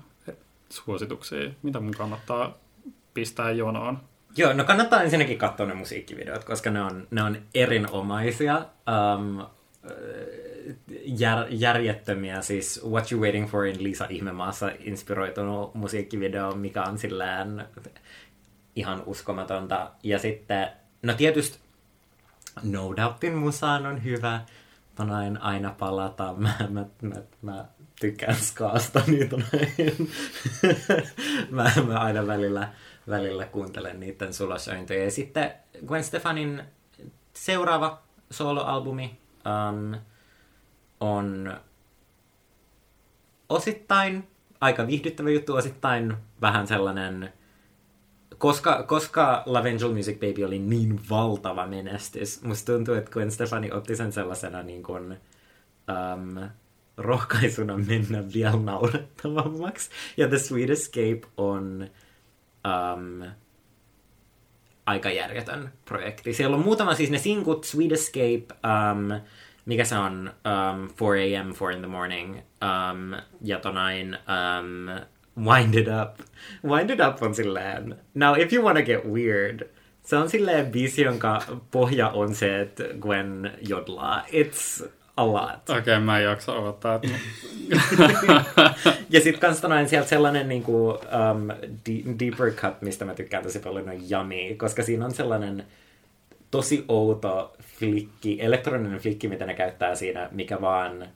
suosituksiin. 0.69 1.55
Mitä 1.63 1.79
mun 1.79 1.93
kannattaa 1.97 2.57
pistää 3.13 3.51
jonoon? 3.51 3.99
Joo, 4.37 4.53
no 4.53 4.63
kannattaa 4.63 5.03
ensinnäkin 5.03 5.37
katsoa 5.37 5.65
ne 5.65 5.73
musiikkivideot, 5.73 6.43
koska 6.43 6.71
ne 6.71 6.81
on, 6.81 7.07
ne 7.11 7.23
on 7.23 7.37
erinomaisia. 7.55 8.65
Um, 9.17 9.45
jär, 11.05 11.45
järjettömiä, 11.49 12.41
siis 12.41 12.81
What 12.89 13.11
You 13.11 13.21
Waiting 13.21 13.49
For 13.49 13.65
in 13.65 13.83
Lisa 13.83 14.07
Ihmemaassa 14.09 14.71
inspiroitunut 14.79 15.75
musiikkivideo, 15.75 16.51
mikä 16.51 16.83
on 16.83 16.97
sillään 16.97 17.67
ihan 18.75 19.03
uskomatonta. 19.05 19.91
Ja 20.03 20.19
sitten, 20.19 20.67
no 21.03 21.13
tietysti 21.13 21.59
No 22.63 22.93
Doubtin 22.97 23.35
musaan 23.35 23.85
on 23.85 24.03
hyvä, 24.03 24.41
tonain 24.95 25.41
aina 25.41 25.75
palata. 25.79 26.33
Mä, 26.37 26.53
mä, 26.69 26.85
mä, 27.01 27.15
mä 27.41 27.65
tykkään 27.99 28.35
skaasta, 28.35 29.01
niin 29.07 29.29
mä, 31.49 31.71
mä 31.87 31.99
aina 31.99 32.27
välillä 32.27 32.69
välillä 33.09 33.45
kuuntelen 33.45 33.99
niiden 33.99 34.33
sulosointoja. 34.33 35.03
Ja 35.03 35.11
sitten 35.11 35.51
Gwen 35.85 36.03
Stefanin 36.03 36.63
seuraava 37.33 38.01
soloalbumi 38.31 39.17
um, 39.45 39.99
on 40.99 41.59
osittain 43.49 44.27
aika 44.61 44.87
viihdyttävä 44.87 45.29
juttu, 45.29 45.55
osittain 45.55 46.17
vähän 46.41 46.67
sellainen, 46.67 47.33
koska, 48.37 48.83
koska 48.83 49.43
Love 49.45 49.69
Angel 49.69 49.93
Music 49.93 50.19
Baby 50.19 50.43
oli 50.43 50.59
niin 50.59 50.99
valtava 51.09 51.67
menestys, 51.67 52.41
musta 52.41 52.73
tuntuu, 52.73 52.93
että 52.93 53.11
Gwen 53.11 53.31
Stefani 53.31 53.71
otti 53.71 53.95
sen 53.95 54.11
sellaisena 54.11 54.63
niin 54.63 54.83
kuin, 54.83 55.17
um, 55.87 56.49
rohkaisuna 56.97 57.77
mennä 57.77 58.23
vielä 58.33 58.55
naurettavammaksi. 58.55 59.89
Ja 60.17 60.27
The 60.27 60.37
Sweet 60.37 60.69
Escape 60.69 61.21
on 61.37 61.87
um, 62.65 63.23
aika 64.85 65.09
järjetön 65.09 65.69
projekti. 65.85 66.33
Siellä 66.33 66.57
on 66.57 66.63
muutama, 66.63 66.95
siis 66.95 67.09
ne 67.09 67.17
sinkut, 67.17 67.63
Sweet 67.63 67.91
Escape, 67.91 68.45
um, 68.63 69.21
mikä 69.65 69.83
se 69.83 69.97
on, 69.97 70.31
um, 70.45 71.09
4 71.11 71.39
a.m., 71.39 71.53
4 71.61 71.75
in 71.75 71.79
the 71.79 71.87
morning, 71.87 72.35
um, 72.37 73.21
ja 73.41 73.59
tonain, 73.59 74.17
um, 74.27 75.05
Wind 75.45 75.73
It 75.73 75.87
Up. 75.87 76.19
Wind 76.63 76.89
It 76.89 76.99
Up 76.99 77.23
on 77.23 77.35
silleen, 77.35 77.95
now 78.13 78.39
if 78.39 78.53
you 78.53 78.65
wanna 78.65 78.81
get 78.81 79.05
weird, 79.05 79.69
se 80.03 80.17
on 80.17 80.29
silleen 80.29 80.71
biisi, 80.71 81.01
jonka 81.01 81.41
pohja 81.71 82.09
on 82.09 82.35
se, 82.35 82.61
että 82.61 82.83
Gwen 82.99 83.51
jodlaa. 83.69 84.21
It's 84.21 84.89
a 85.17 85.27
lot. 85.27 85.69
Okei, 85.69 85.79
okay, 85.79 85.99
mä 85.99 86.17
en 86.17 86.23
jaksa 86.23 86.53
odottaa. 86.53 86.99
ja 89.09 89.21
sitten 89.21 89.39
kans 89.39 89.61
tonain 89.61 89.89
sieltä 89.89 90.09
sellainen 90.09 90.49
niinku, 90.49 90.89
um, 90.89 91.47
de- 91.85 92.15
deeper 92.19 92.51
cut, 92.51 92.81
mistä 92.81 93.05
mä 93.05 93.13
tykkään 93.13 93.43
tosi 93.43 93.59
paljon, 93.59 93.89
on 93.89 93.95
Yummy, 94.11 94.55
koska 94.57 94.83
siinä 94.83 95.05
on 95.05 95.13
sellainen 95.13 95.65
tosi 96.51 96.85
outo 96.87 97.55
flikki, 97.61 98.37
elektroninen 98.41 98.99
flikki, 98.99 99.27
mitä 99.27 99.45
ne 99.45 99.53
käyttää 99.53 99.95
siinä, 99.95 100.29
mikä 100.31 100.61
vaan... 100.61 101.07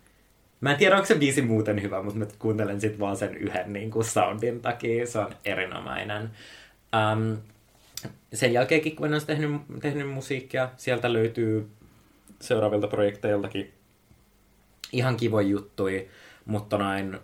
Mä 0.62 0.72
en 0.72 0.78
tiedä, 0.78 0.95
onko 0.95 1.06
se 1.06 1.16
biisi 1.16 1.41
muuten 1.41 1.82
hyvä, 1.82 2.04
mutta 2.04 2.20
mä 2.20 2.26
kuuntelen 2.39 2.82
sit 2.82 3.00
vaan 3.00 3.18
sen 3.18 3.38
yhden 3.38 3.74
niin 3.74 3.91
kuin 3.91 4.06
soundin 4.06 4.62
takia. 4.62 5.08
Se 5.08 5.20
on 5.20 5.30
erinomainen. 5.45 6.30
Um, 7.14 7.38
sen 8.34 8.54
jälkeenkin, 8.54 8.95
kun 8.95 9.14
on 9.14 9.22
tehnyt, 9.28 9.62
tehnyt 9.82 10.10
musiikkia, 10.10 10.70
sieltä 10.78 11.14
löytyy 11.14 11.70
seuraavilta 12.41 12.88
projekteiltakin 12.88 13.74
ihan 14.92 15.18
kivoja 15.18 15.48
juttui, 15.48 16.08
mutta 16.46 16.78
näin 16.78 17.20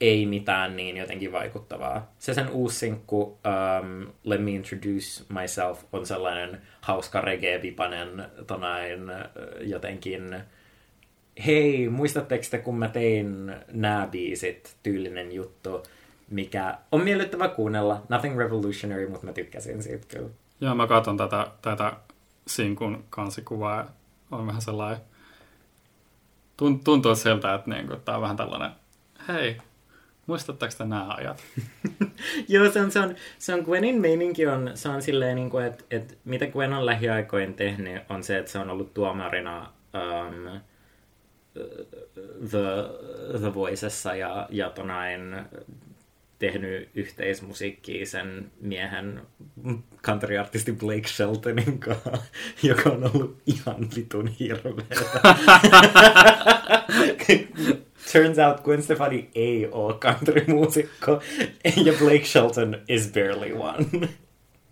ei 0.00 0.26
mitään 0.26 0.76
niin 0.76 0.96
jotenkin 0.96 1.32
vaikuttavaa. 1.32 2.12
Se 2.18 2.34
sen 2.34 2.50
uusi 2.50 2.78
sinkku, 2.78 3.22
um, 3.22 4.12
Let 4.24 4.44
Me 4.44 4.50
Introduce 4.50 5.24
Myself, 5.40 5.84
on 5.92 6.06
sellainen 6.06 6.62
hauska 6.80 7.20
reggae-vipanen 7.20 8.30
tonain 8.46 9.00
jotenkin 9.60 10.36
hei, 11.46 11.88
muistatteko 11.88 12.44
te, 12.50 12.58
kun 12.58 12.78
mä 12.78 12.88
tein 12.88 13.54
nämä 13.72 14.08
biisit, 14.10 14.76
tyylinen 14.82 15.32
juttu, 15.32 15.82
mikä 16.30 16.78
on 16.92 17.04
miellyttävä 17.04 17.48
kuunnella. 17.48 18.02
Nothing 18.08 18.38
revolutionary, 18.38 19.08
mutta 19.08 19.26
mä 19.26 19.32
tykkäsin 19.32 19.82
siitä 19.82 20.06
kyllä. 20.08 20.30
Joo, 20.60 20.74
mä 20.74 20.86
katson 20.86 21.16
tätä, 21.16 21.46
tätä 21.62 21.92
sinkun 22.46 23.04
kansikuvaa. 23.10 23.90
On 24.30 24.46
vähän 24.46 24.62
sellainen 24.62 25.00
tuntuu 26.56 27.14
siltä, 27.14 27.54
että 27.54 27.70
niinku, 27.70 27.96
tämä 27.96 28.16
on 28.16 28.22
vähän 28.22 28.36
tällainen, 28.36 28.70
hei, 29.28 29.56
muistatteko 30.26 30.72
te 30.78 30.84
nämä 30.84 31.08
ajat? 31.08 31.42
Joo, 32.48 32.70
se 32.70 32.80
on, 32.80 32.90
se 32.90 33.00
on, 33.00 33.14
se 33.38 33.54
on 33.54 33.60
Gwenin 33.60 34.00
meininki 34.00 34.46
on, 34.46 34.70
se 34.74 34.88
on 34.88 35.02
silleen, 35.02 35.36
niin 35.36 35.50
kuin, 35.50 35.64
että, 35.64 35.84
että 35.90 36.14
mitä 36.24 36.46
Gwen 36.46 36.72
on 36.72 36.86
lähiaikoin 36.86 37.54
tehnyt, 37.54 38.02
on 38.08 38.22
se, 38.22 38.38
että 38.38 38.50
se 38.50 38.58
on 38.58 38.70
ollut 38.70 38.94
tuomarina 38.94 39.72
um, 39.94 40.60
The, 42.50 43.38
The 43.38 43.54
Voicessa 43.54 44.14
ja, 44.14 44.46
ja 44.50 44.70
tonain 44.70 45.36
tehnyt 46.38 46.90
yhteismusiikkia 46.94 48.06
sen 48.06 48.52
miehen 48.60 49.20
countryartisti 50.02 50.72
Blake 50.72 51.08
Sheltonin 51.08 51.78
kanssa, 51.78 52.18
joka 52.62 52.90
on 52.90 53.10
ollut 53.14 53.42
ihan 53.46 53.88
vitun 53.96 54.28
hirveä. 54.28 54.72
Turns 58.12 58.38
out 58.38 58.60
Gwen 58.60 58.82
Stefani 58.82 59.30
ei 59.34 59.68
ole 59.70 59.94
countrymuusikko 59.94 61.22
ja 61.84 61.92
Blake 61.98 62.24
Shelton 62.24 62.76
is 62.88 63.12
barely 63.12 63.52
one. 63.52 64.08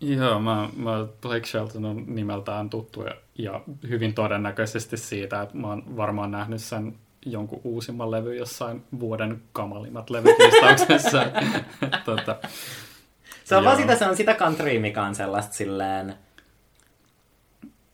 Joo, 0.00 0.40
mä, 0.40 0.68
mä 0.76 1.06
Blake 1.20 1.46
Shelton 1.46 1.84
on 1.84 2.04
nimeltään 2.06 2.70
tuttu 2.70 3.02
ja, 3.02 3.14
ja 3.38 3.60
hyvin 3.88 4.14
todennäköisesti 4.14 4.96
siitä, 4.96 5.42
että 5.42 5.56
mä 5.56 5.68
oon 5.68 5.96
varmaan 5.96 6.30
nähnyt 6.30 6.60
sen 6.60 6.94
jonkun 7.26 7.60
uusimman 7.64 8.10
levy 8.10 8.36
jossain 8.36 8.84
vuoden 9.00 9.42
kamalimmat 9.52 10.10
levykistauksessa. 10.10 11.26
tota, 12.04 12.36
se 13.44 13.56
on 13.56 13.64
vaan 13.64 13.76
sitä, 13.76 13.96
se 13.96 14.06
on 14.06 14.16
sitä 14.16 14.34
country, 14.34 14.78
mikä 14.78 15.02
on 15.02 15.14
sellaista 15.14 15.52
silleen... 15.52 16.14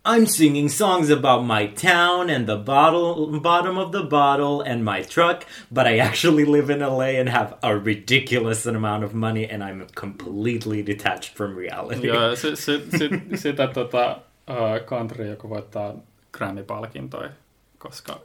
I'm 0.09 0.27
singing 0.27 0.71
songs 0.71 1.11
about 1.11 1.47
my 1.47 1.69
town 1.69 2.31
and 2.31 2.47
the 2.47 2.57
bottle, 2.57 3.41
bottom 3.41 3.77
of 3.79 3.91
the 3.91 4.05
bottle 4.05 4.63
and 4.63 4.83
my 4.83 5.03
truck, 5.03 5.43
but 5.71 5.87
I 5.87 6.01
actually 6.01 6.47
live 6.47 6.71
in 6.71 6.81
LA 6.81 7.21
and 7.21 7.29
have 7.29 7.59
a 7.63 7.75
ridiculous 7.85 8.67
amount 8.67 9.05
of 9.05 9.13
money 9.13 9.45
and 9.51 9.63
I'm 9.63 9.87
completely 9.95 10.83
detached 10.83 11.37
from 11.37 11.55
reality. 11.57 12.07
Joo, 12.07 12.37
se, 12.37 12.57
se, 12.57 12.81
se, 12.99 13.09
sitä 13.43 13.67
tota, 13.67 14.21
uh, 14.51 14.87
country, 14.87 15.29
joka 15.29 15.49
voittaa 15.49 15.95
Grammy-palkintoja, 16.33 17.31
koska 17.79 18.21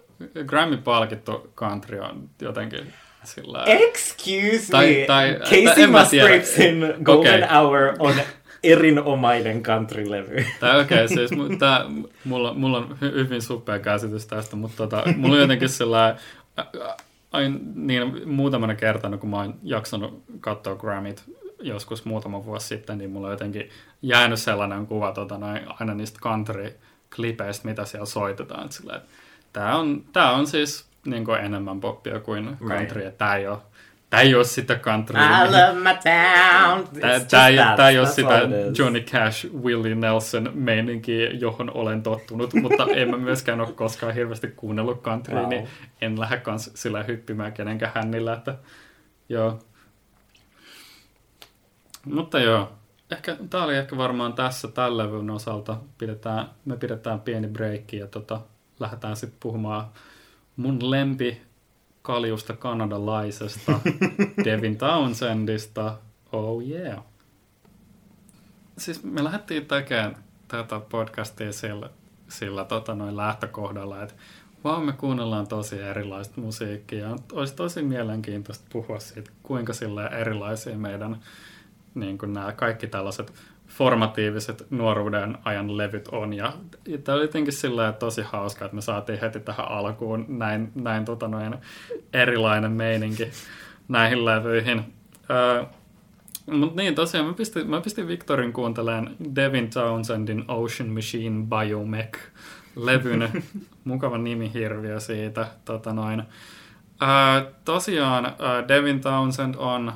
Grammy-palkittu 0.45 1.51
country 1.55 1.99
on 1.99 2.29
jotenkin 2.41 2.93
sillä... 3.23 3.63
Excuse 3.65 4.71
Tai- 4.71 4.93
me. 4.99 5.05
tai- 5.07 5.39
Casey. 5.39 5.87
Musgravesin 5.87 6.93
Golden 7.03 7.43
Okei. 7.43 7.57
Hour 7.57 7.95
on 7.99 8.15
erinomainen 8.63 9.63
countrylevy. 9.63 10.35
Okei, 10.81 10.81
okay, 10.81 11.07
siis 11.07 11.29
tää, 11.59 11.85
mulla, 12.25 12.53
mulla 12.53 12.77
on 12.77 12.97
hy- 13.01 13.15
hyvin 13.15 13.41
suppea 13.41 13.79
käsitys 13.79 14.25
tästä, 14.25 14.55
mutta 14.55 14.77
tota, 14.77 15.03
mulla 15.15 15.35
on 15.35 15.41
jotenkin 15.41 15.69
sellainen, 15.69 16.21
aina 17.31 17.59
niin 17.75 18.29
muutamana 18.29 18.75
kertana, 18.75 19.17
kun 19.17 19.29
mä 19.29 19.37
oon 19.37 19.55
jaksanut 19.63 20.23
katsoa 20.39 20.75
Grammit 20.75 21.23
joskus 21.61 22.05
muutama 22.05 22.45
vuosi 22.45 22.67
sitten, 22.67 22.97
niin 22.97 23.11
mulla 23.11 23.27
on 23.27 23.33
jotenkin 23.33 23.69
jäänyt 24.01 24.39
sellainen 24.39 24.87
kuva 24.87 25.11
tota, 25.11 25.37
noin, 25.37 25.61
aina 25.79 25.93
niistä 25.93 26.19
country-klipeistä, 26.23 27.65
mitä 27.67 27.85
siellä 27.85 28.05
soitetaan. 28.05 28.71
Sillä, 28.71 28.95
että 28.95 29.09
tää, 29.53 29.77
on, 29.77 30.03
tää 30.13 30.31
on 30.31 30.47
siis 30.47 30.85
niin 31.05 31.25
kuin 31.25 31.39
enemmän 31.39 31.79
poppia 31.79 32.19
kuin 32.19 32.57
country, 32.67 33.01
Right. 33.01 33.17
tää 33.17 33.35
ei 33.35 33.47
ole, 33.47 33.57
tää 34.09 34.21
ei 34.21 34.35
ole 34.35 34.43
sitä 34.43 34.75
country. 34.75 35.19
I 35.19 35.45
love 35.45 35.79
my 35.79 35.89
town. 36.03 37.01
Tää, 37.29 37.47
ei, 37.47 37.57
that. 37.57 37.75
tää 37.75 37.89
ei 37.89 37.99
ole 37.99 38.07
sitä. 38.07 38.41
Johnny 38.77 39.01
Cash, 39.01 39.45
Willie 39.63 39.95
Nelson 39.95 40.51
meininkiä, 40.53 41.29
johon 41.29 41.71
olen 41.73 42.03
tottunut, 42.03 42.53
mutta 42.61 42.85
en 42.95 43.09
mä 43.09 43.17
myöskään 43.17 43.61
ole 43.61 43.71
koskaan 43.71 44.13
hirveästi 44.13 44.47
kuunnellut 44.47 45.01
countryä, 45.01 45.39
Wow. 45.39 45.49
niin 45.49 45.67
en 46.01 46.19
lähde 46.19 46.37
kans 46.37 46.71
sillä 46.73 47.03
hyppimään 47.03 47.53
kenenkään 47.53 47.91
hännillä, 47.95 48.33
että 48.33 48.55
joo. 49.29 49.59
Mutta 52.05 52.39
joo, 52.39 52.71
ehkä, 53.11 53.37
tää 53.49 53.63
oli 53.63 53.75
ehkä 53.77 53.97
varmaan 53.97 54.33
tässä 54.33 54.67
tämän 54.67 54.97
levyn 54.97 55.29
osalta. 55.29 55.77
Pidetään, 55.97 56.49
me 56.65 56.77
pidetään 56.77 57.19
pieni 57.21 57.47
breikki 57.47 57.97
ja 57.97 58.07
tota, 58.07 58.41
lähdetään 58.83 59.15
sitten 59.15 59.39
puhumaan 59.39 59.85
mun 60.55 60.91
lempi 60.91 61.41
kaljusta 62.01 62.53
kanadalaisesta 62.53 63.79
Devin 64.45 64.77
Townsendista. 64.77 65.97
Oh 66.31 66.61
yeah. 66.61 67.03
Siis 68.77 69.03
me 69.03 69.23
lähdettiin 69.23 69.65
tekemään 69.65 70.15
tätä 70.47 70.79
podcastia 70.79 71.53
sillä, 71.53 71.89
sillä 72.27 72.65
tota, 72.65 72.95
noin 72.95 73.17
lähtökohdalla, 73.17 74.03
että 74.03 74.15
vaan 74.63 74.85
me 74.85 74.93
kuunnellaan 74.93 75.47
tosi 75.47 75.81
erilaista 75.81 76.41
musiikkia. 76.41 77.15
Olisi 77.31 77.55
tosi 77.55 77.81
mielenkiintoista 77.81 78.65
puhua 78.71 78.99
siitä, 78.99 79.31
kuinka 79.43 79.73
sillä 79.73 80.07
erilaisia 80.07 80.77
meidän 80.77 81.19
niin 81.95 82.17
kuin 82.17 82.33
nämä 82.33 82.51
kaikki 82.51 82.87
tällaiset 82.87 83.33
formatiiviset 83.73 84.67
nuoruuden 84.69 85.37
ajan 85.43 85.77
levyt 85.77 86.07
on. 86.07 86.33
Ja 86.33 86.53
tämä 87.03 87.15
oli 87.15 87.23
jotenkin 87.23 87.53
sillä 87.53 87.91
tosi 87.91 88.21
hauska, 88.21 88.65
että 88.65 88.75
me 88.75 88.81
saatiin 88.81 89.21
heti 89.21 89.39
tähän 89.39 89.67
alkuun 89.67 90.25
näin, 90.27 90.71
näin 90.75 91.05
tota 91.05 91.27
noin 91.27 91.55
erilainen 92.13 92.71
meininki 92.71 93.31
näihin 93.87 94.25
levyihin. 94.25 94.93
Öö, 95.29 95.63
mutta 96.51 96.81
niin, 96.81 96.95
tosiaan 96.95 97.27
mä 97.27 97.33
pistin, 97.33 97.69
mä 97.69 97.81
pistin 97.81 98.07
Victorin 98.07 98.53
kuuntelemaan 98.53 99.15
Devin 99.35 99.69
Townsendin 99.69 100.45
Ocean 100.47 100.89
Machine 100.89 101.45
Biomech 101.47 102.19
levyn. 102.75 103.43
Mukava 103.83 104.17
nimihirviö 104.17 104.99
siitä. 104.99 105.47
Tota 105.65 105.93
noin. 105.93 106.23
Ää, 107.01 107.45
tosiaan 107.65 108.25
Devin 108.67 109.01
Townsend 109.01 109.55
on 109.57 109.93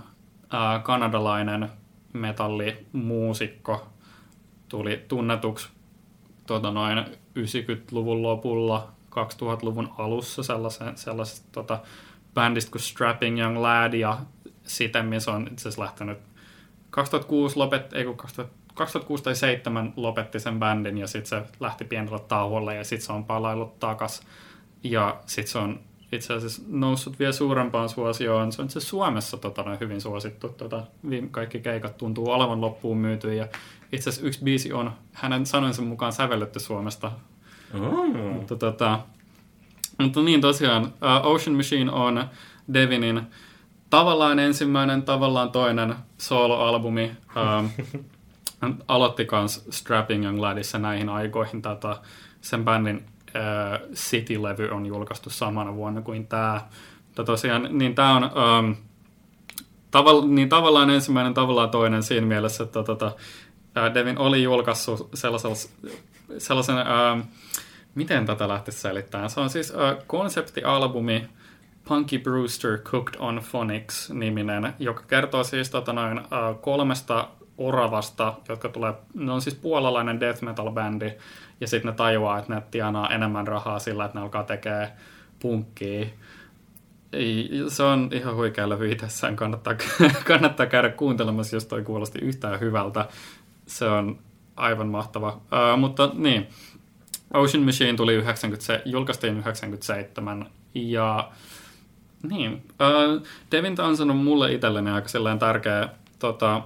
ää, 0.50 0.80
kanadalainen 0.80 1.70
metallimuusikko. 2.18 3.88
Tuli 4.70 5.06
tunnetuksi 5.08 5.70
tota 6.48 6.72
noin 6.72 6.98
90-luvun 7.40 8.22
lopulla, 8.22 8.92
2000-luvun 9.10 9.94
alussa 9.98 10.44
sellaisesta 10.96 11.48
tota, 11.52 11.80
bändistä 12.34 12.72
kuin 12.72 12.82
Strapping 12.82 13.40
Young 13.40 13.58
Lad 13.58 13.94
ja 13.94 14.18
sitten 14.64 15.22
se 15.22 15.32
on 15.32 15.48
itse 15.52 15.62
asiassa 15.62 15.82
lähtenyt 15.82 16.18
2006 16.90 17.58
lopet, 17.58 17.94
ei 17.94 18.06
kun 18.06 18.18
2000, 18.18 18.54
2006 18.74 19.24
tai 19.24 19.34
2007 19.34 19.94
lopetti 19.96 20.40
sen 20.40 20.60
bändin 20.60 20.98
ja 20.98 21.08
sitten 21.08 21.30
se 21.30 21.54
lähti 21.60 21.86
pienellä 21.86 22.20
tauolle 22.20 22.76
ja 22.76 22.84
sitten 22.84 23.06
se 23.06 23.14
on 23.14 23.26
palaillut 23.26 23.80
takas. 23.80 24.22
Ja 24.84 25.20
sitten 25.26 25.52
se 25.52 25.58
on 25.58 25.80
itse 26.12 26.34
asiassa 26.34 26.62
noussut 26.68 27.20
vielä 27.20 27.32
suurempaan 27.32 27.90
suosioon. 27.90 28.52
Se 28.52 28.62
on 28.62 28.66
itse 28.66 28.80
Suomessa 28.80 29.38
tota, 29.38 29.64
hyvin 29.80 30.02
suosittu. 30.02 30.50
Tota, 30.50 30.84
viime, 31.10 31.28
kaikki 31.32 31.60
keikat 31.60 31.98
tuntuu 31.98 32.30
olevan 32.32 32.62
loppuun 32.62 32.98
myyty 32.98 33.34
ja 33.34 33.48
itse 33.92 34.10
asiassa 34.10 34.28
yksi 34.28 34.44
biisi 34.44 34.74
on 34.74 34.92
hänen 35.14 35.46
sanojensa 35.46 35.82
mukaan 35.82 36.14
sävelletty 36.14 36.60
Suomesta. 36.60 37.12
Mm. 37.74 38.20
Mutta, 38.20 38.56
tota, 38.56 39.00
mutta 40.00 40.22
niin 40.22 40.42
tosiaan, 40.42 40.84
uh, 40.84 41.32
Ocean 41.32 41.56
Machine 41.56 41.92
on 41.92 42.26
Devinin 42.74 43.22
tavallaan 43.90 44.40
ensimmäinen, 44.40 45.04
tavallaan 45.04 45.52
toinen 45.52 45.96
soloalbumi. 46.18 47.12
Um, 47.36 47.70
hän 48.62 48.78
aloitti 48.88 49.26
kans 49.26 49.66
Strapping 49.70 50.24
Young 50.24 50.40
Ladissa 50.40 50.80
näihin 50.80 51.10
aikoihin. 51.10 51.62
Tätä, 51.62 51.98
sen 52.42 52.66
bändin 52.66 52.98
uh, 52.98 53.04
City-levy 53.94 54.70
on 54.72 54.86
julkaistu 54.86 55.30
samana 55.30 55.76
vuonna 55.76 56.02
kuin 56.02 56.28
tämä. 56.28 56.62
Mutta 57.06 57.24
tosiaan, 57.24 57.68
niin 57.72 57.96
tämä 57.96 58.16
on 58.16 58.24
um, 58.24 58.76
tavall, 59.92 60.28
niin 60.28 60.50
tavallaan 60.50 60.90
ensimmäinen, 60.90 61.34
tavallaan 61.34 61.70
toinen 61.70 62.04
siinä 62.04 62.28
mielessä, 62.28 62.64
että 62.64 62.84
tota, 62.84 63.08
uh, 63.08 63.94
Devin 63.94 64.18
oli 64.18 64.44
julkaissut 64.44 65.10
sellaisen, 65.14 65.52
sellaisen 66.38 66.76
uh, 66.76 67.26
miten 67.96 68.26
tätä 68.26 68.48
lähtisi 68.48 68.80
selittämään? 68.80 69.30
Se 69.30 69.40
on 69.40 69.50
siis 69.50 69.70
uh, 69.70 70.04
konseptialbumi 70.08 71.28
Punky 71.88 72.20
Brewster 72.20 72.78
Cooked 72.78 73.16
on 73.20 73.42
Phonics 73.52 74.10
niminen, 74.10 74.74
joka 74.80 75.04
kertoo 75.08 75.44
siis 75.44 75.70
tota 75.70 75.94
noin, 75.94 76.22
kolmesta 76.62 77.28
oravasta, 77.58 78.34
jotka 78.50 78.70
tulee, 78.70 78.94
ne 79.14 79.32
on 79.32 79.42
siis 79.42 79.56
puolalainen 79.56 80.20
death 80.20 80.44
metal 80.44 80.72
bändi, 80.72 81.12
ja 81.62 81.68
sitten 81.68 81.90
ne 81.92 81.96
tajuaa, 81.96 82.40
että 82.40 82.56
ne 82.56 82.62
tienaa 82.72 83.10
enemmän 83.10 83.48
rahaa 83.48 83.80
sillä, 83.80 84.06
että 84.06 84.18
ne 84.18 84.24
alkaa 84.24 84.44
tekee. 84.44 84.94
Ei, 87.14 87.50
Se 87.68 87.84
on 87.84 88.10
ihan 88.12 88.36
huikea 88.36 88.70
levy 88.70 88.92
itsessään, 88.92 89.36
kannattaa, 89.36 89.76
kannattaa 90.28 90.66
käydä 90.66 90.90
kuuntelemassa, 90.90 91.56
jos 91.56 91.66
toi 91.66 91.84
kuulosti 91.84 92.20
yhtään 92.20 92.60
hyvältä. 92.60 93.08
Se 93.66 93.86
on 93.86 94.20
aivan 94.56 94.88
mahtava. 94.88 95.34
Uh, 95.34 95.80
mutta 95.80 96.10
niin, 96.14 96.48
Ocean 97.34 97.64
Machine 97.64 97.94
tuli 97.94 98.14
90, 98.14 98.82
julkaistiin 98.86 99.38
97 99.38 100.50
ja 100.74 101.32
niin, 102.30 102.54
uh, 102.54 103.28
Devin 103.52 103.76
Townsend 103.76 104.10
on 104.10 104.18
mulle 104.18 104.54
itselleni 104.54 104.92
aika 104.92 105.08
sellainen 105.08 105.40
tärkeä, 105.40 105.90
tota, 106.20 106.62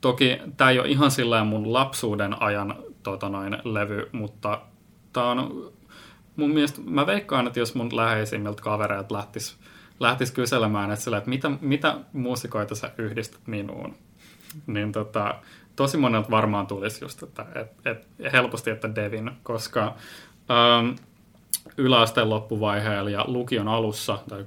toki 0.00 0.38
tämä 0.56 0.70
ei 0.70 0.78
ole 0.78 0.88
ihan 0.88 1.10
sillä 1.10 1.44
mun 1.44 1.72
lapsuuden 1.72 2.42
ajan 2.42 2.76
tota 3.10 3.28
noin, 3.28 3.58
levy, 3.64 4.08
mutta 4.12 4.60
tämä 5.12 5.30
on 5.30 5.72
mun 6.36 6.50
mielestä, 6.50 6.80
mä 6.84 7.06
veikkaan, 7.06 7.46
että 7.46 7.58
jos 7.58 7.74
mun 7.74 7.96
läheisimmiltä 7.96 8.62
kavereilta 8.62 9.14
lähtis, 9.14 9.56
lähtis 10.00 10.30
kyselemään, 10.30 10.90
että, 10.90 11.04
sillä, 11.04 11.18
että 11.18 11.30
mitä, 11.30 11.50
mitä 11.60 11.96
muusikoita 12.12 12.74
sä 12.74 12.90
yhdistät 12.98 13.40
minuun, 13.46 13.94
niin 14.66 14.92
tota, 14.92 15.34
tosi 15.76 15.96
monelta 15.96 16.30
varmaan 16.30 16.66
tulisi 16.66 17.04
just, 17.04 17.22
että 17.22 17.46
et, 17.54 17.86
et, 17.86 18.32
helposti, 18.32 18.70
että 18.70 18.94
Devin, 18.94 19.30
koska 19.42 19.96
ähm, 20.50 20.94
yläasteen 21.76 22.30
loppuvaiheella 22.30 23.10
ja 23.10 23.24
lukion 23.26 23.68
alussa, 23.68 24.18
tai 24.28 24.44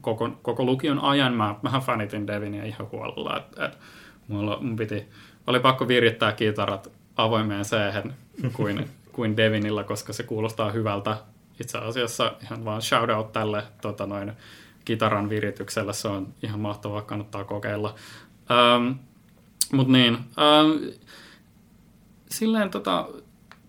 koko, 0.00 0.30
koko 0.42 0.64
lukion 0.64 0.98
ajan 0.98 1.34
mä 1.34 1.54
vähän 1.64 1.82
fanitin 1.82 2.26
Devinia 2.26 2.64
ihan 2.64 2.88
huolella, 2.92 3.36
että 3.36 3.64
et, 3.64 3.78
mulla, 4.28 4.58
mun 4.60 4.76
piti, 4.76 5.08
oli 5.46 5.60
pakko 5.60 5.88
virittää 5.88 6.32
kitarat 6.32 6.99
avoimeen 7.16 7.64
c 7.64 7.74
kuin, 8.52 8.90
kuin 9.12 9.36
Devinilla, 9.36 9.84
koska 9.84 10.12
se 10.12 10.22
kuulostaa 10.22 10.70
hyvältä. 10.70 11.16
Itse 11.60 11.78
asiassa 11.78 12.32
ihan 12.42 12.64
vaan 12.64 12.82
shout 12.82 13.10
out 13.10 13.32
tälle 13.32 13.62
tota 13.82 14.06
noin, 14.06 14.32
kitaran 14.84 15.28
viritykselle, 15.28 15.92
se 15.92 16.08
on 16.08 16.34
ihan 16.42 16.60
mahtavaa, 16.60 17.02
kannattaa 17.02 17.44
kokeilla. 17.44 17.94
Ähm, 18.50 18.92
Mutta 19.72 19.92
niin, 19.92 20.14
ähm, 20.14 20.88
silleen 22.30 22.70
tota, 22.70 23.08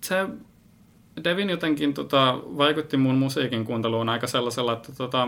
se 0.02 0.28
Devin 1.24 1.50
jotenkin 1.50 1.94
tota, 1.94 2.40
vaikutti 2.58 2.98
mun 2.98 3.16
musiikin 3.16 3.66
kuunteluun 3.66 4.10
aika 4.10 4.28
sellaisella, 4.28 4.74
että 4.74 4.92
tota, 4.92 5.28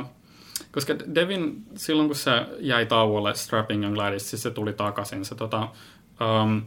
koska 0.72 0.95
Devin 1.16 1.66
silloin 1.76 2.09
kun 2.09 2.16
se 2.16 2.32
jäi 2.59 2.86
tauolle 2.86 3.36
Strapping 3.36 3.84
Young 3.84 3.97
Ladista, 3.97 4.30
siis 4.30 4.43
se 4.43 4.51
tuli 4.51 4.74
takaisin, 4.74 5.26
se, 5.26 5.36
tota, 5.36 5.68
um, 6.43 6.61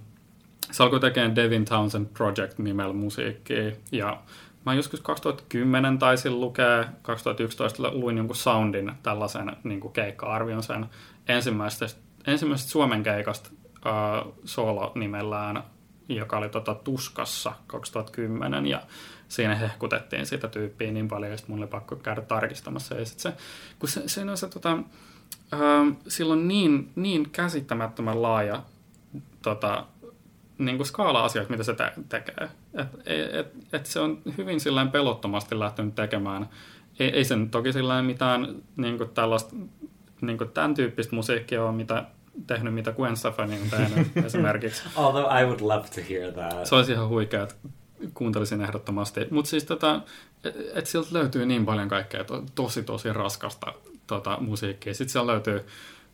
se 0.71 0.83
alkoi 0.83 1.01
tekemään 1.01 1.37
Devin 1.37 1.65
Townsend 1.65 2.07
Project 2.07 2.59
nimellä 2.59 2.95
musiikkia 2.95 3.73
ja 3.93 4.23
mä 4.67 4.75
joskus 4.75 5.01
2010 5.01 5.99
taisin 5.99 6.41
lukea, 6.41 6.85
2011 7.03 7.91
luin 7.93 8.17
jonkun 8.17 8.37
soundin 8.37 8.93
tällaisen 9.03 9.57
niin 9.65 9.93
keikka-arvion 9.93 10.63
sen 10.63 10.87
ensimmäisestä, 11.29 11.87
ensimmäisestä 12.27 12.73
Suomen 12.73 13.03
keikasta 13.03 13.51
uh, 13.53 14.35
solo 14.45 14.93
nimellään 14.95 15.63
joka 16.09 16.39
oli 16.39 16.49
tota 16.49 16.75
Tuskassa 16.75 17.53
2010, 17.67 18.67
ja 18.67 18.83
siinä 19.29 19.55
hehkutettiin 19.55 20.27
sitä 20.27 20.49
tyyppiä 20.49 20.93
niin 20.93 21.09
paljon, 21.09 21.33
että 21.33 21.45
mulla 21.49 21.63
oli 21.63 21.71
pakko 21.71 21.97
käydä 21.97 22.23
tarkistamassa. 22.23 22.95
Ja 22.95 23.05
sit 23.05 23.21
se, 23.21 23.33
kun 23.79 23.89
se, 23.89 24.03
se, 24.09 24.23
se, 24.35 24.49
tota, 24.49 24.79
ää, 25.53 25.85
silloin 26.09 26.49
niin, 26.49 26.93
niin 26.95 27.31
käsittämättömän 27.31 28.23
laaja 28.23 28.63
tota, 29.43 29.87
niin 30.59 30.77
kuin 30.77 30.87
skaala 30.87 31.25
asioita, 31.25 31.51
mitä 31.51 31.63
se 31.63 31.75
te- 31.75 31.93
tekee. 32.09 32.49
Et, 32.75 32.87
et, 33.35 33.47
et 33.73 33.87
se 33.87 34.01
on 34.01 34.23
hyvin 34.39 34.61
sillä 34.61 34.87
pelottomasti 34.87 35.59
lähtenyt 35.59 35.95
tekemään. 35.95 36.49
Ei, 36.99 37.09
ei 37.11 37.25
sen 37.25 37.51
toki 37.51 37.73
sillä 37.73 38.03
mitään 38.03 38.57
niin 38.77 38.99
kuin 38.99 39.11
tällaista, 39.11 39.57
niin 40.21 40.39
kuin 40.39 40.51
tämän 40.51 40.75
tyyppistä 40.75 41.17
musiikkia 41.17 41.65
ole, 41.65 41.73
mitä 41.73 42.05
tehnyt, 42.47 42.75
mitä 42.75 42.93
Gwen 42.93 43.17
Stefani 43.17 43.61
on 43.61 43.71
tehnyt 43.71 44.17
esimerkiksi. 44.27 44.83
Although 44.97 45.41
I 45.41 45.45
would 45.45 45.61
love 45.61 45.89
to 45.95 46.01
hear 46.11 46.33
that. 46.33 46.67
Se 46.67 46.75
olisi 46.75 46.93
ihan 46.93 47.09
huikea, 47.09 47.43
että 47.43 47.55
kuuntelisin 48.15 48.63
ehdottomasti. 48.63 49.21
Mutta 49.31 49.49
siis 49.49 49.65
tota, 49.65 50.01
että 50.45 50.61
et 50.75 50.87
sieltä 50.87 51.09
löytyy 51.13 51.47
niin 51.47 51.67
paljon 51.67 51.89
kaikkea 51.89 52.25
to, 52.25 52.45
tosi 52.55 52.83
tosi 52.83 53.13
raskasta 53.13 53.73
tota, 54.07 54.39
musiikkia. 54.41 54.95
Sitten 54.95 55.13
siellä 55.13 55.33
löytyy 55.33 55.67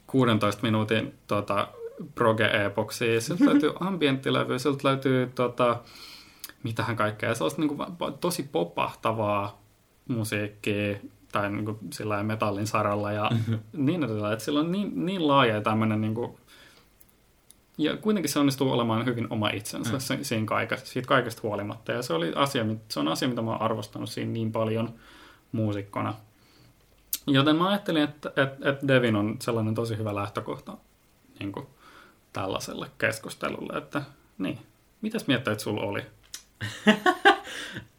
16 0.07 0.63
minuutin 0.63 1.15
tota, 1.27 1.69
proge-epoksia, 2.15 3.21
sieltä 3.21 3.45
löytyy 3.45 3.73
ambienttilevyä, 3.81 4.59
sieltä 4.59 4.89
löytyy 4.89 5.33
tota, 5.35 5.81
mitähän 6.63 6.97
kaikkea, 6.97 7.35
sellaista 7.35 7.61
niin 7.61 7.77
kuin, 7.77 7.89
tosi 8.21 8.43
popahtavaa 8.43 9.63
musiikkia, 10.09 10.97
tai 11.33 11.51
niin 11.51 11.65
kuin, 11.65 11.79
sillä 11.93 12.23
metallin 12.23 12.67
saralla 12.67 13.13
ja 13.13 13.31
niin 13.73 14.05
edelleen, 14.05 14.33
että 14.33 14.45
sillä 14.45 14.61
on 14.61 14.73
niin, 14.73 15.07
niin 15.07 15.29
laaja 15.29 15.61
tämmöinen 15.61 16.01
niin 16.01 16.15
kuin, 16.15 16.37
ja 17.79 17.97
kuitenkin 17.97 18.33
se 18.33 18.39
onnistuu 18.39 18.73
olemaan 18.73 19.07
hyvin 19.07 19.27
oma 19.31 19.51
itsensä 19.51 19.93
mm. 19.93 20.23
siinä 20.23 20.47
kaikesta, 20.47 20.89
siitä 20.89 21.09
kaikesta 21.09 21.43
huolimatta. 21.43 21.93
Ja 21.93 22.03
se, 22.03 22.13
oli 22.13 22.33
asia, 22.35 22.65
se 22.89 23.01
on 23.01 23.09
asia, 23.09 23.29
mitä 23.29 23.43
mä 23.43 23.51
oon 23.51 23.63
arvostanut 23.63 24.11
siinä 24.11 24.33
niin 24.33 24.53
paljon 24.53 24.95
muusikkona. 25.53 26.15
Joten 27.27 27.57
mä 27.57 27.69
ajattelin, 27.69 28.03
että, 28.03 28.29
että, 28.29 28.71
että 28.71 28.89
Devin 28.89 29.17
on 29.17 29.37
sellainen 29.41 29.75
tosi 29.75 29.97
hyvä 29.97 30.15
lähtökohta 30.15 30.77
niin 31.39 31.53
kuin 31.53 31.67
tällaiselle 32.33 32.87
keskustelulle. 32.99 33.79
Että 33.79 34.03
niin, 34.39 34.59
mitäs 35.01 35.27
mietteet 35.27 35.61
sulla 35.61 35.83
oli? 35.83 36.03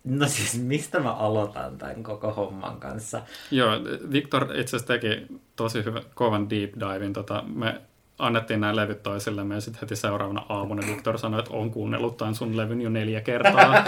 No 0.03 0.27
siis 0.27 0.61
mistä 0.61 0.99
mä 0.99 1.13
aloitan 1.13 1.77
tämän 1.77 2.03
koko 2.03 2.33
homman 2.33 2.79
kanssa? 2.79 3.21
Joo, 3.51 3.71
Victor 4.11 4.43
itse 4.43 4.75
asiassa 4.75 4.93
teki 4.93 5.25
tosi 5.55 5.83
hyvä, 5.83 6.01
kovan 6.15 6.49
deep 6.49 6.71
divin. 6.73 7.13
Tota, 7.13 7.43
me 7.55 7.81
annettiin 8.19 8.61
nämä 8.61 8.75
levyt 8.75 9.03
toisillemme 9.03 9.55
ja 9.55 9.61
sitten 9.61 9.81
heti 9.81 9.95
seuraavana 9.95 10.45
aamuna 10.49 10.87
Victor 10.87 11.17
sanoi, 11.17 11.39
että 11.39 11.53
on 11.53 11.71
kuunnellut 11.71 12.17
tämän 12.17 12.35
sun 12.35 12.57
levyn 12.57 12.81
jo 12.81 12.89
neljä 12.89 13.21
kertaa. 13.21 13.83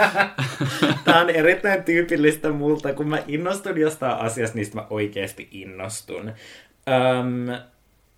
Tämä 1.05 1.21
on 1.21 1.29
erittäin 1.29 1.83
tyypillistä 1.83 2.51
multa, 2.51 2.93
kun 2.93 3.09
mä 3.09 3.17
innostun 3.27 3.77
jostain 3.77 4.17
asiasta, 4.17 4.57
niistä 4.57 4.75
mä 4.75 4.87
oikeasti 4.89 5.47
innostun. 5.51 6.31
Öm, 6.87 7.47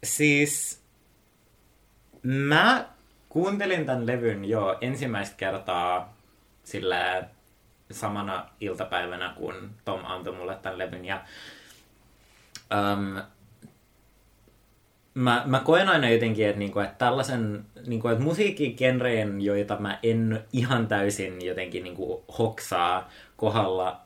siis 0.03 0.76
mä 2.27 2.85
kuuntelin 3.29 3.85
tämän 3.85 4.07
levyn 4.07 4.45
jo 4.45 4.77
ensimmäistä 4.81 5.35
kertaa 5.37 6.17
sillä 6.63 7.23
samana 7.91 8.49
iltapäivänä, 8.61 9.33
kun 9.37 9.69
Tom 9.85 9.99
antoi 10.03 10.35
mulle 10.35 10.55
tämän 10.55 10.77
levyn. 10.77 11.05
Ja, 11.05 11.21
um, 12.73 13.21
mä, 15.13 15.43
mä 15.45 15.59
koen 15.59 15.89
aina 15.89 16.09
jotenkin, 16.09 16.47
että, 16.47 16.59
niinku, 16.59 16.79
että 16.79 16.95
tällaisen 16.97 17.65
niinku, 17.87 18.07
että 18.07 18.23
musiikkigenreen, 18.23 19.41
joita 19.41 19.77
mä 19.79 19.99
en 20.03 20.43
ihan 20.53 20.87
täysin 20.87 21.45
jotenkin 21.45 21.83
niinku, 21.83 22.25
hoksaa 22.39 23.09
kohdalla, 23.37 24.01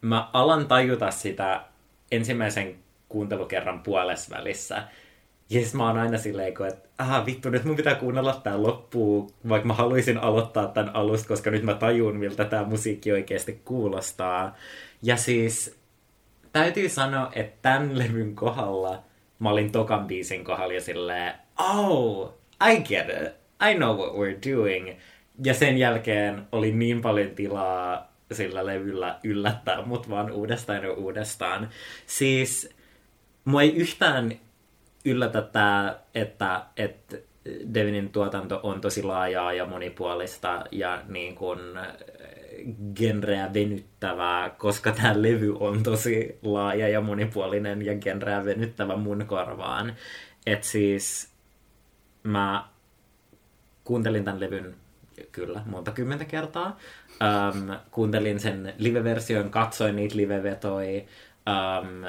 mä 0.00 0.30
alan 0.32 0.68
tajuta 0.68 1.10
sitä 1.10 1.64
ensimmäisen 2.10 2.76
kuuntelukerran 3.08 3.82
puolessa 3.82 4.36
välissä. 4.36 4.82
Siis 5.52 5.74
mä 5.74 5.86
oon 5.86 5.98
aina 5.98 6.18
silleen, 6.18 6.48
että 6.48 6.88
aha 6.98 7.26
vittu, 7.26 7.50
nyt 7.50 7.64
mun 7.64 7.76
pitää 7.76 7.94
kuunnella 7.94 8.40
tää 8.44 8.62
loppuun, 8.62 9.30
vaikka 9.48 9.68
mä 9.68 9.74
haluaisin 9.74 10.18
aloittaa 10.18 10.66
tämän 10.66 10.96
alusta, 10.96 11.28
koska 11.28 11.50
nyt 11.50 11.62
mä 11.62 11.74
tajun, 11.74 12.16
miltä 12.16 12.44
tämä 12.44 12.64
musiikki 12.64 13.12
oikeasti 13.12 13.60
kuulostaa. 13.64 14.56
Ja 15.02 15.16
siis 15.16 15.78
täytyy 16.52 16.88
sanoa, 16.88 17.30
että 17.34 17.58
tämän 17.62 17.98
levyn 17.98 18.34
kohdalla 18.34 19.02
mä 19.38 19.50
olin 19.50 19.72
tokan 19.72 20.06
biisin 20.06 20.44
kohdalla 20.44 20.74
ja 20.74 20.80
silleen, 20.80 21.34
oh, 21.58 22.34
I 22.70 22.76
get 22.76 23.06
it, 23.08 23.32
I 23.70 23.74
know 23.74 23.96
what 23.96 24.12
we're 24.12 24.50
doing. 24.52 24.90
Ja 25.44 25.54
sen 25.54 25.78
jälkeen 25.78 26.42
oli 26.52 26.72
niin 26.72 27.00
paljon 27.00 27.30
tilaa 27.30 28.12
sillä 28.32 28.66
levyllä 28.66 29.18
yllättää 29.24 29.82
mut 29.82 30.10
vaan 30.10 30.30
uudestaan 30.30 30.82
ja 30.82 30.92
uudestaan. 30.92 31.68
Siis 32.06 32.70
mua 33.44 33.62
ei 33.62 33.74
yhtään 33.74 34.32
yllätä 35.04 35.42
tämä, 35.42 35.96
että, 36.14 36.62
että 36.76 37.16
Devinin 37.74 38.08
tuotanto 38.08 38.60
on 38.62 38.80
tosi 38.80 39.02
laajaa 39.02 39.52
ja 39.52 39.66
monipuolista 39.66 40.64
ja 40.70 41.02
niin 41.08 41.34
kuin 41.34 41.58
genreä 42.94 43.54
venyttävää, 43.54 44.50
koska 44.50 44.92
tämä 44.92 45.22
levy 45.22 45.56
on 45.60 45.82
tosi 45.82 46.38
laaja 46.42 46.88
ja 46.88 47.00
monipuolinen 47.00 47.82
ja 47.82 47.94
genreä 47.94 48.44
venyttävä 48.44 48.96
mun 48.96 49.24
korvaan. 49.26 49.96
Et 50.46 50.64
siis 50.64 51.32
mä 52.22 52.64
kuuntelin 53.84 54.24
tämän 54.24 54.40
levyn 54.40 54.74
kyllä 55.32 55.62
monta 55.66 55.90
kymmentä 55.90 56.24
kertaa. 56.24 56.76
Um, 57.20 57.76
kuuntelin 57.90 58.40
sen 58.40 58.74
live-version, 58.78 59.50
katsoin 59.50 59.96
niitä 59.96 60.16
live-vetoi. 60.16 61.06
Um, 61.46 62.04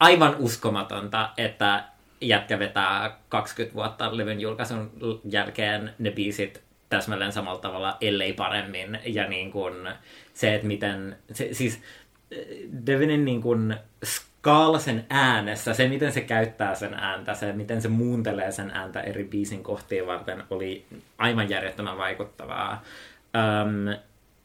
aivan 0.00 0.36
uskomatonta, 0.38 1.30
että 1.36 1.84
jätkä 2.22 2.58
vetää 2.58 3.18
20 3.28 3.74
vuotta 3.74 4.16
levyn 4.16 4.40
julkaisun 4.40 5.20
jälkeen 5.24 5.94
ne 5.98 6.10
biisit 6.10 6.62
täsmälleen 6.88 7.32
samalla 7.32 7.60
tavalla, 7.60 7.96
ellei 8.00 8.32
paremmin. 8.32 8.98
Ja 9.04 9.28
niin 9.28 9.50
kuin 9.50 9.74
se, 10.34 10.54
että 10.54 10.66
miten, 10.66 11.16
se, 11.32 11.48
siis 11.52 11.82
Devinin 12.86 13.24
niin 13.24 13.42
kuin 13.42 13.76
skaala 14.04 14.78
sen 14.78 15.06
äänessä, 15.10 15.74
se 15.74 15.88
miten 15.88 16.12
se 16.12 16.20
käyttää 16.20 16.74
sen 16.74 16.94
ääntä, 16.94 17.34
se 17.34 17.52
miten 17.52 17.82
se 17.82 17.88
muuntelee 17.88 18.52
sen 18.52 18.70
ääntä 18.70 19.00
eri 19.00 19.24
biisin 19.24 19.62
kohtiin 19.62 20.06
varten 20.06 20.42
oli 20.50 20.86
aivan 21.18 21.50
järjettömän 21.50 21.98
vaikuttavaa. 21.98 22.82
Um, 23.64 23.96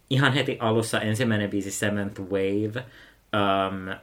ihan 0.09 0.33
heti 0.33 0.57
alussa 0.59 1.01
ensimmäinen 1.01 1.49
biisi 1.49 1.71
Seventh 1.71 2.21
Wave. 2.21 2.83
Um, 3.33 3.95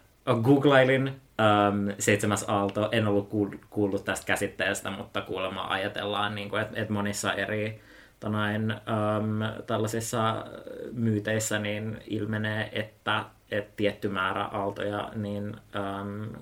googlailin 0.42 1.20
um, 1.38 1.94
seitsemäs 1.98 2.44
aalto, 2.48 2.88
en 2.92 3.06
ollut 3.06 3.28
kuullut 3.70 4.04
tästä 4.04 4.26
käsitteestä, 4.26 4.90
mutta 4.90 5.22
kuulemma 5.22 5.66
ajatellaan, 5.66 6.34
niin 6.34 6.58
että, 6.58 6.80
että 6.80 6.92
monissa 6.92 7.32
eri 7.32 7.80
tonain, 8.20 8.70
um, 8.72 9.64
tällaisissa 9.66 10.44
myyteissä 10.92 11.58
niin 11.58 11.98
ilmenee, 12.06 12.70
että, 12.72 13.24
että 13.50 13.72
tietty 13.76 14.08
määrä 14.08 14.44
aaltoja, 14.44 15.10
niin 15.14 15.56
um, 16.00 16.36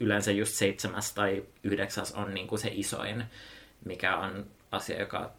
yleensä 0.00 0.32
just 0.32 0.52
seitsemäs 0.52 1.14
tai 1.14 1.44
yhdeksäs 1.62 2.12
on 2.12 2.34
niin 2.34 2.46
kuin 2.46 2.58
se 2.58 2.70
isoin, 2.72 3.24
mikä 3.84 4.16
on 4.16 4.46
asia, 4.72 5.00
joka 5.00 5.32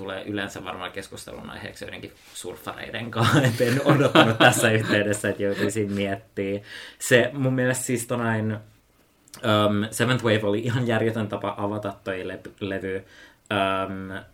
tulee 0.00 0.24
yleensä 0.24 0.64
varmaan 0.64 0.92
keskustelun 0.92 1.50
aiheeksi 1.50 1.84
joidenkin 1.84 2.12
surffareiden 2.34 3.10
kanssa, 3.10 3.42
et 3.48 3.60
en 3.60 3.80
odottanut 3.84 4.38
tässä 4.38 4.70
yhteydessä, 4.70 5.28
että 5.28 5.42
joutuisin 5.42 5.92
miettimään. 5.92 6.62
Se 6.98 7.30
mun 7.32 7.54
mielestä 7.54 7.84
siis 7.84 8.06
tonain 8.06 8.52
um, 8.52 9.88
Seventh 9.90 10.24
Wave 10.24 10.40
oli 10.42 10.58
ihan 10.58 10.86
järjetön 10.86 11.28
tapa 11.28 11.54
avata 11.58 11.94
toi 12.04 12.28
le- 12.28 12.40
levy. 12.60 13.04
Um, 13.50 14.24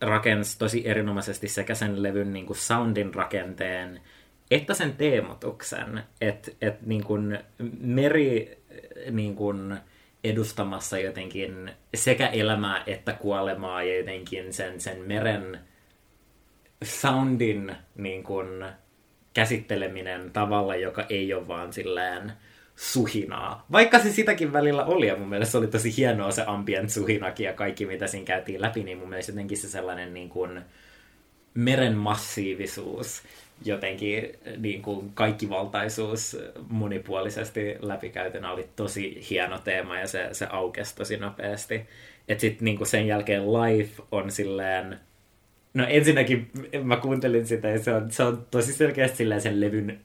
rakensi 0.00 0.58
tosi 0.58 0.88
erinomaisesti 0.88 1.48
sekä 1.48 1.74
sen 1.74 2.02
levyn 2.02 2.32
niin 2.32 2.46
kuin 2.46 2.56
soundin 2.56 3.14
rakenteen, 3.14 4.00
että 4.50 4.74
sen 4.74 4.92
teemotuksen. 4.92 6.02
Että 6.20 6.50
et, 6.60 6.86
niin 6.86 7.04
meri 7.80 8.58
niin 9.10 9.36
kuin, 9.36 9.76
edustamassa 10.28 10.98
jotenkin 10.98 11.70
sekä 11.94 12.26
elämää 12.26 12.82
että 12.86 13.12
kuolemaa 13.12 13.82
ja 13.82 13.98
jotenkin 13.98 14.52
sen, 14.52 14.80
sen 14.80 15.00
meren 15.00 15.60
soundin 16.84 17.76
niin 17.96 18.22
kuin, 18.22 18.64
käsitteleminen 19.34 20.30
tavalla, 20.30 20.76
joka 20.76 21.06
ei 21.08 21.34
ole 21.34 21.48
vaan 21.48 21.72
silleen 21.72 22.32
suhinaa. 22.76 23.66
Vaikka 23.72 23.98
se 23.98 24.12
sitäkin 24.12 24.52
välillä 24.52 24.84
oli, 24.84 25.06
ja 25.06 25.16
mun 25.16 25.28
mielestä 25.28 25.52
se 25.52 25.58
oli 25.58 25.66
tosi 25.66 25.96
hienoa 25.96 26.30
se 26.30 26.44
ambient 26.46 26.90
suhinakin 26.90 27.44
ja 27.44 27.52
kaikki, 27.52 27.86
mitä 27.86 28.06
siinä 28.06 28.26
käytiin 28.26 28.62
läpi, 28.62 28.84
niin 28.84 28.98
mun 28.98 29.08
mielestä 29.08 29.32
jotenkin 29.32 29.58
se 29.58 29.68
sellainen 29.68 30.14
niin 30.14 30.28
kuin, 30.28 30.60
meren 31.54 31.96
massiivisuus 31.96 33.22
jotenkin 33.64 34.32
niin 34.56 34.82
kuin 34.82 35.10
kaikkivaltaisuus 35.14 36.36
monipuolisesti 36.68 37.76
läpikäytönä 37.80 38.52
oli 38.52 38.68
tosi 38.76 39.26
hieno 39.30 39.58
teema 39.58 39.98
ja 39.98 40.06
se, 40.06 40.28
se 40.32 40.46
aukesi 40.50 40.96
tosi 40.96 41.16
nopeasti. 41.16 41.80
Että 42.28 42.40
sitten 42.40 42.64
niin 42.64 42.86
sen 42.86 43.06
jälkeen 43.06 43.52
Life 43.52 44.02
on 44.12 44.30
silleen, 44.30 44.98
no 45.74 45.86
ensinnäkin 45.88 46.50
mä 46.82 46.96
kuuntelin 46.96 47.46
sitä 47.46 47.68
ja 47.68 47.78
se 47.78 47.92
on, 47.92 48.10
se 48.10 48.22
on 48.22 48.46
tosi 48.50 48.72
selkeästi 48.72 49.16
silleen 49.16 49.40
sen 49.40 49.60
levyn 49.60 50.00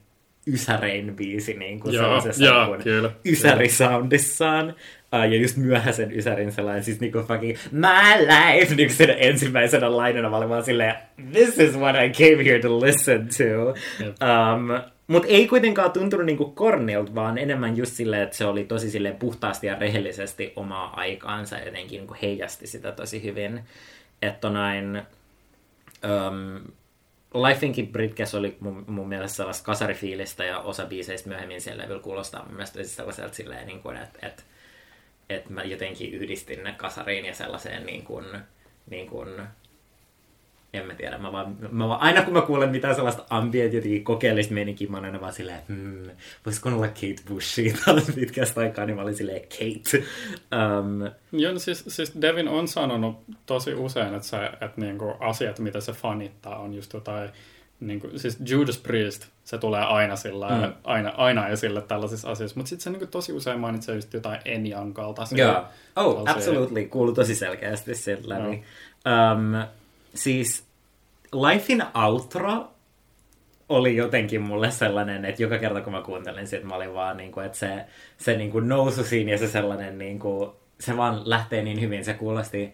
ysärein 0.46 1.16
biisi 1.16 1.54
niin 1.54 1.80
kuin 1.80 1.94
Joo, 1.94 2.04
sellaisessa 2.04 2.44
joo, 2.44 2.60
niin 2.60 2.66
kuin 2.66 2.82
kyllä. 2.82 3.10
ysärisoundissaan. 3.24 4.74
Uh, 5.14 5.32
ja 5.32 5.40
just 5.40 5.56
myöhäisen 5.56 6.18
ysärin 6.18 6.52
sellainen, 6.52 6.84
siis 6.84 7.00
niinku 7.00 7.18
fucking 7.18 7.58
my 7.72 8.26
life, 8.26 8.74
niinku 8.74 8.94
sen 8.94 9.16
ensimmäisenä 9.18 9.96
lainana 9.96 10.30
mä 10.30 10.36
olin 10.36 10.48
vaan 10.48 10.64
silleen, 10.64 10.94
this 11.32 11.58
is 11.58 11.78
what 11.78 11.96
I 11.96 12.10
came 12.10 12.44
here 12.44 12.58
to 12.58 12.80
listen 12.80 13.28
to. 13.28 13.74
Jep. 14.04 14.16
Um, 14.22 14.92
Mutta 15.06 15.28
ei 15.28 15.48
kuitenkaan 15.48 15.90
tuntunut 15.92 16.26
niinku 16.26 16.50
kornilta, 16.50 17.14
vaan 17.14 17.38
enemmän 17.38 17.76
just 17.76 17.92
silleen, 17.92 18.22
että 18.22 18.36
se 18.36 18.44
oli 18.44 18.64
tosi 18.64 18.90
silleen 18.90 19.16
puhtaasti 19.16 19.66
ja 19.66 19.74
rehellisesti 19.74 20.52
omaa 20.56 21.00
aikaansa 21.00 21.58
jotenkin 21.58 21.98
niinku 21.98 22.16
heijasti 22.22 22.66
sitä 22.66 22.92
tosi 22.92 23.22
hyvin. 23.22 23.60
Että 24.22 24.50
näin, 24.50 25.02
um, 26.04 26.72
Lifeinkin 27.48 27.88
Britkes 27.88 28.34
oli 28.34 28.56
mun, 28.60 28.84
mun 28.86 29.08
mielestä 29.08 29.36
sellaista 29.36 29.64
kasarifiilistä 29.64 30.44
ja 30.44 30.58
osa 30.58 30.86
biiseistä 30.86 31.28
myöhemmin 31.28 31.60
siellä 31.60 31.82
levyllä 31.82 32.02
kuulostaa 32.02 32.44
mun 32.44 32.54
mielestä 32.54 32.84
sellaiselta 32.84 33.34
silleen, 33.34 33.66
niin 33.66 33.82
kuin, 33.82 33.96
että, 33.96 34.26
että, 34.26 34.42
että 35.34 35.52
mä 35.52 35.64
jotenkin 35.64 36.12
yhdistin 36.12 36.64
ne 36.64 36.72
kasariin 36.72 37.24
ja 37.24 37.34
sellaiseen 37.34 37.86
niin 37.86 38.04
kuin, 38.04 38.24
niin 38.90 39.06
kuin, 39.06 39.28
en 40.72 40.86
mä 40.86 40.94
tiedä, 40.94 41.18
mä 41.18 41.32
vaan, 41.32 41.56
mä 41.70 41.88
vaan, 41.88 42.00
aina 42.00 42.22
kun 42.22 42.32
mä 42.32 42.40
kuulen 42.40 42.70
mitään 42.70 42.94
sellaista 42.94 43.24
ambient 43.30 43.72
jotenkin 43.72 44.04
kokeellista 44.04 44.54
meininkiä, 44.54 44.88
mä 44.88 44.96
oon 44.96 45.04
aina 45.04 45.20
vaan 45.20 45.32
silleen, 45.32 45.60
hmm, 45.68 46.10
voisiko 46.46 46.68
olla 46.68 46.88
Kate 46.88 47.22
Bushia 47.28 47.74
taas 47.84 48.10
pitkästä 48.14 48.60
aikaa, 48.60 48.86
niin 48.86 48.96
mä 48.96 49.02
olin 49.02 49.14
silleen, 49.14 49.40
Kate. 49.40 50.04
Um, 50.78 51.10
Joo, 51.32 51.52
no 51.52 51.58
siis, 51.58 51.84
siis 51.88 52.20
Devin 52.20 52.48
on 52.48 52.68
sanonut 52.68 53.16
tosi 53.46 53.74
usein, 53.74 54.14
että, 54.14 54.28
se, 54.28 54.36
että 54.46 54.72
niinku 54.76 55.14
asiat, 55.20 55.58
mitä 55.58 55.80
se 55.80 55.92
fanittaa, 55.92 56.58
on 56.58 56.74
just 56.74 56.92
jotain, 56.92 57.30
niinku, 57.86 58.10
siis 58.16 58.38
Judas 58.48 58.78
Priest, 58.78 59.26
se 59.44 59.58
tulee 59.58 59.80
aina, 59.80 60.16
sillä, 60.16 60.48
Mm. 60.48 60.72
aina, 60.84 61.12
aina 61.16 61.48
esille 61.48 61.82
tällaisissa 61.82 62.30
asioissa, 62.30 62.56
mutta 62.58 62.68
sitten 62.68 62.84
se 62.84 62.90
niinku 62.90 63.06
tosi 63.06 63.32
usein 63.32 63.60
mainitsee 63.60 63.94
just 63.94 64.14
jotain 64.14 64.40
Enjan 64.44 64.94
kaltaisia. 64.94 65.44
Joo. 65.44 65.64
Oh, 65.96 66.14
tällaisia- 66.24 66.32
absolutely. 66.36 66.84
Kuuluu 66.84 67.14
tosi 67.14 67.34
selkeästi 67.34 67.94
sieltä 67.94 68.28
läpi. 68.28 68.62
Um, 69.06 69.68
siis 70.14 70.64
Lifein 71.32 71.82
outro 72.06 72.68
oli 73.68 73.96
jotenkin 73.96 74.40
mulle 74.42 74.70
sellainen, 74.70 75.24
että 75.24 75.42
joka 75.42 75.58
kerta 75.58 75.80
kun 75.80 75.92
mä 75.92 76.02
kuuntelin 76.02 76.46
sitä, 76.46 76.66
mä 76.66 76.74
olin 76.74 76.94
vaan 76.94 77.16
niin 77.16 77.32
kuin, 77.32 77.46
että 77.46 77.58
se, 77.58 77.84
se 78.18 78.36
niin 78.36 78.50
kuin 78.50 78.68
nousu 78.68 79.04
siinä 79.04 79.32
ja 79.32 79.38
se 79.38 79.48
sellainen, 79.48 79.98
niin 79.98 80.18
kuin, 80.18 80.50
se 80.80 80.96
vaan 80.96 81.20
lähtee 81.24 81.62
niin 81.62 81.80
hyvin, 81.80 82.04
se 82.04 82.14
kuulosti 82.14 82.72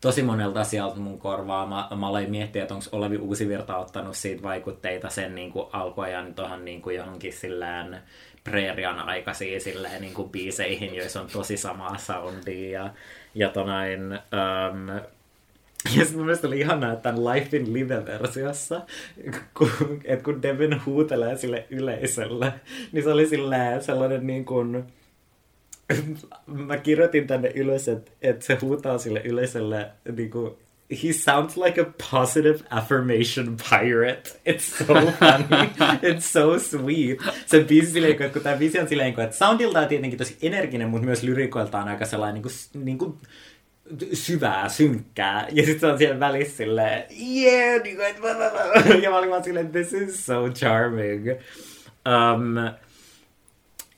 tosi 0.00 0.22
monelta 0.22 0.60
asialta 0.60 1.00
mun 1.00 1.18
korvaa. 1.18 1.66
Mä, 1.66 1.96
mä 1.96 2.08
aloin 2.08 2.30
miettiä, 2.30 2.62
että 2.62 2.74
onko 2.74 2.86
Olavi 2.92 3.16
Uusivirta 3.16 3.76
ottanut 3.76 4.16
siitä 4.16 4.42
vaikutteita 4.42 5.08
sen 5.08 5.34
niin 5.34 5.52
kuin 5.52 5.66
alkuajan 5.72 6.34
tuohon 6.34 6.64
niin 6.64 6.82
kuin 6.82 6.96
johonkin 6.96 7.32
sillään 7.32 8.02
preerian 8.44 8.98
aikaisiin 8.98 9.60
silleen, 9.60 10.00
niin 10.00 10.14
kuin 10.14 10.30
biiseihin, 10.30 10.94
joissa 10.94 11.20
on 11.20 11.26
tosi 11.32 11.56
samaa 11.56 11.98
soundia. 11.98 12.70
Ja, 12.70 12.90
ja 13.34 13.48
tonain, 13.48 14.02
um, 14.02 14.88
ja 15.96 16.04
sitten 16.04 16.16
mun 16.16 16.24
mielestä 16.24 16.46
oli 16.46 16.60
ihanaa, 16.60 16.92
että 16.92 17.02
tämän 17.02 17.24
Lifein 17.24 17.72
live-versiossa, 17.72 18.80
kun, 19.54 19.70
että 20.04 20.24
kun 20.24 20.42
Devin 20.42 20.86
huutelee 20.86 21.36
sille 21.36 21.66
yleisölle, 21.70 22.52
niin 22.92 23.04
se 23.04 23.10
oli 23.10 23.26
silleen 23.26 23.82
sellainen 23.82 24.26
niin 24.26 24.44
kuin, 24.44 24.84
mä 26.46 26.76
kirjoitin 26.76 27.26
tänne 27.26 27.52
ylös, 27.54 27.88
että, 27.88 28.10
että 28.22 28.46
se 28.46 28.58
huutaa 28.60 28.98
sille 28.98 29.20
yleisölle 29.24 29.90
niin 30.16 30.30
kuin, 30.30 30.54
he 31.02 31.12
sounds 31.12 31.56
like 31.56 31.80
a 31.80 31.84
positive 32.10 32.58
affirmation 32.70 33.56
pirate. 33.70 34.30
It's 34.48 34.84
so 34.86 34.94
funny. 34.94 35.66
It's 36.14 36.20
so 36.20 36.58
sweet. 36.58 37.18
Se 37.46 37.64
biisi 37.64 37.90
silleen, 37.92 38.16
kun- 38.16 38.30
kun 38.30 38.42
tämä 38.42 38.56
biisi 38.56 38.80
on 38.80 38.88
silleen, 38.88 39.20
että 39.20 39.36
soundiltaan 39.36 39.88
tietenkin 39.88 40.18
tosi 40.18 40.36
energinen, 40.42 40.88
mutta 40.88 41.04
myös 41.06 41.22
lyrikoiltaan 41.22 41.88
aika 41.88 42.06
sellainen 42.06 42.34
niin 42.34 42.42
kuin, 42.42 42.84
niin 42.84 42.98
kuin 42.98 43.14
syvää, 44.12 44.68
synkkää. 44.68 45.46
Ja 45.52 45.62
sitten 45.62 45.80
se 45.80 45.86
on 45.86 45.98
siellä 45.98 46.20
välissä 46.20 46.56
silleen, 46.56 47.04
yeah, 47.20 47.82
niin 47.82 47.96
kuin, 47.96 48.06
ja 49.02 49.10
mä 49.10 49.18
olin 49.18 49.30
vaan 49.30 49.44
silleen, 49.44 49.72
this 49.72 49.92
is 49.92 50.26
so 50.26 50.48
charming. 50.48 51.28
Um, 52.08 52.54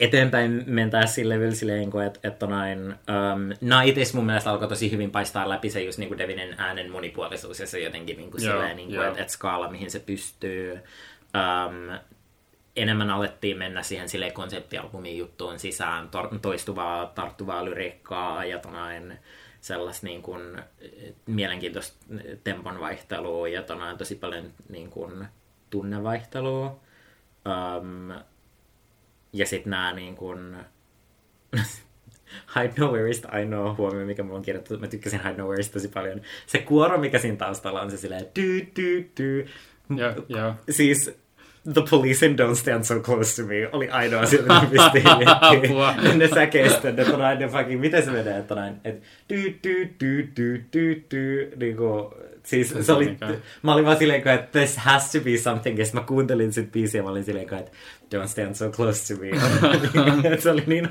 eteenpäin 0.01 0.65
mentää 0.67 1.07
sille 1.07 1.35
levyllä 1.35 1.55
silleen, 1.55 1.91
kun, 1.91 2.03
että, 2.03 2.29
että 2.29 2.47
noin, 2.47 2.89
um, 2.89 3.71
Nightis 3.85 4.15
mun 4.15 4.27
mielestä 4.27 4.51
alkoi 4.51 4.69
tosi 4.69 4.91
hyvin 4.91 5.11
paistaa 5.11 5.49
läpi 5.49 5.71
se 5.71 5.83
just 5.83 5.99
niin 5.99 6.09
kuin 6.09 6.19
Devinin 6.19 6.55
äänen 6.59 6.91
monipuolisuus 6.91 7.61
ja 7.61 7.67
se 7.67 7.81
jotenkin 7.81 8.17
niin 8.17 8.31
kuin 8.31 8.45
Joo, 8.45 8.53
silleen, 8.53 8.77
niin 8.77 8.91
joo. 8.91 9.05
että, 9.05 9.21
että 9.21 9.33
skaala, 9.33 9.71
mihin 9.71 9.91
se 9.91 10.01
pystyy. 10.01 10.73
Um, 10.73 11.99
enemmän 12.77 13.11
alettiin 13.11 13.59
mennä 13.59 13.83
siihen 13.83 14.09
sille 14.09 14.31
konseptialbumin 14.31 15.19
juttuun 15.19 15.59
sisään, 15.59 16.09
tor- 16.09 16.39
toistuvaa, 16.43 17.07
tarttuvaa 17.07 17.65
lyriikkaa 17.65 18.45
ja 18.45 18.59
tonain, 18.59 19.19
sellaista 19.61 20.07
niin 20.07 20.23
kuin, 20.23 20.63
mielenkiintoista 21.27 22.05
tempon 22.45 22.81
vaihtelua 22.81 23.49
ja 23.49 23.63
tonain, 23.63 23.99
tosi 23.99 24.15
paljon 24.15 24.53
niin 24.69 24.91
kuin, 24.91 25.27
tunnevaihtelua. 25.71 26.81
Um, 27.47 28.13
ja 29.33 29.47
sitten 29.47 29.71
nämä 29.71 29.93
niin 29.93 30.17
kuin... 30.17 30.57
Hide 32.57 32.73
Nowhereista 32.79 33.29
ainoa 33.33 33.75
huomio, 33.75 34.07
mikä 34.07 34.23
mulla 34.23 34.39
on 34.39 34.45
kirjoittu, 34.45 34.79
mä 34.79 34.87
tykkäsin 34.87 35.21
Hide 35.23 35.37
Nowhereista 35.37 35.73
tosi 35.73 35.89
paljon. 35.89 36.21
Se 36.47 36.59
kuoro, 36.59 36.99
mikä 36.99 37.19
siinä 37.19 37.37
taustalla 37.37 37.81
on, 37.81 37.91
se 37.91 37.97
silleen 37.97 38.27
dy, 38.37 38.67
dy, 38.77 39.11
dy. 39.19 39.47
Joo, 39.97 40.13
joo. 40.29 40.55
Siis 40.71 41.11
The 41.75 41.83
Police 41.91 42.27
in 42.27 42.37
Don't 42.39 42.55
Stand 42.57 42.85
So 42.85 43.01
Close 43.01 43.43
to 43.43 43.49
Me 43.49 43.69
oli 43.73 43.89
ainoa 43.91 44.21
asia, 44.21 44.43
mitä 44.43 44.67
pistiin 44.71 45.09
Apua. 45.29 45.51
miettimään. 45.51 46.19
Ne 46.19 46.29
säkeistä, 46.29 46.91
ne 46.93 47.05
on 47.05 47.23
aina 47.23 47.49
fucking, 47.49 47.81
miten 47.81 48.05
se 48.05 48.11
menee, 48.11 48.39
että 48.39 48.55
on 48.55 48.61
aina, 48.61 48.77
että 48.85 49.07
dy, 49.31 49.55
dy, 49.65 49.89
dy, 50.01 50.29
dy, 50.37 50.65
dy, 50.73 51.03
dy, 51.11 51.53
niinku, 51.57 52.15
siis 52.43 52.75
se 52.81 52.93
oli, 52.93 53.17
mä 53.63 53.73
olin 53.73 53.85
vaan 53.85 53.97
silleen, 53.97 54.29
että 54.29 54.59
this 54.59 54.77
has 54.77 55.13
to 55.13 55.21
be 55.21 55.37
something, 55.37 55.79
ja 55.79 55.85
mä 55.93 56.01
kuuntelin 56.01 56.53
sit 56.53 56.73
biisiä, 56.73 56.99
ja 56.99 57.03
mä 57.03 57.11
olin 57.11 57.25
silleen, 57.25 57.55
että 57.55 57.73
don't 58.15 58.29
stand 58.29 58.55
so 58.55 58.71
close 58.71 59.15
to 59.15 59.21
me. 59.21 59.31
se 60.41 60.51
oli 60.51 60.63
niin 60.67 60.89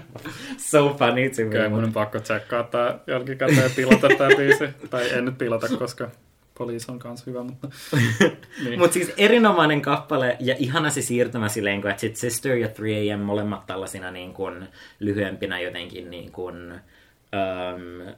so 0.58 0.96
funny 1.00 1.30
to 1.30 1.42
me. 1.44 1.50
Kyllä 1.50 1.70
mun 1.70 1.84
on 1.84 1.94
pakko 1.94 2.20
tsekkaa 2.20 2.64
tää 2.64 3.00
jälkikäteen 3.08 3.64
ja 3.64 3.70
pilata 3.76 4.08
tää 4.18 4.30
biisi. 4.38 4.64
Tai 4.90 5.12
en 5.14 5.26
nyt 5.26 5.38
pilata, 5.38 5.68
koska 5.78 6.10
poliisi 6.58 6.92
on 6.92 7.00
kans 7.00 7.26
hyvä, 7.26 7.44
mutta... 7.44 7.68
Niin. 8.64 8.80
Mutta 8.80 8.94
siis 8.94 9.14
erinomainen 9.18 9.82
kappale 9.82 10.38
ja 10.40 10.56
ihana 10.60 10.90
se 10.90 11.02
siirtymä 11.02 11.50
silleen, 11.50 11.82
kun, 11.82 11.90
että 11.90 12.02
sit 12.02 12.16
Sister 12.16 12.58
ja 12.58 12.68
3AM 12.68 13.20
molemmat 13.20 13.66
tällaisina 13.66 14.12
niin 14.12 14.34
kuin, 14.34 14.68
lyhyempinä 15.00 15.60
jotenkin 15.60 16.10
niin 16.10 16.32
kuin, 16.32 16.72
äm, 16.72 18.16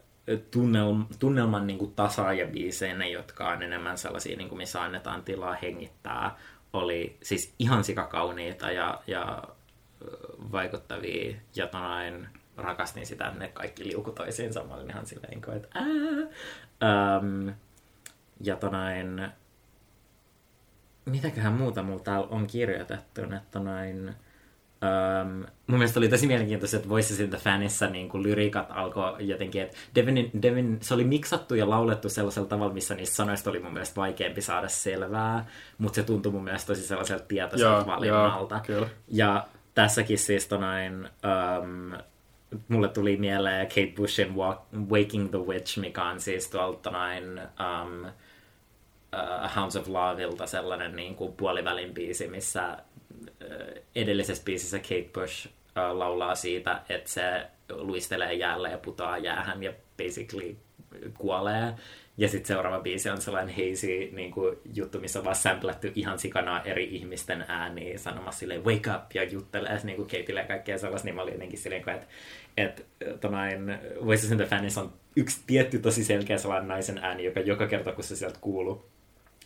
tunnel, 0.51 0.95
tunnelman 1.19 1.67
niin 1.67 1.93
tasaajabiiseinä, 1.95 3.05
jotka 3.05 3.49
on 3.49 3.63
enemmän 3.63 3.97
sellaisia, 3.97 4.37
niin 4.37 4.49
kuin, 4.49 4.57
missä 4.57 4.81
annetaan 4.81 5.23
tilaa 5.23 5.53
hengittää, 5.61 6.37
oli 6.73 7.17
siis 7.23 7.53
ihan 7.59 7.83
sikakauniita 7.83 8.71
ja, 8.71 9.01
ja 9.07 9.43
vaikuttavia 10.51 11.35
ja 11.55 11.67
tonain, 11.67 12.27
rakastin 12.57 13.05
sitä, 13.05 13.27
että 13.27 13.39
ne 13.39 13.47
kaikki 13.47 13.87
liuku 13.87 14.11
toisiinsa. 14.11 14.63
Mä 14.63 14.73
olin 14.73 14.89
ihan 14.89 15.05
silleen, 15.05 15.41
kuin, 15.41 15.57
että 15.57 15.67
ää. 16.79 17.23
Ja 18.41 18.55
tonain, 18.55 19.31
mitäköhän 21.05 21.53
muuta 21.53 21.83
mulla 21.83 22.03
täällä 22.03 22.27
on 22.27 22.47
kirjoitettu, 22.47 23.21
että 23.37 23.59
noin... 23.59 24.15
Um, 24.83 25.45
mun 25.67 25.79
mielestä 25.79 25.99
oli 25.99 26.09
tosi 26.09 26.27
mielenkiintoista, 26.27 26.77
että 26.77 26.89
Voices 26.89 27.19
in 27.19 27.29
the 27.29 27.37
Fanissa 27.37 27.87
niin 27.87 28.09
kuin 28.09 28.23
lyriikat 28.23 28.67
alkoi 28.69 29.27
jotenkin, 29.27 29.61
että 29.61 29.77
Devin, 29.95 30.31
Devin, 30.41 30.77
se 30.81 30.93
oli 30.93 31.03
miksattu 31.03 31.55
ja 31.55 31.69
laulettu 31.69 32.09
sellaisella 32.09 32.47
tavalla, 32.47 32.73
missä 32.73 32.95
niistä 32.95 33.15
sanoista 33.15 33.49
oli 33.49 33.59
mun 33.59 33.73
mielestä 33.73 33.95
vaikeampi 33.95 34.41
saada 34.41 34.67
selvää, 34.67 35.45
mutta 35.77 35.95
se 35.95 36.03
tuntui 36.03 36.31
mun 36.31 36.43
mielestä 36.43 36.67
tosi 36.67 36.81
sellaiselta 36.81 37.25
tietoiselta 37.25 37.73
Joo, 37.73 37.85
valinnalta. 37.85 38.59
kyllä. 38.59 38.87
Ja 39.07 39.47
tässäkin 39.75 40.17
siis 40.17 40.47
tonain, 40.47 41.09
um, 41.61 41.91
mulle 42.67 42.87
tuli 42.87 43.17
mieleen 43.17 43.67
Kate 43.67 43.93
Bushin 43.95 44.35
Walk, 44.35 44.59
Waking 44.91 45.29
the 45.29 45.39
Witch, 45.39 45.79
mikä 45.79 46.03
on 46.03 46.19
siis 46.19 46.49
tuolta 46.49 46.91
noin 46.91 47.23
um, 47.39 48.05
uh, 48.05 49.55
Hounds 49.55 49.75
of 49.75 49.87
Loveilta 49.87 50.47
sellainen 50.47 50.95
niin 50.95 51.15
kuin 51.15 51.33
puolivälin 51.33 51.93
biisi, 51.93 52.27
missä 52.27 52.77
edellisessä 53.95 54.43
biisissä 54.43 54.79
Kate 54.79 55.09
Bush 55.13 55.47
laulaa 55.75 56.35
siitä, 56.35 56.81
että 56.89 57.09
se 57.09 57.47
luistelee 57.69 58.33
jäällä 58.33 58.69
ja 58.69 58.77
putoaa 58.77 59.17
jäähän 59.17 59.63
ja 59.63 59.73
basically 59.97 60.55
kuolee. 61.17 61.73
Ja 62.17 62.29
sitten 62.29 62.47
seuraava 62.47 62.79
biisi 62.79 63.09
on 63.09 63.21
sellainen 63.21 63.55
hazy 63.55 64.09
niin 64.11 64.33
juttu, 64.73 64.99
missä 64.99 65.19
on 65.19 65.25
vaan 65.25 65.35
samplattu 65.35 65.87
ihan 65.95 66.19
sikana 66.19 66.63
eri 66.63 66.87
ihmisten 66.91 67.45
ääniä 67.47 67.97
sanomassa 67.97 68.39
silleen 68.39 68.65
wake 68.65 68.91
up 68.95 69.03
ja 69.13 69.23
juttelee 69.23 69.79
niin 69.83 69.95
kuin 69.95 70.07
Kateille 70.07 70.39
ja 70.39 70.47
kaikkea 70.47 70.77
sellaista, 70.77 71.05
niin 71.05 71.15
mä 71.15 71.21
olin 71.21 71.33
jotenkin 71.33 71.59
silleen, 71.59 71.89
että 71.89 72.07
että 72.57 72.83
tonain 73.21 73.79
Voices 74.05 74.31
in 74.31 74.37
the 74.37 74.45
Fans 74.45 74.77
on 74.77 74.93
yksi 75.15 75.41
tietty 75.47 75.79
tosi 75.79 76.03
selkeä 76.03 76.37
sellainen 76.37 76.67
naisen 76.67 76.97
ääni, 76.97 77.23
joka 77.23 77.39
joka 77.39 77.67
kerta 77.67 77.91
kun 77.91 78.03
se 78.03 78.15
sieltä 78.15 78.37
kuuluu, 78.41 78.85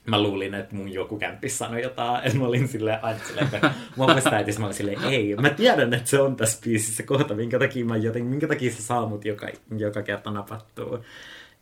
mä 0.08 0.22
luulin, 0.22 0.54
että 0.54 0.76
mun 0.76 0.94
joku 0.94 1.20
kämppis 1.20 1.58
sanoi 1.58 1.82
jotain, 1.82 2.26
että 2.26 2.38
mä 2.38 2.46
olin 2.46 2.68
silleen 2.68 3.00
aina 3.02 3.20
silleen, 3.20 3.46
että 3.46 3.72
was 3.98 4.24
that? 4.24 4.58
mä 4.60 4.66
olin 4.66 4.76
silleen, 4.76 5.04
ei, 5.04 5.36
mä 5.36 5.50
tiedän, 5.50 5.94
että 5.94 6.10
se 6.10 6.22
on 6.22 6.36
tässä 6.36 6.60
biisissä 6.64 7.04
kohta, 7.04 7.36
minkä 7.36 7.60
takia 7.60 7.86
mä 7.86 7.98
joten, 7.98 8.26
minkä 8.26 8.48
takia 8.48 8.72
se 8.72 8.82
saa 8.82 9.06
mut 9.06 9.26
joka, 9.26 9.48
joka 9.78 10.02
kerta 10.02 10.32
napattuu. 10.32 11.00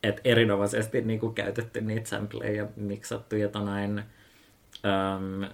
Että 0.03 0.21
erinomaisesti 0.25 1.01
niin 1.01 1.19
kuin, 1.19 1.35
käytetty 1.35 1.81
niitä 1.81 2.09
sampleja 2.09 2.51
ja 2.51 2.67
miksattu 2.75 3.35
ja 3.35 3.49
tonain, 3.49 4.03
um, 4.83 5.47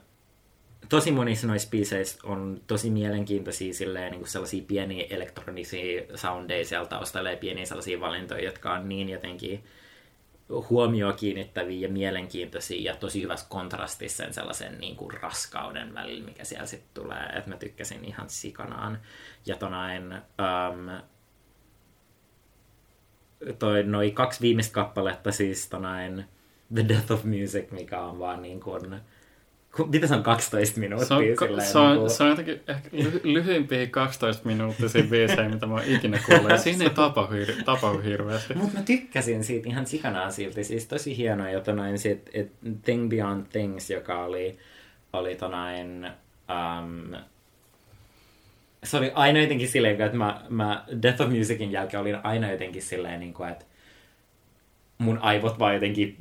tosi 0.90 1.12
monissa 1.12 1.48
noissa 1.48 1.70
biiseistä 1.70 2.28
on 2.28 2.62
tosi 2.68 2.90
mielenkiintoisia 2.90 3.74
silleen, 3.74 4.12
niin 4.12 4.20
kuin 4.20 4.30
sellaisia 4.30 4.64
pieniä 4.68 5.06
elektronisia 5.10 6.04
soundeja 6.16 6.66
sieltä 6.66 6.90
taustalla 6.90 7.32
ja 7.32 7.38
pieniä 7.38 7.66
sellaisia 7.66 8.00
valintoja, 8.00 8.46
jotka 8.46 8.74
on 8.74 8.90
niin 8.90 9.10
jotenkin 9.10 9.64
huomioon 10.70 11.16
kiinnittäviä 11.16 11.80
ja 11.80 11.90
mielenkiintoisia 11.90 12.92
ja 12.92 12.98
tosi 12.98 13.22
hyvässä 13.22 13.46
kontrastissa 13.50 14.24
sen 14.24 14.34
sellaisen 14.34 14.78
niin 14.80 14.96
kuin 14.96 15.14
raskauden 15.22 15.94
välillä, 15.94 16.26
mikä 16.26 16.44
siellä 16.44 16.66
sitten 16.66 17.04
tulee. 17.04 17.26
Että 17.36 17.50
mä 17.50 17.58
tykkäsin 17.58 18.06
ihan 18.06 18.30
sikanaan. 18.30 19.00
Ja 19.46 19.56
tonain, 19.56 20.14
um, 20.14 20.90
toi, 23.60 23.84
noi 23.84 24.12
kaksi 24.12 24.42
viimeistä 24.42 24.74
kappaletta, 24.74 25.32
siis 25.32 25.70
tonain 25.70 26.26
The 26.74 26.88
Death 26.88 27.12
of 27.12 27.24
Music, 27.24 27.72
mikä 27.72 28.02
on 28.02 28.20
vaan 28.20 28.42
niin 28.42 28.60
kuin, 28.60 29.02
mitä 29.92 30.08
se 30.08 30.14
on 30.14 30.24
12 30.24 30.80
minuuttia? 30.80 31.08
Se 31.08 31.14
on, 31.14 31.24
silleen, 31.40 31.68
se 31.68 31.78
on, 31.78 31.90
niin 31.90 32.00
kuin... 32.00 32.10
se 32.10 32.24
on 32.24 32.30
jotenkin 32.30 32.62
ehkä 32.68 32.90
lyhyimpiä 33.24 33.88
12 33.88 34.46
minuuttisia 34.46 35.04
biisejä, 35.04 35.50
mitä 35.50 35.66
mä 35.66 35.74
oon 35.74 35.84
ikinä 35.86 36.20
kuullut. 36.26 36.60
Siinä 36.60 36.84
ei 36.84 36.90
tapahdu, 36.90 37.36
tapahdu 37.66 38.02
hirveästi. 38.02 38.54
Mutta 38.54 38.78
mä 38.78 38.84
tykkäsin 38.84 39.44
siitä 39.44 39.70
ihan 39.70 39.86
sikanaa 39.86 40.32
silti. 40.32 40.64
Siis 40.64 40.86
tosi 40.86 41.18
hienoa, 41.18 41.50
jota 41.50 41.74
noin 41.74 41.98
sit, 41.98 42.30
et 42.34 42.52
Thing 42.84 43.10
Beyond 43.10 43.46
Things, 43.46 43.90
joka 43.90 44.24
oli, 44.26 44.58
oli 45.14 45.36
tonain, 45.36 46.12
um, 46.50 47.16
se 48.84 48.98
oli 48.98 49.12
aina 49.16 49.40
jotenkin 49.42 49.68
silleen, 49.68 50.02
että 50.02 50.18
mä, 50.18 50.42
mä 50.50 50.86
Death 51.02 51.22
of 51.22 51.30
Musicin 51.30 51.72
jälkeen 51.72 52.02
olin 52.02 52.18
aina 52.24 52.52
jotenkin 52.52 52.82
silleen, 52.82 53.20
niin 53.20 53.34
kuin, 53.34 53.50
että 53.50 53.66
mun 54.98 55.18
aivot 55.18 55.60
vaan 55.60 55.74
jotenkin 55.74 56.18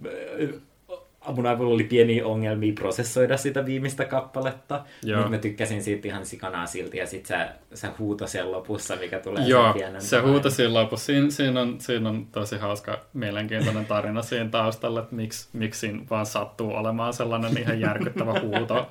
mun 1.28 1.46
aivoilla 1.46 1.74
oli 1.74 1.84
pieniä 1.84 2.26
ongelmia 2.26 2.72
prosessoida 2.72 3.36
sitä 3.36 3.66
viimeistä 3.66 4.04
kappaletta, 4.04 4.84
mutta 5.16 5.30
mä 5.30 5.38
tykkäsin 5.38 5.82
siitä 5.82 6.08
ihan 6.08 6.26
sikanaa 6.26 6.66
silti, 6.66 6.98
ja 6.98 7.06
sitten 7.06 7.38
se, 7.38 7.76
se 7.76 7.88
huuto 7.98 8.26
siellä 8.26 8.52
lopussa, 8.52 8.96
mikä 8.96 9.18
tulee 9.18 9.46
Joo, 9.46 9.72
pienen 9.72 10.02
se 10.02 10.20
huuto 10.20 10.50
siellä 10.50 10.80
lopussa, 10.80 11.06
siinä, 11.06 11.30
siinä, 11.30 11.60
on, 11.60 11.80
siinä 11.80 12.08
on 12.08 12.26
tosi 12.26 12.58
hauska, 12.58 13.00
mielenkiintoinen 13.12 13.86
tarina 13.86 14.22
siinä 14.22 14.50
taustalla, 14.50 15.00
että 15.00 15.14
miksi, 15.14 15.48
miksi 15.52 15.80
siinä 15.80 16.02
vaan 16.10 16.26
sattuu 16.26 16.74
olemaan 16.74 17.12
sellainen 17.12 17.58
ihan 17.58 17.80
järkyttävä 17.80 18.40
huuto 18.40 18.90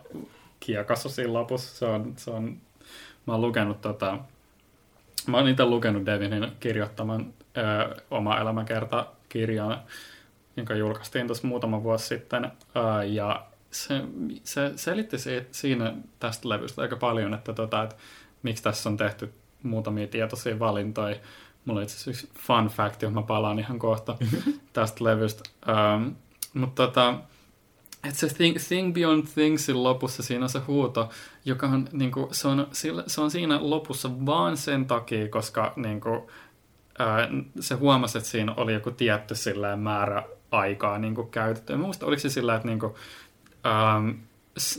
kiekassa 0.60 1.10
siinä 1.10 1.34
lopussa. 1.34 1.78
Se 1.78 1.86
on, 1.86 2.14
se 2.18 2.32
on, 2.32 2.58
mä 3.26 3.34
oon 3.34 3.42
lukenut 3.42 3.82
tota, 3.82 4.18
mä 5.28 5.38
oon 5.38 5.48
itse 5.48 5.66
lukenut 5.66 6.06
Devinin 6.06 6.48
kirjoittaman 6.60 7.34
ö, 7.58 7.96
oma 8.12 8.40
elämäkerta 8.40 9.06
kirjan, 9.30 9.82
jonka 10.60 10.76
julkaistiin 10.76 11.28
tuossa 11.28 11.48
muutama 11.48 11.84
vuosi 11.84 12.08
sitten. 12.08 12.52
ja 13.10 13.46
se, 13.72 14.02
se 14.44 14.72
selitti 14.76 15.18
siinä 15.52 15.94
tästä 16.20 16.50
levystä 16.50 16.82
aika 16.82 16.96
paljon, 16.96 17.34
että, 17.34 17.54
tota, 17.54 17.84
että 17.84 17.96
miksi 18.44 18.64
tässä 18.64 18.90
on 18.90 18.98
tehty 18.98 19.34
muutamia 19.64 20.08
tietoisia 20.08 20.60
valintoja. 20.60 21.16
Mulla 21.66 21.80
on 21.80 21.84
itse 21.84 21.96
asiassa 21.96 22.12
yksi 22.12 22.30
fun 22.48 22.68
fact, 22.68 23.02
johon 23.02 23.14
mä 23.14 23.22
palaan 23.22 23.60
ihan 23.60 23.80
kohta 23.80 24.18
tästä 24.74 25.04
levystä. 25.04 25.44
Um, 25.68 26.16
mutta 26.54 26.88
tota, 26.88 27.20
että 28.04 28.20
se 28.20 28.34
thing, 28.34 28.58
thing 28.68 28.94
Beyond 28.94 29.28
Thingsin 29.34 29.84
lopussa 29.84 30.24
siinä 30.24 30.46
on 30.46 30.50
se 30.50 30.60
huuto, 30.60 31.10
joka 31.46 31.68
on, 31.68 31.88
niinku, 31.92 32.30
se 32.32 32.48
on, 32.48 32.68
se 33.08 33.22
on 33.22 33.32
siinä 33.32 33.60
lopussa 33.62 34.26
vaan 34.26 34.58
sen 34.58 34.86
takia, 34.86 35.30
koska 35.30 35.74
niinku, 35.76 36.32
ää, 37.00 37.30
se 37.60 37.76
huomasi, 37.76 38.18
että 38.18 38.30
siinä 38.30 38.54
oli 38.58 38.74
joku 38.74 38.92
tietty 38.92 39.34
määrä 39.78 40.24
aikaa 40.52 40.98
niin 40.98 41.16
kuin 41.16 41.30
käytetty. 41.30 41.74
En 41.74 41.80
muista, 41.80 42.06
oliko 42.06 42.20
se 42.20 42.30
sillä, 42.30 42.56
että 42.56 42.68
niin 42.68 42.80
kuin, 42.80 42.94
ähm, 43.66 44.10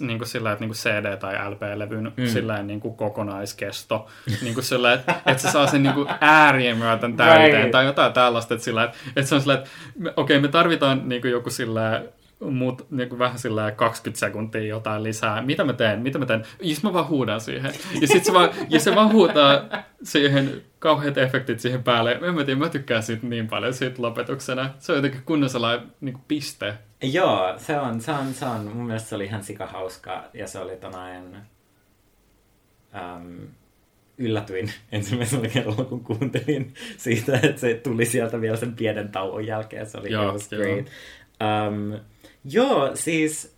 niin 0.00 0.18
kuin 0.18 0.28
sillä, 0.28 0.52
että 0.52 0.64
niin 0.64 0.70
kuin 0.70 0.76
CD- 0.76 1.16
tai 1.16 1.50
LP-levyn 1.50 2.12
mm. 2.16 2.26
sillä 2.26 2.62
niin 2.62 2.80
kuin 2.80 2.94
kokonaiskesto, 2.94 4.06
niin 4.42 4.54
kuin 4.54 4.64
sillä, 4.64 4.92
että, 4.92 5.14
että 5.26 5.42
se 5.42 5.50
saa 5.50 5.66
sen 5.66 5.82
niin 5.82 5.94
kuin 5.94 6.08
äärien 6.20 6.78
myöten 6.78 7.16
täyteen 7.16 7.52
right. 7.52 7.70
tai 7.70 7.84
jotain 7.84 8.12
tällaista, 8.12 8.54
että, 8.54 8.64
sillä, 8.64 8.84
että, 8.84 8.98
että 9.16 9.28
se 9.28 9.34
on 9.34 9.40
sillä, 9.40 9.54
että 9.54 9.70
okei, 10.16 10.36
okay, 10.36 10.40
me 10.40 10.48
tarvitaan 10.48 11.08
niin 11.08 11.22
kuin 11.22 11.32
joku 11.32 11.50
sillä 11.50 12.02
mut 12.40 12.86
niin 12.90 13.18
vähän 13.18 13.38
sillä 13.38 13.70
20 13.70 14.20
sekuntia 14.20 14.62
jotain 14.62 15.02
lisää. 15.02 15.42
Mitä 15.42 15.64
mä 15.64 15.72
teen? 15.72 16.00
Mitä 16.00 16.18
mä 16.18 16.26
teen? 16.26 16.44
Jos 16.60 16.82
mä 16.82 16.92
vaan 16.92 17.08
huudan 17.08 17.40
siihen. 17.40 17.72
Ja 18.00 18.06
sit 18.06 18.24
se 18.24 18.32
vaan, 18.32 18.50
ja 18.68 18.80
se 18.80 18.94
vaan 18.94 19.12
huutaa 19.12 19.62
siihen 20.02 20.62
kauheat 20.78 21.18
efektit 21.18 21.60
siihen 21.60 21.82
päälle. 21.82 22.18
Mä 22.20 22.40
en 22.40 22.46
tiedä, 22.46 22.60
mä 22.60 22.68
tykkään 22.68 23.02
siitä 23.02 23.26
niin 23.26 23.48
paljon 23.48 23.74
siitä 23.74 24.02
lopetuksena. 24.02 24.70
Se 24.78 24.92
on 24.92 24.98
jotenkin 24.98 25.22
kunnon 25.24 25.50
sellainen 25.50 25.86
niin 26.00 26.12
kuin 26.12 26.24
piste. 26.28 26.74
Joo, 27.02 27.54
se 27.56 27.78
on, 27.78 28.00
se 28.00 28.12
on, 28.12 28.34
se 28.34 28.44
on, 28.44 28.64
mun 28.64 28.86
mielestä 28.86 29.08
se 29.08 29.14
oli 29.14 29.24
ihan 29.24 29.44
sika 29.44 29.66
hauska 29.66 30.24
ja 30.34 30.46
se 30.46 30.58
oli 30.58 30.76
tonain, 30.76 31.36
um, 32.94 33.48
yllätyin 34.18 34.72
ensimmäisellä 34.92 35.48
kerralla, 35.48 35.84
kun 35.84 36.04
kuuntelin 36.04 36.74
siitä, 36.96 37.34
että 37.34 37.60
se 37.60 37.74
tuli 37.74 38.06
sieltä 38.06 38.40
vielä 38.40 38.56
sen 38.56 38.74
pienen 38.74 39.08
tauon 39.08 39.46
jälkeen. 39.46 39.86
Se 39.86 39.98
oli 39.98 40.12
joo, 40.12 40.34
great. 40.56 40.86
Um, 41.68 42.00
Joo, 42.44 42.90
siis 42.94 43.56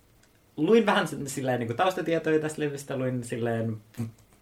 luin 0.57 0.85
vähän 0.85 1.07
silleen 1.25 1.59
niin 1.59 1.67
kuin 1.67 1.77
taustatietoja 1.77 2.39
tästä 2.39 2.61
levystä, 2.61 2.97
luin 2.97 3.23
silleen 3.23 3.77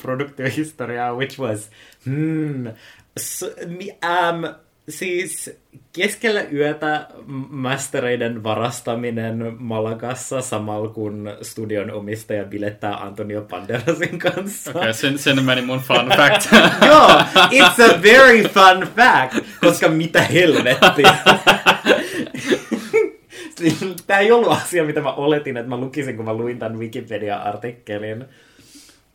produktiohistoriaa, 0.02 1.14
which 1.16 1.40
was, 1.40 1.70
hmm, 2.06 2.72
so, 3.18 3.46
um, 3.46 4.56
siis 4.90 5.60
keskellä 5.94 6.42
yötä 6.54 7.08
mastereiden 7.50 8.44
varastaminen 8.44 9.56
Malagassa 9.60 10.42
samalla 10.42 10.90
kun 10.90 11.30
studion 11.42 11.92
omistaja 11.92 12.46
bilettää 12.46 12.96
Antonio 12.96 13.42
Banderasin 13.42 14.20
kanssa. 14.20 14.70
Okei, 14.72 14.82
okay, 14.82 14.94
sen, 14.94 15.18
sen 15.18 15.44
meni 15.44 15.62
mun 15.62 15.80
fun 15.80 16.12
fact. 16.18 16.52
Joo, 16.88 17.08
it's 17.52 17.96
a 17.96 18.02
very 18.02 18.44
fun 18.44 18.88
fact, 18.96 19.46
koska 19.62 19.90
mitä 19.90 20.22
helvettiä. 20.22 21.18
Tämä 24.08 24.20
ei 24.20 24.32
ollut 24.32 24.52
asia, 24.52 24.84
mitä 24.84 25.02
mä 25.02 25.14
oletin, 25.14 25.58
että 25.58 25.70
mä 25.70 25.78
lukisin, 25.78 26.16
kun 26.16 26.26
mä 26.26 26.34
luin 26.34 26.60
tämän 26.60 26.80
Wikipedia-artikkelin. 26.80 28.26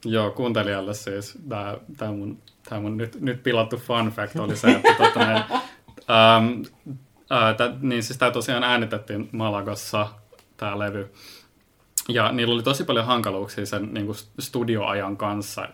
Joo, 0.05 0.31
kuuntelijalle 0.31 0.95
siis 0.95 1.39
tämä, 1.49 1.77
tämä 1.97 2.13
mun, 2.13 2.39
tämä 2.69 2.81
mun 2.81 2.97
nyt, 2.97 3.21
nyt 3.21 3.43
pilattu 3.43 3.77
fun 3.77 4.13
fact 4.17 4.37
oli 4.37 4.57
se, 4.57 4.71
että 4.71 4.95
tota, 4.99 5.27
ne, 5.27 5.35
ähm, 5.35 6.63
äh, 7.33 7.57
tä, 7.57 7.73
niin 7.81 8.03
siis 8.03 8.19
tämä 8.19 8.31
tosiaan 8.31 8.65
äänitettiin 8.65 9.29
Malagassa, 9.33 10.09
tämä 10.57 10.79
levy. 10.79 11.11
Ja 12.09 12.33
niillä 12.33 12.55
oli 12.55 12.63
tosi 12.63 12.85
paljon 12.85 13.07
hankaluuksia 13.07 13.67
sen 13.67 13.95
niin 13.95 14.07
kuin 14.07 14.19
studioajan 14.39 15.17
kanssa, 15.17 15.69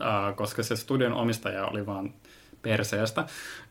äh, 0.00 0.36
koska 0.36 0.62
se 0.62 0.76
studion 0.76 1.12
omistaja 1.12 1.66
oli 1.66 1.86
vaan 1.86 2.14
perseestä. 2.62 3.24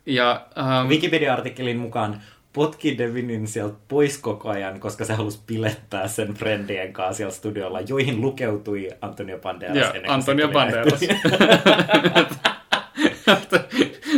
Ja, 0.06 0.48
ähm, 0.58 0.88
Wikipedia-artikkelin 0.88 1.78
mukaan 1.78 2.22
potki 2.54 2.97
Devinin 2.97 3.47
sieltä 3.47 3.76
pois 3.88 4.18
koko 4.18 4.50
ajan, 4.50 4.80
koska 4.80 5.06
se 5.06 5.14
halusi 5.14 5.39
pilettää 5.47 6.08
sen 6.08 6.34
frendien 6.34 6.93
kanssa 6.93 7.18
siellä 7.18 7.34
studiolla, 7.34 7.82
joihin 7.82 8.22
lukeutui 8.22 8.89
Antonio 9.02 9.39
Banderas. 9.39 9.78
Joo, 9.78 10.04
Antonio 10.08 10.47
Banderas. 10.47 11.00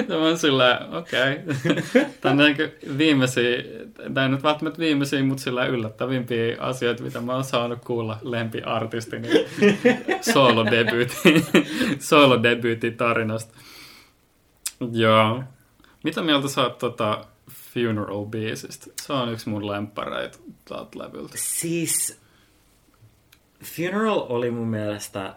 Tämä 0.08 0.28
on 0.28 0.38
sillä, 0.38 0.88
okei. 0.92 1.34
Okay. 1.34 2.06
Tämä 2.22 2.44
on 2.44 2.98
viimeisiä, 2.98 3.64
tämä 4.14 4.24
ei 4.24 4.30
nyt 4.30 4.44
välttämättä 4.44 4.80
viimeisiä, 4.80 5.24
mutta 5.24 5.44
sillä 5.44 5.66
yllättävimpiä 5.66 6.58
asioita, 6.60 7.04
mitä 7.04 7.22
mä 7.22 7.34
oon 7.34 7.44
saanut 7.44 7.86
kuulla 7.86 8.18
lempiartistini 8.22 9.30
soolodebyytin 12.00 12.98
tarinasta. 12.98 13.54
Joo. 14.92 15.44
Mitä 16.04 16.22
mieltä 16.22 16.48
sä 16.48 16.62
oot 16.62 16.78
tota, 16.78 17.26
Funeral 17.74 18.26
biisistä. 18.26 18.92
Se 19.02 19.14
on 19.14 19.34
yksi 19.34 19.50
mun 19.50 19.68
lemppareita 19.68 20.38
tältä 20.66 21.00
levyltä. 21.00 21.34
Siis 21.38 22.22
Funeral 23.64 24.26
oli 24.30 24.52
mun 24.52 24.68
mielestä 24.68 25.36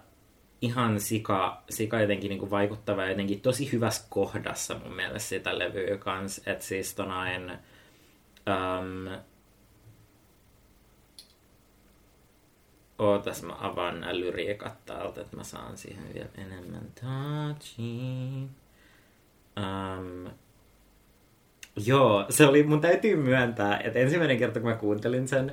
ihan 0.60 1.00
sika, 1.00 1.62
sika 1.70 2.00
jotenkin 2.00 2.28
niin 2.28 2.38
kuin 2.38 2.50
vaikuttava 2.50 3.02
ja 3.02 3.08
jotenkin 3.08 3.40
tosi 3.40 3.72
hyvässä 3.72 4.06
kohdassa 4.08 4.78
mun 4.78 4.96
mielestä 4.96 5.28
sitä 5.28 5.58
levyä 5.58 5.96
kanssa. 5.98 6.42
Että 6.46 6.64
siis 6.64 6.94
tonain, 6.94 7.52
Um, 8.46 9.08
ootas, 12.98 13.42
mä 13.42 13.56
avaan 13.60 14.00
nämä 14.00 14.16
lyriikat 14.16 14.84
täältä, 14.86 15.20
että 15.20 15.36
mä 15.36 15.44
saan 15.44 15.76
siihen 15.76 16.14
vielä 16.14 16.28
enemmän 16.38 16.92
touchia. 17.00 18.48
Um, 19.56 20.30
joo, 21.76 22.26
se 22.30 22.46
oli, 22.46 22.62
mun 22.62 22.80
täytyy 22.80 23.16
myöntää, 23.16 23.80
että 23.80 23.98
ensimmäinen 23.98 24.38
kerta 24.38 24.60
kun 24.60 24.68
mä 24.68 24.76
kuuntelin 24.76 25.28
sen, 25.28 25.52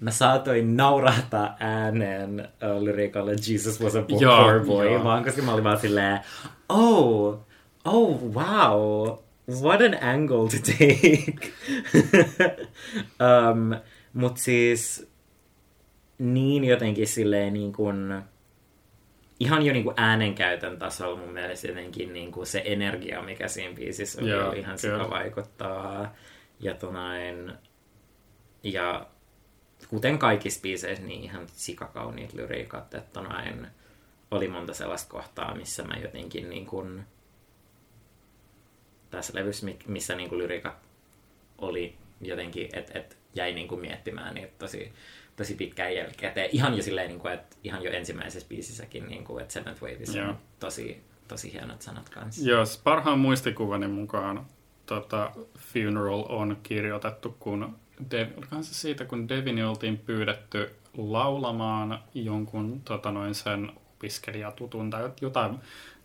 mä 0.00 0.10
saatoin 0.10 0.76
naurahtaa 0.76 1.56
ääneen 1.60 2.48
uh, 2.62 2.82
lyriikalle 2.82 3.32
Jesus 3.48 3.80
was 3.80 3.96
a 3.96 4.02
poor, 4.02 4.22
Joo, 4.22 4.42
poor 4.42 4.64
boy, 4.66 4.92
joo. 4.92 5.04
vaan 5.04 5.24
koska 5.24 5.42
mä 5.42 5.52
olin 5.52 5.64
vaan 5.64 5.80
silleen, 5.80 6.20
oh, 6.68 7.38
oh 7.84 8.20
wow, 8.22 9.08
what 9.62 9.80
an 9.80 10.02
angle 10.02 10.48
to 10.48 10.56
take. 10.66 11.50
um, 13.20 13.74
mut 14.12 14.36
siis 14.36 15.08
niin 16.18 16.64
jotenkin 16.64 17.06
silleen 17.06 17.52
niin 17.52 17.72
kuin, 17.72 18.22
ihan 19.40 19.66
jo 19.66 19.72
niin 19.72 19.84
kuin 19.84 19.94
äänenkäytön 19.96 20.78
tasolla 20.78 21.16
mun 21.16 21.32
mielestä 21.32 21.68
jotenkin 21.68 22.12
niin 22.12 22.32
kuin 22.32 22.46
se 22.46 22.62
energia, 22.64 23.22
mikä 23.22 23.48
siinä 23.48 23.74
biisissä 23.74 24.20
oli, 24.22 24.30
Joo, 24.30 24.52
ihan 24.52 24.78
sika 24.78 25.10
vaikuttaa. 25.10 26.14
Ja 26.60 26.74
tonain, 26.74 27.52
ja 28.62 29.06
kuten 29.88 30.18
kaikissa 30.18 30.60
biiseissä, 30.60 31.04
niin 31.04 31.22
ihan 31.24 31.46
sikakauniit 31.52 32.32
lyriikat, 32.32 32.94
että 32.94 33.12
tonain, 33.12 33.66
oli 34.30 34.48
monta 34.48 34.74
sellaista 34.74 35.10
kohtaa, 35.10 35.54
missä 35.54 35.82
mä 35.82 35.94
jotenkin 36.02 36.50
niin 36.50 36.66
kuin, 36.66 37.04
tässä 39.10 39.38
levyssä, 39.38 39.66
mi- 39.66 39.78
missä 39.86 40.14
niin 40.14 40.28
kuin 40.28 40.38
lyriikat 40.38 40.88
oli 41.58 41.96
jotenkin, 42.20 42.68
että 42.72 42.98
et 42.98 43.16
jäi 43.34 43.52
niin 43.52 43.68
kuin 43.68 43.80
miettimään 43.80 44.34
niitä 44.34 44.52
tosi, 44.58 44.92
tosi 45.36 45.54
pitkään 45.54 45.94
jälkikäteen. 45.94 46.50
Ihan 46.52 46.76
jo 46.76 46.82
silleen, 46.82 47.08
niin 47.08 47.20
kuin, 47.20 47.34
että 47.34 47.56
ihan 47.64 47.82
jo 47.82 47.90
ensimmäisessä 47.90 48.48
biisissäkin, 48.48 49.08
niin 49.08 49.24
kuin, 49.24 49.42
että 49.42 49.54
Seventh 49.54 49.82
Waveissa 49.82 50.22
on 50.22 50.38
tosi, 50.60 51.02
tosi 51.28 51.52
hienot 51.52 51.82
sanat 51.82 52.08
kanssa. 52.08 52.50
Joo, 52.50 52.64
siis 52.66 52.80
parhaan 52.82 53.18
muistikuvani 53.18 53.88
mukaan 53.88 54.46
tota, 54.86 55.30
Funeral 55.58 56.24
on 56.28 56.56
kirjoitettu, 56.62 57.36
kun 57.38 57.76
Dev, 58.10 58.28
se 58.60 58.74
siitä, 58.74 59.04
kun 59.04 59.28
Devini 59.28 59.62
oltiin 59.62 59.98
pyydetty 59.98 60.74
laulamaan 60.96 62.02
jonkun 62.14 62.80
tota, 62.80 63.10
noin 63.10 63.34
sen 63.34 63.72
opiskelijatutun 63.76 64.90
tai 64.90 65.10
jotain, 65.20 65.58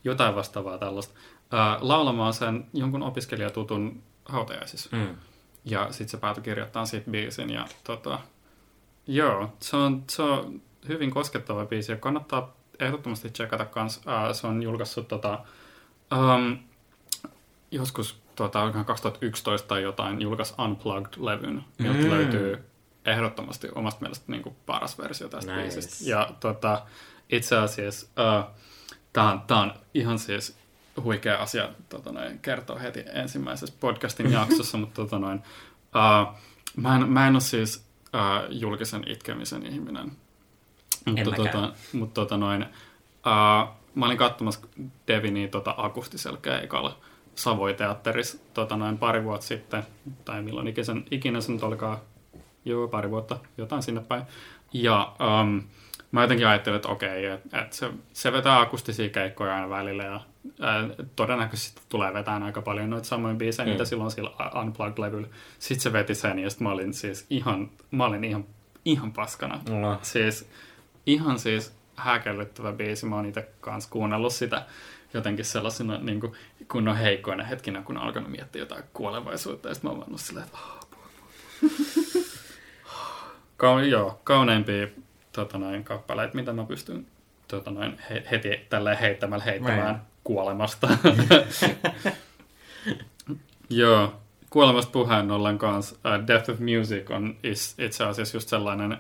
jotain 0.04 0.36
vastaavaa 0.36 0.78
tällaista, 0.78 1.14
ää, 1.52 1.78
laulamaan 1.82 2.34
sen 2.34 2.66
jonkun 2.74 3.04
opiskelijatutun 3.04 4.04
hautajaisissa. 4.26 4.98
Mm. 4.98 5.16
Ja 5.66 5.88
sitten 5.92 6.10
se 6.10 6.18
päätyi 6.18 6.44
kirjoittamaan 6.44 6.88
siitä 6.88 7.12
biisin. 7.12 7.50
Ja, 7.50 7.66
tota, 7.84 8.20
joo, 9.08 9.54
se 9.60 9.76
on, 9.78 10.04
se 10.10 10.22
on 10.22 10.62
hyvin 10.88 11.12
koskettava 11.12 11.66
biisi 11.66 11.92
ja 11.92 11.98
kannattaa 11.98 12.54
ehdottomasti 12.80 13.30
checkata 13.30 13.66
kans. 13.66 14.02
Ää, 14.06 14.34
se 14.34 14.48
on 14.48 14.64
julkaissut 14.64 15.08
tota, 15.08 15.40
um, 16.14 16.58
joskus 17.72 18.22
tota, 18.36 18.62
olikohan 18.62 18.86
2011 18.86 19.68
tai 19.68 19.82
jotain, 19.84 20.22
julkaisi 20.22 20.54
Unplugged-levyn, 20.58 21.62
miltä 21.80 22.00
Mm. 22.00 22.10
löytyy 22.10 22.64
ehdottomasti 23.06 23.68
omasta 23.76 24.02
mielestä 24.02 24.26
niin 24.32 24.44
kuin 24.44 24.56
paras 24.66 24.98
versio 24.98 25.30
tästä 25.30 25.56
Nice. 25.56 25.62
biisistä. 25.76 26.10
Ja 26.10 26.30
tota, 26.40 26.82
itse 27.30 27.58
asiassa 27.58 28.08
uh, 28.08 28.56
tämä 29.14 29.62
on 29.62 29.74
ihan 29.94 30.20
siis 30.20 30.58
huikea 31.02 31.38
asia 31.38 31.70
tota 31.90 32.12
noin, 32.12 32.40
kertoa 32.40 32.80
heti 32.80 33.04
ensimmäisessä 33.14 33.76
podcastin 33.80 34.32
jaksossa, 34.32 34.78
mutta 34.84 35.02
tota 35.02 35.20
noin, 35.20 35.38
uh, 35.96 36.36
mä, 36.76 36.96
en, 36.96 37.10
mä 37.10 37.28
en 37.28 37.34
ole 37.34 37.42
siis 37.42 37.86
uh, 38.14 38.52
julkisen 38.52 39.04
itkemisen 39.08 39.66
ihminen. 39.66 40.12
Mutta 41.06 41.32
tota, 41.32 41.74
mut 41.94 42.14
tota 42.14 42.38
noin, 42.38 42.64
uh, 42.64 43.70
mä 43.96 44.06
olin 44.06 44.18
katsomassa 44.18 44.68
Devinia 45.08 45.48
tota 45.48 45.76
akustisella 45.78 46.38
keikalla 46.38 46.98
Savoiteatterissa 47.36 48.38
tota 48.54 48.78
noin 48.78 48.98
pari 48.98 49.24
vuotta 49.24 49.46
sitten, 49.46 49.84
tai 50.26 50.42
milloin 50.42 50.68
ikinä, 50.68 51.02
ikinä 51.12 51.42
se 51.42 51.52
nyt 51.52 51.64
olikaan, 51.64 51.98
joo 52.66 52.88
pari 52.88 53.10
vuotta, 53.10 53.40
jotain 53.58 53.84
sinne 53.84 54.02
päin. 54.02 54.24
Ja 54.74 55.16
um, 55.42 55.64
mä 56.12 56.22
jotenkin 56.22 56.48
ajattelin, 56.48 56.76
että 56.76 56.88
okei, 56.88 57.26
että 57.26 57.62
et 57.62 57.74
se, 57.74 57.92
se 58.14 58.32
vetää 58.32 58.60
akustisia 58.60 59.10
keikkoja 59.10 59.56
aina 59.56 59.70
välillä 59.70 60.04
ja 60.04 60.22
ää, 60.60 60.90
todennäköisesti 61.16 61.82
tulee 61.90 62.14
vetään 62.14 62.44
aika 62.44 62.62
paljon 62.62 62.90
noita 62.90 63.08
samoja 63.08 63.36
biisejä, 63.36 63.66
mm. 63.66 63.72
mitä 63.72 63.86
silloin 63.86 64.12
sillä 64.12 64.30
Unplugged-levyllä. 64.62 65.28
Sitten 65.60 65.84
se 65.84 65.94
veti 65.94 66.16
sen 66.16 66.40
ja 66.40 66.50
sitten 66.50 66.68
mä 66.68 66.72
olin 66.72 66.94
siis 66.94 67.26
ihan, 67.30 67.72
mä 67.92 68.06
olin 68.06 68.24
ihan, 68.24 68.46
ihan 68.86 69.14
paskana. 69.14 69.60
No. 69.70 70.00
Siis 70.02 70.50
ihan 71.06 71.40
siis 71.40 71.74
häkellyttävä 71.96 72.72
biisi. 72.72 73.06
Mä 73.06 73.16
oon 73.16 73.26
itse 73.26 73.50
kanssa 73.62 73.90
kuunnellut 73.90 74.34
sitä 74.34 74.66
jotenkin 75.14 75.46
sellaisena 75.46 75.98
niin 75.98 76.20
kuin, 76.20 76.34
kunnon 76.72 76.98
heikkoina 76.98 77.44
hetkinä, 77.44 77.82
kun 77.82 77.98
on 77.98 78.04
alkanut 78.04 78.32
miettiä 78.32 78.62
jotain 78.62 78.84
kuolevaisuutta. 78.94 79.68
Ja 79.68 79.74
sitten 79.74 79.92
mä 79.92 79.96
oon 79.96 80.08
ollut 80.08 80.22
silleen, 80.22 80.46
että 80.46 80.58
oh, 80.58 80.78
apua, 80.84 81.06
apua. 81.06 82.24
Kaun, 83.58 83.90
joo, 83.90 84.22
kauneimpia 84.24 84.88
tota 85.32 85.58
noin, 85.58 85.84
kappaleita, 85.84 86.36
mitä 86.36 86.54
mä 86.54 86.66
pystyn 86.66 87.08
tota 87.48 87.72
noin, 87.72 88.00
he, 88.10 88.24
heti 88.32 88.66
tälleen 88.70 88.98
heittämällä 88.98 89.44
heittämään 89.44 89.96
Right. 89.96 90.13
Kuolemasta. 90.24 90.88
joo, 93.70 94.14
kuolemasta 94.50 94.92
puheen 94.92 95.32
ollen 95.32 95.58
kanssa 95.58 95.96
uh, 95.96 96.28
Death 96.28 96.50
of 96.50 96.60
Music 96.60 97.12
on 97.12 97.36
is, 97.44 97.76
itse 97.80 98.04
asiassa 98.04 98.38
just 98.38 98.50
sellainen, 98.50 98.92
uh, 98.94 99.00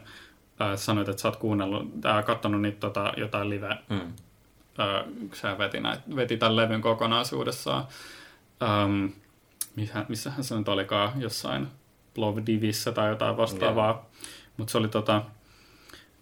sanoit, 0.75 1.09
että 1.09 1.21
sä 1.21 1.27
oot 1.27 1.35
kuunnellut, 1.37 1.83
uh, 1.83 2.25
kattonut 2.25 2.61
niitä 2.61 2.79
tota, 2.79 3.13
jotain 3.17 3.49
live, 3.49 3.77
Mm. 3.89 3.97
uh, 3.99 5.29
sä 5.33 5.57
veti, 5.57 5.79
näit, 5.79 5.99
veti 6.15 6.37
tämän 6.37 6.55
levyn 6.55 6.81
kokonaisuudessaan. 6.81 7.87
Um, 8.83 9.11
missä, 9.75 10.05
missähän 10.09 10.43
se 10.43 10.55
nyt 10.55 10.67
olikaan, 10.67 11.21
jossain 11.21 11.67
Plovdivissä 12.13 12.91
tai 12.91 13.09
jotain 13.09 13.37
vastaavaa. 13.37 14.05
Mutta 14.57 14.71
se 14.71 14.77
oli 14.77 14.87
tota... 14.87 15.21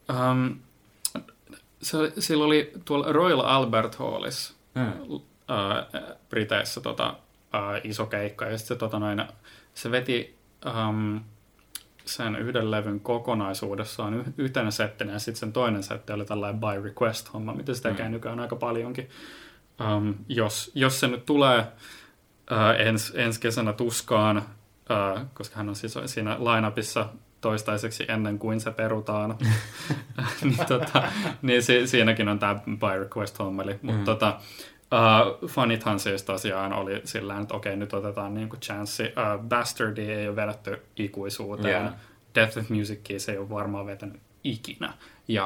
Um, 0.09 0.59
se, 1.81 1.97
sillä 2.19 2.45
oli 2.45 2.71
tuolla 2.85 3.11
Royal 3.11 3.39
Albert 3.39 3.95
Hallissa 3.95 4.53
Mm. 4.75 5.11
uh, 5.11 5.21
Briteissä 6.29 6.81
tota, 6.81 7.09
uh, 7.09 7.81
iso 7.83 8.05
keikka, 8.05 8.45
ja 8.45 8.57
sitten 8.57 8.75
se, 8.75 8.79
tota, 8.79 8.99
noin, 8.99 9.25
se 9.73 9.91
veti 9.91 10.37
um, 10.65 11.21
sen 12.05 12.35
yhden 12.35 12.71
levyn 12.71 12.99
kokonaisuudessaan 12.99 14.13
y- 14.13 14.33
yhtenä 14.37 14.71
settinä, 14.71 15.13
ja 15.13 15.19
sitten 15.19 15.39
sen 15.39 15.53
toinen 15.53 15.83
setti 15.83 16.13
oli 16.13 16.25
tällainen 16.25 16.61
by 16.61 16.89
request-homma, 16.89 17.53
mitä 17.53 17.73
se 17.73 17.81
tekee 17.81 18.05
mm. 18.05 18.11
nykyään 18.11 18.39
aika 18.39 18.55
paljonkin. 18.55 19.09
Um, 19.95 20.15
jos, 20.29 20.71
jos 20.75 20.99
se 20.99 21.07
nyt 21.07 21.25
tulee 21.25 21.59
uh, 22.51 22.87
ens, 22.87 23.13
ensi 23.15 23.41
kesänä 23.41 23.73
tuskaan, 23.73 24.37
uh, 24.37 25.25
koska 25.33 25.55
hän 25.55 25.69
on 25.69 25.75
siis 25.75 25.97
siinä 26.05 26.37
lineupissa 26.39 27.09
toistaiseksi 27.41 28.05
ennen 28.07 28.39
kuin 28.39 28.61
se 28.61 28.71
perutaan, 28.71 29.37
niin, 30.43 30.57
tota, 30.67 31.03
niin 31.41 31.63
si, 31.63 31.87
siinäkin 31.87 32.27
on 32.27 32.39
tämä 32.39 32.55
by 32.65 32.99
request 33.03 33.39
hommeli. 33.39 33.79
Mutta 33.81 33.97
Mm. 33.99 34.05
tota, 34.05 34.39
uh, 34.91 35.49
fanithan 35.49 35.99
siis 35.99 36.23
tosiaan 36.23 36.73
oli 36.73 37.01
sillä 37.03 37.39
että 37.39 37.53
okei, 37.55 37.75
nyt 37.77 37.93
otetaan 37.93 38.33
niinku 38.33 38.57
chanssi. 38.57 39.03
Uh, 39.03 39.43
Bastardi 39.47 40.01
ei 40.01 40.27
ole 40.27 40.35
vedetty 40.35 40.81
ikuisuuteen. 40.95 41.81
Yeah. 41.83 41.93
Death 42.35 42.57
of 42.57 42.69
Musicia 42.69 43.19
se 43.19 43.31
ei 43.31 43.37
ole 43.37 43.49
varmaan 43.49 43.85
vetänyt 43.85 44.21
ikinä. 44.43 44.93
Ja 45.27 45.45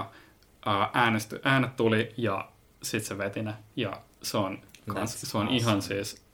uh, 0.68 0.90
äänesty, 0.94 1.42
äänet 1.44 1.76
tuli 1.76 2.14
ja 2.18 2.48
sitten 2.84 3.08
se 3.08 3.18
veti 3.18 3.42
ne. 3.44 3.54
Ja 3.76 4.02
se 4.22 4.38
on, 4.38 4.60
kans, 4.94 5.22
se 5.22 5.38
on 5.38 5.48
ihan 5.48 5.82
siis 5.82 6.25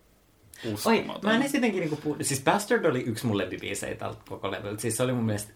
Oi, 0.65 0.73
uskomaton. 0.73 1.21
mä 1.23 1.35
en 1.35 1.41
edes 1.41 1.53
jotenkin 1.53 1.79
niinku 1.79 1.95
puhu... 1.95 2.17
Siis 2.21 2.43
Bastard 2.43 2.85
oli 2.85 2.99
yksi 3.01 3.25
mun 3.25 3.37
lempibiisejä 3.37 3.95
tältä 3.95 4.21
koko 4.29 4.51
levyltä. 4.51 4.81
Siis 4.81 4.97
se 4.97 5.03
oli 5.03 5.13
mun 5.13 5.23
mielestä... 5.23 5.53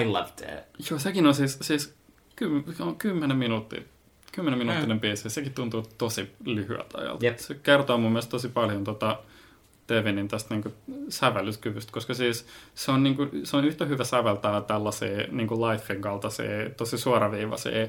I 0.00 0.04
loved 0.04 0.28
it. 0.28 0.90
Joo, 0.90 0.98
sekin 0.98 1.26
on 1.26 1.34
siis, 1.34 1.58
siis 1.62 1.94
ky, 2.36 2.64
on 2.80 2.96
kymmenen 2.96 3.36
minuuttia. 3.36 3.82
Kymmenen 4.32 4.58
minuuttinen 4.58 4.96
mm. 4.96 5.00
biisi, 5.00 5.30
sekin 5.30 5.54
tuntuu 5.54 5.82
tosi 5.98 6.30
lyhyeltä 6.44 6.98
ajalta. 6.98 7.26
Jep. 7.26 7.38
Se 7.38 7.54
kertoo 7.54 7.98
mun 7.98 8.12
mielestä 8.12 8.30
tosi 8.30 8.48
paljon 8.48 8.84
tota, 8.84 9.18
Devinin 9.88 10.28
tästä 10.28 10.54
niinku 10.54 10.72
sävellyskyvystä, 11.08 11.92
koska 11.92 12.14
siis 12.14 12.46
se 12.74 12.92
on, 12.92 13.02
niinku, 13.02 13.28
se 13.44 13.56
on 13.56 13.64
yhtä 13.64 13.84
hyvä 13.84 14.04
säveltää 14.04 14.60
tällaisia 14.60 15.26
niinku 15.30 15.66
Lifein 15.66 16.00
kaltaisia, 16.00 16.70
tosi 16.76 16.98
suoraviivaisia 16.98 17.88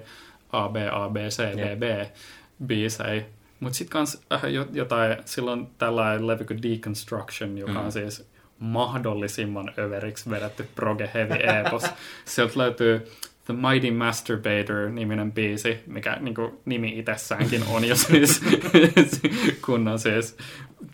A, 0.52 0.70
B, 0.70 0.76
A, 0.92 1.10
B, 1.10 1.16
C, 1.16 1.44
D, 1.44 1.76
B 1.76 1.84
biisejä. 2.66 3.26
Mutta 3.64 3.78
sitten 3.78 3.92
kans 3.94 4.22
äh, 4.34 4.44
jo- 4.52 4.68
jotain, 4.74 5.18
silloin 5.26 5.68
tällainen 5.78 6.28
levy 6.28 6.44
kuin 6.46 6.62
Deconstruction, 6.64 7.58
joka 7.58 7.80
on 7.80 7.86
Mm. 7.86 7.92
siis 7.92 8.28
mahdollisimman 8.60 9.74
överiksi 9.78 10.30
vedetty 10.30 10.68
proge 10.76 11.10
heavy 11.14 11.34
epos. 11.68 11.84
Sieltä 12.26 12.54
löytyy 12.60 13.06
The 13.46 13.54
Mighty 13.54 13.92
Masturbator-niminen 13.92 15.32
biisi, 15.32 15.80
mikä 15.88 16.18
niin 16.20 16.36
kuin, 16.36 16.52
nimi 16.66 17.00
itsessäänkin 17.00 17.64
on 17.72 17.86
jo 17.88 17.96
siis 17.96 18.42
kunnon 19.66 20.00
siis 20.00 20.38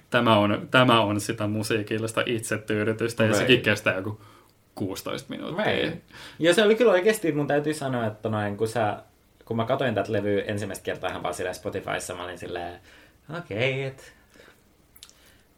tämä 0.09 0.37
on, 0.37 0.67
tämä 0.71 1.01
on 1.01 1.21
sitä 1.21 1.47
musiikillista 1.47 2.23
itsetyydytystä, 2.25 3.23
ja 3.23 3.33
sekin 3.33 3.61
kestää 3.61 3.95
joku 3.95 4.21
16 4.75 5.29
minuuttia. 5.29 5.65
Right. 5.65 5.99
Ja 6.39 6.53
se 6.53 6.63
oli 6.63 6.75
kyllä 6.75 6.91
oikeasti, 6.91 7.31
mun 7.31 7.47
täytyy 7.47 7.73
sanoa, 7.73 8.05
että 8.05 8.29
noin, 8.29 8.57
kun, 8.57 8.67
sä, 8.67 8.97
kun 9.49 9.57
mä 9.57 9.65
katsoin 9.65 9.95
tätä 9.95 10.13
levyä 10.13 10.43
ensimmäistä 10.43 10.83
kertaa 10.83 11.23
vaan 11.23 11.33
silleen 11.33 11.55
Spotifyssa, 11.55 12.15
mä 12.15 12.23
olin 12.23 12.37
silleen, 12.37 12.79
okei, 13.37 13.57
okay, 13.57 13.81
et 13.81 14.13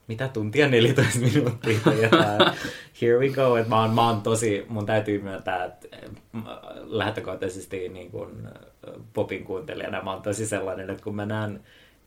mitä 0.08 0.28
tuntia 0.28 0.68
14 0.68 1.20
minuuttia 1.20 1.80
tää, 2.10 2.54
here 3.02 3.18
we 3.18 3.30
go, 3.30 3.58
että 3.58 3.70
mä 3.70 3.82
oon, 3.82 3.94
mä 3.94 4.08
oon 4.08 4.22
tosi, 4.22 4.66
mun 4.70 4.86
täytyy 4.86 5.22
myöntää, 5.22 5.66
että 5.66 5.88
äh, 5.98 6.42
lähtökohtaisesti 6.84 7.90
niin 7.90 8.12
äh, 8.16 8.94
popin 9.14 9.44
kuuntelijana 9.44 10.04
mä 10.04 10.14
oon 10.14 10.22
tosi 10.22 10.46
sellainen, 10.46 10.90
että 10.90 11.04
kun 11.04 11.16
mä 11.16 11.26
näen, 11.26 11.60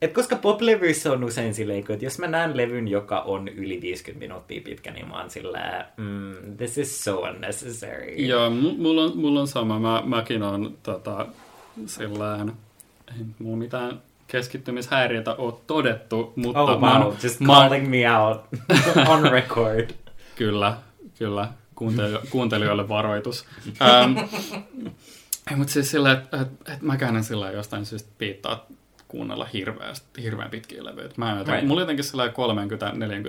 että 0.02 0.14
koska 0.14 0.36
poplevyissä 0.36 1.12
on 1.12 1.24
usein 1.24 1.54
silleen, 1.54 1.84
että 1.88 2.04
jos 2.04 2.18
mä 2.18 2.26
näen 2.26 2.56
levyn, 2.56 2.88
joka 2.88 3.20
on 3.20 3.48
yli 3.48 3.80
50 3.80 4.24
minuuttia 4.24 4.60
pitkä, 4.64 4.90
niin 4.90 5.08
mä 5.08 5.20
oon 5.20 5.30
silleen, 5.30 5.84
mm, 5.96 6.56
this 6.56 6.78
is 6.78 7.04
so 7.04 7.20
unnecessary. 7.20 8.14
Joo, 8.16 8.48
mu- 8.50 8.78
mulla 8.78 9.02
on, 9.02 9.18
mulla 9.18 9.40
on 9.40 9.48
sama. 9.48 9.78
Mä, 9.78 10.02
mäkin 10.06 10.42
on 10.42 10.78
tota, 10.82 11.26
sillään, 11.86 12.52
ei 13.08 13.24
mulla 13.38 13.56
mitään 13.56 14.02
keskittymishäiriötä 14.26 15.34
ole 15.34 15.54
todettu, 15.66 16.32
mutta 16.36 16.60
Oh 16.60 16.80
mä 16.80 16.92
wow, 16.98 17.02
oon- 17.02 17.16
just 17.22 17.40
mä 17.40 17.52
calling 17.52 17.88
me 17.90 18.16
out 18.18 18.40
on 19.08 19.22
record. 19.22 19.90
Kyllä, 20.36 20.76
kyllä. 21.18 21.48
Kuuntelijo- 21.74 22.26
kuuntelijoille 22.30 22.88
varoitus. 22.88 23.44
Ähm, 23.82 24.18
ei, 25.50 25.56
mutta 25.56 25.72
siis 25.72 25.90
sillä, 25.90 26.12
että 26.12 26.40
et, 26.40 26.48
et 26.74 26.82
mäkään 26.82 27.16
en 27.16 27.24
sillä 27.24 27.50
jostain 27.50 27.86
syystä 27.86 28.10
piittaa 28.18 28.66
kuunnella 29.08 29.44
hirveästi, 29.44 30.22
hirveän 30.22 30.50
pitkiä 30.50 30.84
levyjä. 30.84 31.08
Mä 31.16 31.32
en 31.32 31.38
joten, 31.38 31.54
Right. 31.54 31.68
Mulla 31.68 31.80
jotenkin 31.80 32.04
sillä 32.04 32.26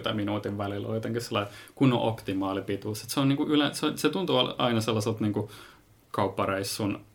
30-40 0.09 0.13
minuutin 0.13 0.57
välillä 0.57 0.87
on 0.87 0.95
jotenkin 0.95 1.21
sillä 1.21 1.47
kunnon 1.75 1.99
optimaali 1.99 2.61
pituus. 2.61 3.03
Et 3.03 3.09
se, 3.09 3.19
on 3.19 3.29
niinku 3.29 3.45
yle, 3.47 3.73
se, 3.73 3.87
se 3.95 4.09
tuntuu 4.09 4.37
aina 4.57 4.81
sellaiselta 4.81 5.21
niinku 5.23 5.51
kauppareissun 6.11 7.05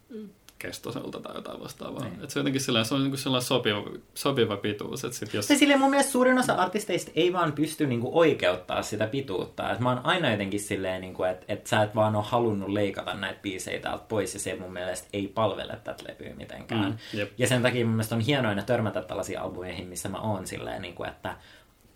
kestoiselta 0.60 1.20
tai 1.20 1.34
jotain 1.34 1.60
vastaavaa. 1.60 2.04
Niin. 2.04 2.24
Et 2.24 2.30
se, 2.30 2.40
jotenkin 2.40 2.60
sillä, 2.60 2.84
se 2.84 2.94
on 2.94 3.02
niinku 3.02 3.16
sellainen 3.16 3.46
sopiva, 3.46 3.82
sopiva 4.14 4.56
pituus. 4.56 5.04
Et 5.04 5.12
sit 5.12 5.34
jos, 5.34 5.46
Se 5.48 5.56
silleen 5.56 5.80
mun 5.80 5.90
mielestä 5.90 6.12
suurin 6.12 6.38
osa 6.38 6.52
artisteista 6.52 7.10
ei 7.14 7.32
vaan 7.32 7.52
pysty 7.52 7.86
niinku 7.86 8.18
oikeuttaa 8.18 8.82
sitä 8.82 9.06
pituutta. 9.06 9.72
Et 9.72 9.78
mä 9.78 9.88
oon 9.88 10.00
aina 10.04 10.30
jotenkin 10.30 10.60
silleen, 10.60 11.00
niinku, 11.00 11.22
että 11.24 11.44
et 11.48 11.66
sä 11.66 11.82
et 11.82 11.94
vaan 11.94 12.16
ole 12.16 12.24
halunnut 12.28 12.68
leikata 12.68 13.14
näitä 13.14 13.40
biisejä 13.42 13.80
täältä 13.80 14.04
pois, 14.08 14.34
ja 14.34 14.40
se 14.40 14.56
mun 14.60 14.72
mielestä 14.72 15.08
ei 15.12 15.28
palvele 15.28 15.78
tätä 15.84 16.04
levyä 16.08 16.34
mitenkään. 16.34 16.84
Mm, 16.84 17.18
jep. 17.18 17.32
ja 17.38 17.46
sen 17.46 17.62
takia 17.62 17.84
mun 17.84 17.94
mielestä 17.94 18.14
on 18.14 18.20
hienoa 18.20 18.48
aina 18.48 18.62
törmätä 18.62 19.02
tällaisiin 19.02 19.40
albumeihin, 19.40 19.88
missä 19.88 20.08
mä 20.08 20.18
oon 20.20 20.46
silleen, 20.46 20.82
niinku, 20.82 21.04
että 21.04 21.36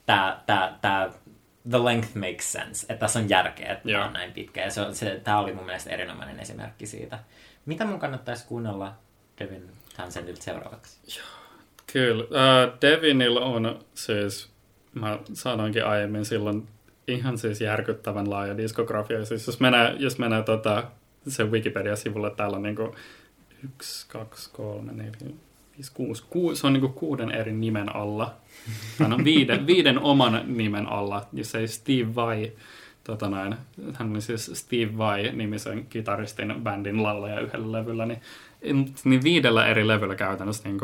tää, 0.07 0.43
tää, 0.47 0.79
tää, 0.83 1.11
the 1.71 1.85
length 1.85 2.15
makes 2.17 2.53
sense, 2.53 2.87
että 2.89 3.01
tässä 3.01 3.19
on 3.19 3.29
järkeä, 3.29 3.73
että 3.73 4.05
on 4.07 4.13
näin 4.13 4.33
pitkä. 4.33 4.61
Ja 4.61 4.71
se, 4.71 4.81
on- 4.81 4.95
se, 4.95 5.21
tää 5.25 5.39
oli 5.39 5.53
mun 5.53 5.65
mielestä 5.67 5.91
erinomainen 5.91 6.41
esimerkki 6.41 6.87
siitä. 6.87 7.19
Mitä 7.67 7.85
mun 7.85 7.99
kannattaisi 7.99 8.47
kuunnella 8.47 8.95
Devin 9.39 9.71
Townsendilta 9.97 10.43
seuraavaksi? 10.43 11.21
Kyllä. 11.93 12.25
Äh, 12.25 12.79
Devinillä 12.81 13.41
on 13.41 13.85
siis, 13.95 14.51
mä 14.95 15.19
sanoinkin 15.33 15.87
aiemmin 15.87 16.25
silloin, 16.25 16.69
ihan 17.09 17.39
siis 17.39 17.61
järkyttävän 17.61 18.31
laaja 18.31 18.57
diskografia. 18.57 19.25
Siis 19.25 19.47
jos 19.47 19.61
menee, 19.61 19.95
jos 19.99 20.19
menee 20.19 20.43
tota, 20.43 20.85
sen 21.29 21.51
Wikipedia-sivulle, 21.51 22.31
täällä 22.31 22.57
on 22.57 22.63
niinku 22.63 22.95
yksi, 23.65 24.07
kaksi, 24.09 24.51
kolme, 24.53 24.93
neljä, 24.93 25.35
viisi, 25.77 25.93
kuusi. 25.95 26.25
Ku, 26.31 26.55
se 26.55 26.67
on 26.67 26.73
niinku 26.73 26.89
kuuden 26.89 27.31
eri 27.31 27.53
nimen 27.53 27.97
alla. 27.97 28.35
Tai 28.99 29.09
no 29.09 29.19
viiden, 29.25 29.67
viiden 29.67 29.99
oman 29.99 30.45
nimen 30.47 30.87
alla. 30.87 31.27
Ja 31.33 31.45
se 31.45 31.59
ei 31.59 31.69
Steve 31.69 32.15
Vai, 32.15 32.53
tota 33.05 33.29
noin, 33.29 33.57
hän 33.95 34.11
oli 34.11 34.21
siis 34.21 34.51
Steve 34.55 34.99
Vai-nimisen 34.99 35.87
kitaristin 35.87 36.55
bändin 36.63 37.03
laulaja 37.03 37.41
yhdellä 37.41 37.73
levyllä, 37.73 38.07
niin, 38.07 38.21
niin 39.05 39.25
viidellä 39.25 39.67
eri 39.67 39.89
levyllä 39.89 40.15
käytännössä 40.15 40.69
niin 40.69 40.81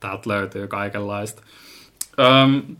täältä 0.00 0.30
löytyy 0.30 0.68
kaikenlaista. 0.68 1.42
Um, 2.44 2.76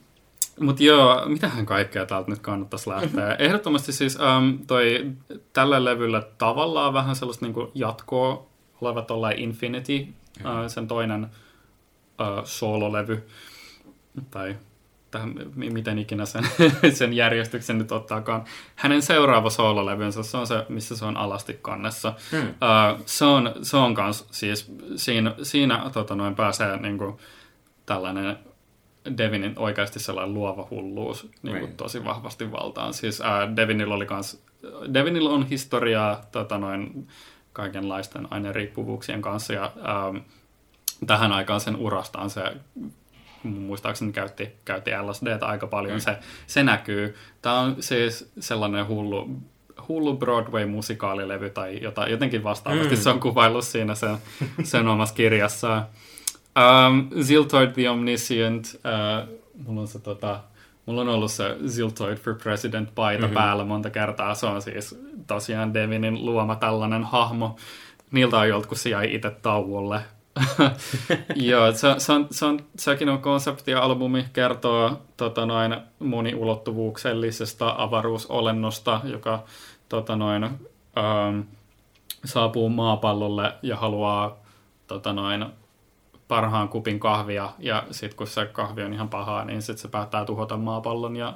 mutta 0.61 0.83
joo, 0.83 1.29
mitähän 1.29 1.67
kaikkea 1.67 2.07
täältä 2.07 2.31
nyt 2.31 2.39
kannattaisi 2.39 2.91
lähteä? 2.91 3.35
Ehdottomasti 3.35 3.93
siis 3.93 4.19
um, 4.21 4.59
toi, 4.67 5.11
tällä 5.53 5.85
levyllä 5.85 6.23
tavallaan 6.39 6.95
vähän 6.95 7.17
sellaista 7.17 7.47
niinku 7.47 7.71
jatkoa 7.75 8.47
oleva 8.81 9.03
tollain 9.03 9.39
Infinity, 9.39 10.07
uh, 10.41 10.69
sen 10.69 10.89
toinen 10.89 11.25
uh, 11.25 12.45
soololevy, 12.45 13.27
tai 14.31 14.57
tähän, 15.11 15.35
mi- 15.55 15.71
miten 15.71 15.99
ikinä 15.99 16.25
sen, 16.27 16.45
sen 16.93 17.13
järjestyksen 17.13 17.79
nyt 17.79 17.93
ottaakaan. 17.93 18.45
Hänen 18.77 19.03
seuraava 19.03 19.51
soololevynsä, 19.51 20.23
se 20.23 20.37
on 20.37 20.47
se, 20.47 20.67
missä 20.69 20.97
se 20.97 21.05
on 21.05 21.17
alasti 21.17 21.59
kannessa. 21.63 22.15
Hmm. 22.33 22.41
Uh, 22.49 23.03
se 23.07 23.25
on, 23.25 23.53
se 23.63 23.77
on 23.77 23.95
kans, 23.95 24.27
siis 24.31 24.73
siinä, 24.97 25.35
siinä 25.43 25.91
tota 25.93 26.15
noin, 26.15 26.35
pääsee 26.35 26.77
niinku, 26.77 27.21
tällainen 27.87 28.39
Devinin 29.19 29.53
oikeasti 29.59 29.99
sellainen 30.01 30.35
luova 30.35 30.67
hulluus 30.71 31.23
niin 31.43 31.53
kuin 31.53 31.61
Right. 31.63 31.77
tosi 31.77 32.05
vahvasti 32.05 32.53
valtaan. 32.53 32.95
Siis 32.95 33.21
ää, 33.21 33.57
Devinillä 33.57 33.95
oli 33.95 34.07
kans, 34.07 34.43
Devinillä 34.95 35.31
on 35.31 35.47
historiaa 35.47 36.21
tota 36.33 36.59
noin, 36.59 37.09
kaikenlaisten 37.53 38.29
aineriippuvuuksien 38.31 39.23
kanssa 39.23 39.53
ja 39.53 39.73
ää, 39.83 40.15
tähän 41.07 41.33
aikaan 41.33 41.61
sen 41.61 41.77
urastaan 41.77 42.31
se 42.31 42.43
muistaakseni 43.43 44.13
käytti, 44.13 44.49
käytti 44.65 44.91
LSDtä 45.03 45.47
aika 45.47 45.67
paljon. 45.67 45.95
Mm. 45.97 46.01
Se, 46.01 46.19
se 46.47 46.63
näkyy. 46.63 47.15
Tämä 47.43 47.61
on 47.61 47.77
siis 47.81 48.33
sellainen 48.41 48.89
hullu, 48.89 49.31
hullu 49.89 50.17
Broadway-musikaalilevy 50.17 51.51
tai 51.51 51.79
jotain, 51.83 52.11
jotenkin 52.11 52.45
vastaavasti 52.45 52.95
Mm. 52.95 53.01
se 53.01 53.11
on 53.11 53.21
kuvaillut 53.21 53.65
siinä 53.65 53.95
sen, 53.95 54.17
sen 54.63 54.89
omassa 54.89 55.15
kirjassaan. 55.15 55.87
Um, 56.87 57.23
Ziltoid 57.23 57.71
the 57.71 57.91
Omniscient, 57.91 58.65
uh, 58.75 59.39
mulla 59.67 59.81
on 59.81 59.89
se 59.89 59.99
tota, 59.99 60.41
mulla 60.87 61.01
on 61.01 61.09
ollut 61.09 61.31
se 61.31 61.57
Ziltoid 61.69 62.17
for 62.19 62.35
President 62.35 62.95
paita 62.95 63.19
Mhm. 63.19 63.25
mm-hmm. 63.25 63.35
päällä 63.45 63.65
monta 63.65 63.91
kertaa. 63.91 64.35
Se 64.35 64.47
on 64.47 64.63
siis 64.63 64.99
tosiaan 65.27 65.75
Devinin 65.75 66.25
luoma 66.27 66.57
tällainen 66.57 67.05
hahmo. 67.05 67.57
Niiltä 68.11 68.37
kun 68.69 68.77
se 68.79 68.91
jäi 68.91 69.15
itse 69.15 69.31
tauolle. 69.31 70.01
Joo, 71.35 71.73
se, 71.73 71.95
se, 71.99 72.13
on, 72.13 72.27
se 72.31 72.47
on, 72.47 72.61
sekin 72.77 73.09
on 73.09 73.23
konseptialbumi, 73.23 74.27
kertoo 74.33 75.01
tota 75.17 75.47
noin, 75.47 75.77
moniulottuvuuksellisesta 75.99 77.75
avaruusolennosta, 77.79 79.01
joka 79.05 79.45
tota 79.89 80.17
noin, 80.17 80.45
ähm, 80.45 81.41
saapuu 82.25 82.69
maapallolle 82.69 83.53
ja 83.63 83.77
haluaa 83.77 84.37
tota 84.87 85.13
noin, 85.13 85.47
parhaan 86.29 86.69
kupin 86.69 87.01
kahvia, 87.01 87.51
ja 87.59 87.85
sitten 87.91 88.17
kun 88.17 88.27
se 88.27 88.47
kahvi 88.47 88.83
on 88.83 88.93
ihan 88.93 89.09
pahaa, 89.09 89.45
niin 89.45 89.63
sitten 89.63 89.83
se 89.83 89.89
päättää 89.89 90.25
tuhota 90.25 90.57
maapallon, 90.57 91.17
ja 91.17 91.35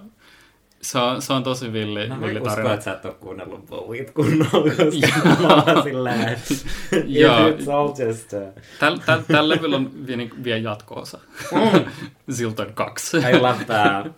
se 0.85 0.99
on, 0.99 1.22
se 1.22 1.32
on 1.32 1.43
tosi 1.43 1.72
villi, 1.72 2.09
Mä 2.09 2.20
villi 2.20 2.41
tarina. 2.41 2.72
että 2.72 2.85
sä 2.85 2.93
et 2.93 3.05
ole 3.05 3.14
kuunnellut 3.14 3.66
Bowiet 3.66 4.11
kunnolla, 4.11 4.70
koska 4.76 5.28
mä 5.43 5.55
oon 5.55 5.82
silleen, 5.82 6.28
että 6.28 6.55
it's 6.93 7.72
all 7.72 7.89
just... 8.09 8.30
Tällä 8.78 8.99
täl, 9.07 9.20
täl 9.20 9.49
levyllä 9.49 9.76
on 9.76 10.07
vielä, 10.07 10.22
vielä 10.45 10.59
jatko-osa. 10.59 11.18
Zilton 12.37 12.72
2. 12.74 13.16
I 13.16 13.41
love 13.41 13.64
that. 13.64 14.12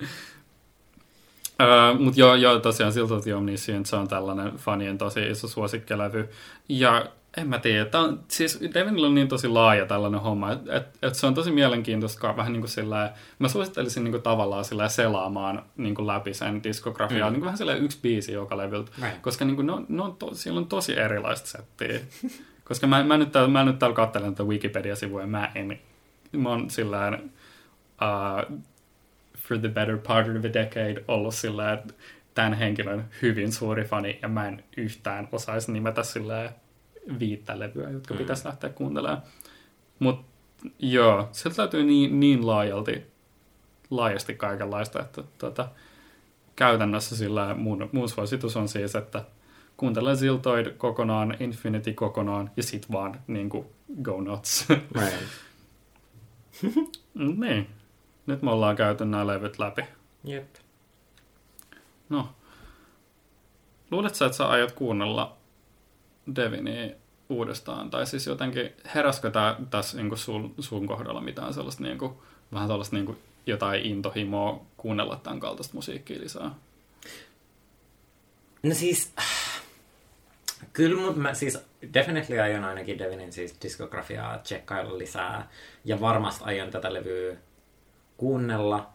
Uh, 1.63 2.01
Mutta 2.01 2.21
joo, 2.21 2.35
joo, 2.35 2.59
tosiaan 2.59 2.93
Zilton 2.93 3.23
the 3.23 3.35
Omniscient, 3.35 3.87
se 3.87 3.97
on 3.97 4.09
tällainen 4.09 4.53
fanien 4.57 4.99
tosi 4.99 5.31
iso 5.31 5.49
suosikkilevy. 5.49 6.29
Ja 6.69 7.07
en 7.37 7.49
mä 7.49 7.59
tiedä, 7.59 7.85
tää 7.85 8.01
on, 8.01 8.21
siis 8.29 8.61
Devinillä 8.75 9.07
on 9.07 9.15
niin 9.15 9.29
tosi 9.29 9.49
laaja 9.49 9.87
tällainen 9.87 10.21
homma, 10.21 10.53
että 10.53 10.77
et, 10.77 10.87
et 11.03 11.15
se 11.15 11.27
on 11.27 11.35
tosi 11.35 11.51
mielenkiintoista 11.51 12.37
vähän 12.37 12.53
niin 12.53 12.61
kuin 12.61 12.71
sillä 12.71 13.13
mä 13.39 13.49
suosittelisin 13.49 14.05
niin 14.05 14.13
kuin 14.13 14.23
tavallaan 14.23 14.65
sillä 14.65 14.89
selaamaan 14.89 15.63
niin 15.77 15.95
kuin 15.95 16.07
läpi 16.07 16.35
sen 16.35 16.63
diskografiaa, 16.63 17.29
Mm. 17.29 17.33
niin 17.33 17.41
kuin 17.41 17.45
vähän 17.47 17.59
sillä 17.59 17.75
yksi 17.75 17.99
biisi 18.03 18.33
joka 18.33 18.57
levyltä, 18.57 18.93
koska 19.23 19.45
niin 19.45 19.57
kuin 19.57 19.67
ne 19.67 19.73
on, 19.73 19.87
ne 19.89 20.03
on 20.03 20.17
to, 20.17 20.35
siellä 20.35 20.59
on 20.59 20.67
tosi 20.67 20.99
erilaista 20.99 21.49
settiä. 21.49 22.01
koska 22.69 22.87
mä, 22.87 23.05
mä, 23.05 23.17
nyt 23.19 23.33
täällä, 23.33 23.51
mä 23.51 23.65
nyt 23.65 23.79
täällä 23.79 23.97
katselen 23.97 24.35
tätä 24.35 24.49
Wikipedia-sivua, 24.49 25.27
mä 25.27 25.51
en, 25.55 25.81
mä 26.33 26.49
oon 26.49 26.71
sillä 26.71 27.19
uh, 28.03 28.59
for 29.39 29.59
the 29.59 29.69
better 29.69 29.99
part 29.99 30.29
of 30.29 30.45
a 30.45 30.53
decade 30.53 31.05
ollut 31.09 31.35
sillä 31.35 31.83
tämän 32.35 32.55
henkilön 32.55 33.05
hyvin 33.23 33.53
suuri 33.53 33.85
fani, 33.85 34.19
ja 34.23 34.29
mä 34.29 34.49
en 34.49 34.65
yhtään 34.77 35.29
osaisi 35.33 35.73
nimetä 35.73 36.03
sillä 36.03 36.53
viittä 37.19 37.59
levyä, 37.59 37.91
jotka 37.91 38.15
Mm. 38.15 38.19
mm. 38.19 38.23
pitäisi 38.23 38.47
lähteä 38.47 38.71
kuuntelemaan. 38.71 39.23
Mutta 39.99 40.27
joo, 40.79 41.29
sieltä 41.33 41.63
löytyy 41.63 41.85
niin, 41.85 42.21
niin 42.21 42.47
laajalti, 42.47 43.07
laajasti 43.91 44.35
kaikenlaista, 44.35 45.01
että 45.01 45.23
tota, 45.39 45.69
käytännössä 46.57 47.17
sillä 47.17 47.55
mun, 47.55 47.89
mun 47.93 48.09
suositus 48.09 48.57
on 48.57 48.69
siis, 48.69 48.95
että 48.95 49.25
kuuntele 49.77 50.17
Ziltoid 50.17 50.71
kokonaan, 50.71 51.37
Infinity 51.41 51.93
kokonaan, 51.93 52.51
ja 52.57 52.63
sit 52.63 52.93
vaan 52.93 53.21
niin 53.27 53.49
kuin, 53.49 53.67
go 54.03 54.21
nuts. 54.21 54.67
Right. 54.71 55.25
niin. 57.15 57.67
Nyt 58.27 58.43
me 58.43 58.51
ollaan 58.51 58.77
käyty 58.77 59.05
nämä 59.05 59.27
levyt 59.27 59.59
läpi. 59.59 59.83
Jep. 60.25 60.55
No. 62.09 62.29
Luuletko 63.91 64.17
sä, 64.17 64.27
että 64.27 64.37
sä 64.37 64.49
aiot 64.49 64.73
kuunnella 64.73 65.37
Devinia 66.37 66.95
uudestaan? 67.29 67.91
Tai 67.91 68.07
siis 68.07 68.27
jotenkin, 68.27 68.73
heräskö 68.95 69.31
tää, 69.31 69.57
tässä 69.71 69.97
niin 70.03 70.19
sun, 70.19 70.55
sun 70.59 70.87
kohdalla 70.87 71.21
mitään 71.21 71.55
sellaista 71.55 71.83
niin 71.83 71.99
kuin, 71.99 72.13
vähän 72.53 72.69
tällaista 72.69 72.97
niin 72.97 73.07
kuin, 73.07 73.19
jotain 73.47 73.87
intohimoa 73.87 74.67
kuunnella 74.77 75.17
tämän 75.17 75.41
kaltaista 75.41 75.75
musiikkia 75.75 76.21
lisää? 76.21 76.51
No 78.63 78.75
siis, 78.75 79.13
kyllä 80.73 81.01
mut 81.01 81.17
mä 81.17 81.35
siis 81.35 81.59
definitely 81.95 82.41
aion 82.41 82.65
ainakin 82.65 82.99
Devinin 82.99 83.33
siis 83.33 83.57
diskografiaa 83.63 84.39
tsekkailla 84.39 84.99
lisää. 84.99 85.49
Ja 85.85 86.01
varmasti 86.01 86.45
aion 86.45 86.71
tätä 86.71 86.95
levyä 86.95 87.37
kuunnella. 88.17 88.91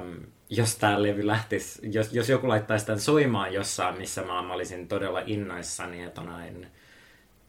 Um, 0.00 0.26
jos 0.50 0.76
tämä 0.76 1.02
levy 1.02 1.26
lähtisi, 1.26 1.80
jos, 1.92 2.12
jos 2.12 2.28
joku 2.28 2.48
laittaisi 2.48 2.86
tämän 2.86 3.00
soimaan 3.00 3.52
jossain, 3.52 3.98
missä 3.98 4.22
mä, 4.22 4.42
mä 4.42 4.54
olisin 4.54 4.88
todella 4.88 5.22
innoissani, 5.26 6.02
että 6.02 6.22
näin 6.22 6.66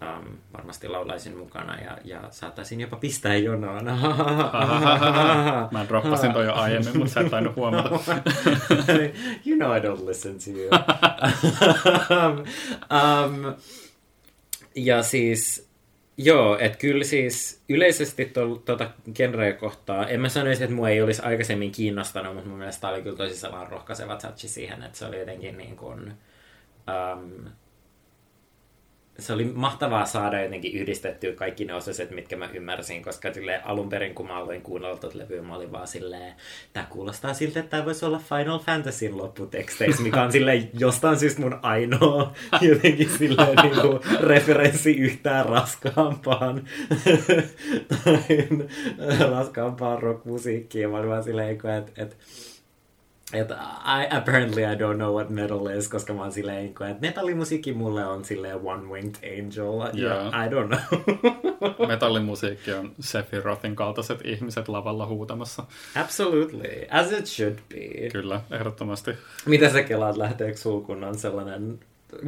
um, 0.01 0.37
varmasti 0.53 0.87
laulaisin 0.87 1.37
mukana 1.37 1.81
ja, 1.81 1.97
ja 2.03 2.21
saattaisin 2.31 2.81
jopa 2.81 2.97
pistää 2.97 3.35
jonoon. 3.35 3.85
Mä 5.71 5.85
droppasin 5.87 6.33
toi 6.33 6.45
jo 6.45 6.53
aiemmin, 6.53 6.97
mutta 6.97 7.13
sä 7.13 7.21
et 7.21 7.29
tainnut 7.29 7.55
huomata. 7.55 7.89
you 9.47 9.57
know 9.57 9.77
I 9.77 9.79
don't 9.79 10.05
listen 10.05 10.35
to 10.39 10.49
you. 10.59 10.69
um, 12.91 13.55
ja 14.75 15.03
siis, 15.03 15.69
joo, 16.17 16.57
että 16.59 16.77
kyllä 16.77 17.03
siis 17.03 17.63
yleisesti 17.69 18.33
tuota 18.65 18.89
genreä 19.13 19.53
kohtaa, 19.53 20.07
en 20.07 20.21
mä 20.21 20.29
sanoisi, 20.29 20.63
että 20.63 20.75
mua 20.75 20.89
ei 20.89 21.01
olisi 21.01 21.21
aikaisemmin 21.21 21.71
kiinnostanut, 21.71 22.33
mutta 22.33 22.49
mun 22.49 22.57
mielestä 22.57 22.81
tämä 22.81 22.93
oli 22.93 23.01
kyllä 23.01 23.17
tosi 23.17 23.35
sellainen 23.35 23.71
rohkaiseva 23.71 24.15
touchi 24.15 24.47
siihen, 24.47 24.83
että 24.83 24.97
se 24.97 25.05
oli 25.05 25.19
jotenkin 25.19 25.57
niin 25.57 25.77
kuin, 25.77 26.13
um, 27.13 27.45
se 29.19 29.33
oli 29.33 29.43
mahtavaa 29.43 30.05
saada 30.05 30.41
jotenkin 30.41 30.73
yhdistettyä 30.73 31.31
kaikki 31.33 31.65
ne 31.65 31.73
osaset, 31.73 32.11
mitkä 32.11 32.35
mä 32.35 32.49
ymmärsin, 32.53 33.03
koska 33.03 33.29
alun 33.63 33.89
perin, 33.89 34.15
kun 34.15 34.27
mä 34.27 34.37
aloin 34.37 34.61
kuunnella 34.61 34.97
tuota 34.97 35.17
levyä, 35.17 35.41
mä 35.41 35.55
olin 35.55 35.71
vaan 35.71 35.87
silleen, 35.87 36.33
tää 36.73 36.87
kuulostaa 36.89 37.33
siltä, 37.33 37.59
että 37.59 37.69
tämä 37.69 37.85
voisi 37.85 38.05
olla 38.05 38.19
Final 38.19 38.59
Fantasyn 38.59 39.17
lopputeksteissä, 39.17 40.03
mikä 40.03 40.23
on 40.23 40.31
silleen 40.31 40.69
jostain 40.79 41.19
syystä 41.19 41.41
mun 41.41 41.59
ainoa 41.61 42.33
jotenkin 42.61 43.09
silleen 43.09 43.57
niin 43.63 43.81
kuin, 43.81 43.99
referenssi 44.21 44.91
yhtään 44.91 45.45
raskaampaan 45.45 46.63
raskaampaan 49.31 50.03
rockmusiikkiin. 50.03 50.89
Mä 50.89 50.97
olin 50.97 51.09
vaan 51.09 51.23
silleen, 51.23 51.49
että, 51.49 51.91
että 51.97 52.15
että 53.41 53.57
I, 54.01 54.17
apparently 54.17 54.63
I 54.63 54.75
don't 54.75 54.95
know 54.95 55.15
what 55.15 55.29
metal 55.29 55.67
is, 55.67 55.87
koska 55.87 56.13
mä 56.13 56.21
oon 56.21 56.31
silleen, 56.31 56.65
että 56.65 56.95
metallimusiikki 57.01 57.73
mulle 57.73 58.05
on 58.05 58.25
silleen 58.25 58.59
One 58.63 58.87
Winged 58.87 59.15
Angel, 59.15 59.99
yeah. 59.99 60.27
I 60.27 60.49
don't 60.49 60.67
know. 60.67 61.87
metallimusiikki 61.87 62.73
on 62.73 62.91
Sephirothin 62.99 63.75
kaltaiset 63.75 64.19
ihmiset 64.23 64.67
lavalla 64.67 65.05
huutamassa. 65.05 65.63
Absolutely, 65.95 66.87
as 66.91 67.11
it 67.11 67.25
should 67.25 67.55
be. 67.69 68.09
Kyllä, 68.11 68.41
ehdottomasti. 68.51 69.11
Mitä 69.45 69.69
sä 69.69 69.83
kelaat, 69.83 70.17
lähteekö 70.17 70.57
sulkunnan 70.57 71.17
sellainen 71.17 71.79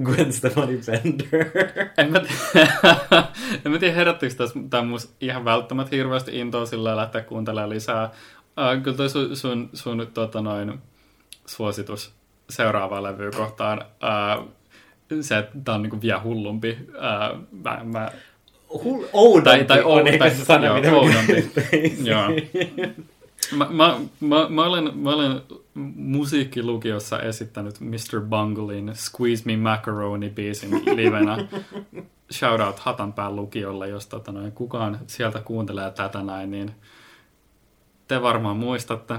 Gwen 0.04 0.34
Stefani 0.34 0.80
Bender. 0.86 1.46
en 1.98 2.12
mä 2.12 2.20
tiedä, 2.20 2.68
en 3.66 3.72
mä 3.72 3.80
tiedä 3.80 3.96
herättikö 3.96 4.34
tämä 4.70 4.84
ihan 5.22 5.46
välttämättä 5.46 5.96
hirveästi 5.96 6.40
intoa 6.40 6.66
sillä 6.66 6.96
lähteä 6.96 7.22
kuuntelemaan 7.22 7.70
lisää. 7.70 8.06
Uh, 8.06 8.84
kyllä 8.84 8.98
toi 8.98 9.10
sun, 9.10 9.36
sun, 9.36 9.70
sun 9.74 10.08
tota 10.14 10.42
noin, 10.42 10.80
suositus 11.50 12.14
seuraavaan 12.50 13.04
levyyn 13.04 13.34
kohtaan, 13.36 13.86
uh, 14.40 14.48
se, 15.22 15.38
että 15.38 15.58
tämä 15.64 15.76
on 15.76 15.82
niinku 15.82 16.02
vielä 16.02 16.22
hullumpi. 16.22 16.78
Uh, 16.90 17.48
mä, 17.64 17.80
mä, 17.84 18.12
Hull, 18.84 19.04
oudompi 19.14 19.44
tai, 19.44 19.66
tai, 19.66 19.84
on 19.84 20.08
ehkä 20.08 20.30
se 20.30 20.46
sana, 20.46 20.74
mitä 20.74 20.96
oudompi. 20.96 21.52
joo. 22.04 22.28
Mä, 23.56 23.68
mä, 23.70 24.00
mä, 24.20 24.50
mä, 24.50 24.66
olen, 24.66 24.98
mä 24.98 25.10
olen 25.10 25.42
musiikkilukiossa 25.96 27.20
esittänyt 27.20 27.80
Mr. 27.80 28.22
Bunglein 28.30 28.92
Squeeze 28.96 29.44
Me 29.46 29.56
Macaroni-biisin 29.56 30.96
livenä. 30.96 31.48
Shoutout 32.32 32.80
Hatanpään 32.80 33.36
lukiolle, 33.36 33.90
jos 33.90 34.08
tota 34.08 34.32
noin, 34.32 34.52
kukaan 34.52 35.00
sieltä 35.08 35.40
kuuntelee 35.40 35.92
tätä 35.92 36.24
näin, 36.24 36.52
niin 36.52 36.72
te 38.08 38.22
varmaan 38.22 38.58
muistatte. 38.58 39.16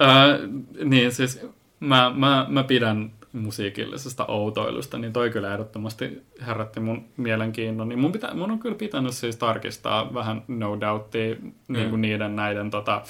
Ää, 0.00 0.38
niin 0.84 1.12
siis 1.12 1.46
mä, 1.80 2.12
mä, 2.16 2.46
mä 2.48 2.64
pidän 2.64 3.12
musiikillisesta 3.32 4.26
outoilusta, 4.26 4.98
niin 4.98 5.12
toi 5.12 5.30
kyllä 5.30 5.52
ehdottomasti 5.52 6.22
herätti 6.46 6.80
mun 6.80 7.04
mielenkiinnon. 7.16 7.88
Niin 7.88 7.98
mun, 7.98 8.12
pitä, 8.12 8.34
mun 8.34 8.50
on 8.50 8.58
kyllä 8.58 8.74
pitänyt 8.74 9.14
siis 9.14 9.36
tarkistaa 9.36 10.14
vähän 10.14 10.42
No 10.48 10.80
Doubtia 10.80 11.34
mm. 11.34 11.52
niin 11.68 11.90
kuin 11.90 12.02
niiden 12.02 12.36
näiden 12.36 12.70
tota, 12.70 13.02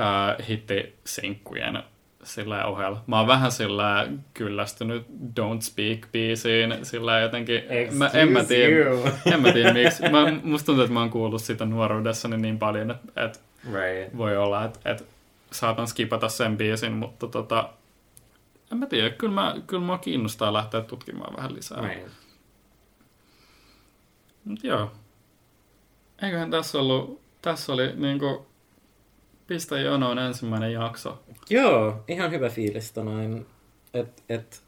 äh, 0.00 0.48
hittisinkkujen 0.48 1.82
sillä 2.22 2.64
ohella. 2.64 3.02
Mä 3.06 3.18
oon 3.18 3.26
vähän 3.26 3.52
sillä 3.52 4.08
kyllästynyt 4.34 5.06
Don't 5.40 5.60
Speak-biisiin 5.60 6.84
sillä 6.84 7.20
jotenkin, 7.20 7.62
mä, 7.92 8.10
en 8.14 8.32
mä 8.32 8.44
tiedä, 8.44 8.90
en 9.32 9.42
mä 9.42 9.52
tiedä 9.52 9.72
miksi. 9.72 10.02
Mä, 10.02 10.32
musta 10.42 10.66
tuntuu, 10.66 10.84
että 10.84 10.94
mä 10.94 11.00
oon 11.00 11.10
kuullut 11.10 11.42
sitä 11.42 11.64
nuoruudessani 11.64 12.36
niin 12.36 12.58
paljon, 12.58 12.90
että, 12.90 13.24
että 13.24 13.38
right. 13.72 14.16
voi 14.16 14.36
olla, 14.36 14.64
että, 14.64 14.78
että 14.84 15.04
saatan 15.54 15.86
skipata 15.86 16.28
sen 16.28 16.56
biisin, 16.56 16.92
mutta 16.92 17.26
tota, 17.26 17.70
en 18.72 18.78
mä 18.78 18.86
tiedä, 18.86 19.10
kyllä, 19.10 19.34
mä, 19.34 19.54
kyllä 19.66 19.84
mua 19.84 19.98
kiinnostaa 19.98 20.52
lähteä 20.52 20.80
tutkimaan 20.80 21.36
vähän 21.36 21.54
lisää. 21.54 21.88
Right. 21.88 22.12
Mut 24.44 24.64
joo. 24.64 24.92
Eiköhän 26.22 26.50
tässä 26.50 26.78
ollut, 26.78 27.20
tässä 27.42 27.72
oli 27.72 27.96
niinku 27.96 28.46
Pistä 29.46 29.78
jonoon 29.78 30.18
ensimmäinen 30.18 30.72
jakso. 30.72 31.22
Joo, 31.50 32.04
ihan 32.08 32.30
hyvä 32.30 32.48
fiilis 32.48 32.96
noin. 32.96 33.46
Et, 33.94 34.22
et, 34.28 34.62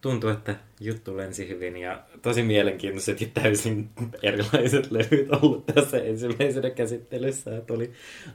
tuntuu, 0.00 0.30
että 0.30 0.56
juttu 0.80 1.16
lensi 1.16 1.48
hyvin 1.48 1.76
ja 1.76 2.02
tosi 2.22 2.42
mielenkiintoiset 2.42 3.20
ja 3.20 3.26
täysin 3.34 3.90
erilaiset 4.22 4.90
levyt 4.90 5.30
ollut 5.42 5.66
tässä 5.66 5.96
ensimmäisenä 5.96 6.70
käsittelyssä. 6.70 7.56
Että 7.56 7.72
oli, 7.74 7.92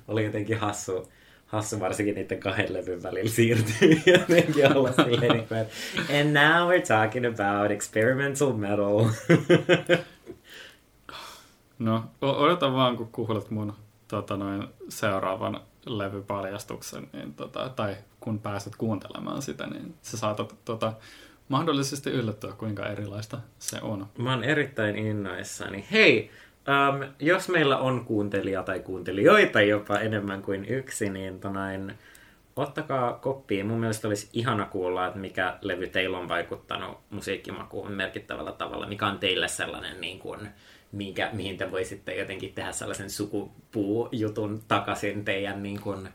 oli 0.07 0.25
jotenkin 0.25 0.57
hassu, 0.57 1.11
hassu 1.47 1.79
varsinkin 1.79 2.15
niiden 2.15 2.39
kahden 2.39 2.73
levyn 2.73 3.03
välillä 3.03 3.29
siirtyy 3.29 4.01
jotenkin 4.13 4.77
olla 4.77 4.91
silleen, 4.91 5.31
niin 5.31 5.47
kuin, 5.47 5.59
and 6.19 6.33
now 6.33 6.69
we're 6.71 6.87
talking 6.87 7.25
about 7.25 7.71
experimental 7.71 8.53
metal. 8.53 9.05
no, 11.79 12.03
odotan 12.21 12.73
vaan, 12.73 12.97
kun 12.97 13.11
kuulet 13.11 13.49
mun 13.49 13.73
tota 14.07 14.37
noin, 14.37 14.67
seuraavan 14.89 15.61
levypaljastuksen, 15.85 17.09
niin 17.13 17.33
tota, 17.33 17.69
tai 17.75 17.95
kun 18.19 18.39
pääset 18.39 18.75
kuuntelemaan 18.75 19.41
sitä, 19.41 19.67
niin 19.67 19.95
sä 20.01 20.17
saatat 20.17 20.55
tota, 20.65 20.93
mahdollisesti 21.49 22.09
yllättyä, 22.09 22.51
kuinka 22.51 22.85
erilaista 22.85 23.39
se 23.59 23.79
on. 23.81 24.07
Mä 24.17 24.29
oon 24.29 24.43
erittäin 24.43 24.95
innoissani. 24.95 25.85
Hei, 25.91 26.31
um, 26.67 27.13
jos 27.19 27.49
meillä 27.49 27.77
on 27.77 28.05
kuuntelija 28.05 28.63
tai 28.63 28.79
kuuntelijoita 28.79 29.61
jopa 29.61 29.99
enemmän 29.99 30.41
kuin 30.41 30.65
yksi, 30.65 31.09
niin 31.09 31.39
tonain, 31.39 31.93
ottakaa 32.55 33.13
koppiin. 33.13 33.65
Mun 33.65 33.79
mielestä 33.79 34.07
olisi 34.07 34.29
ihana 34.33 34.65
kuulla, 34.65 35.07
että 35.07 35.19
mikä 35.19 35.57
levy 35.61 35.87
teillä 35.87 36.17
on 36.17 36.29
vaikuttanut 36.29 36.99
musiikkimakuun 37.09 37.91
merkittävällä 37.91 38.51
tavalla. 38.51 38.87
Mikä 38.87 39.07
on 39.07 39.19
teille 39.19 39.47
sellainen 39.47 40.01
niin 40.01 40.19
kuin, 40.19 40.49
minkä, 40.91 41.29
mihin 41.33 41.57
te 41.57 41.71
voisitte 41.71 42.15
jotenkin 42.15 42.53
tehdä 42.53 42.71
sellaisen 42.71 43.09
sukupuujutun 43.09 44.63
takaisin 44.67 45.25
teidän 45.25 45.63
niin 45.63 45.81
kuin, 45.81 46.09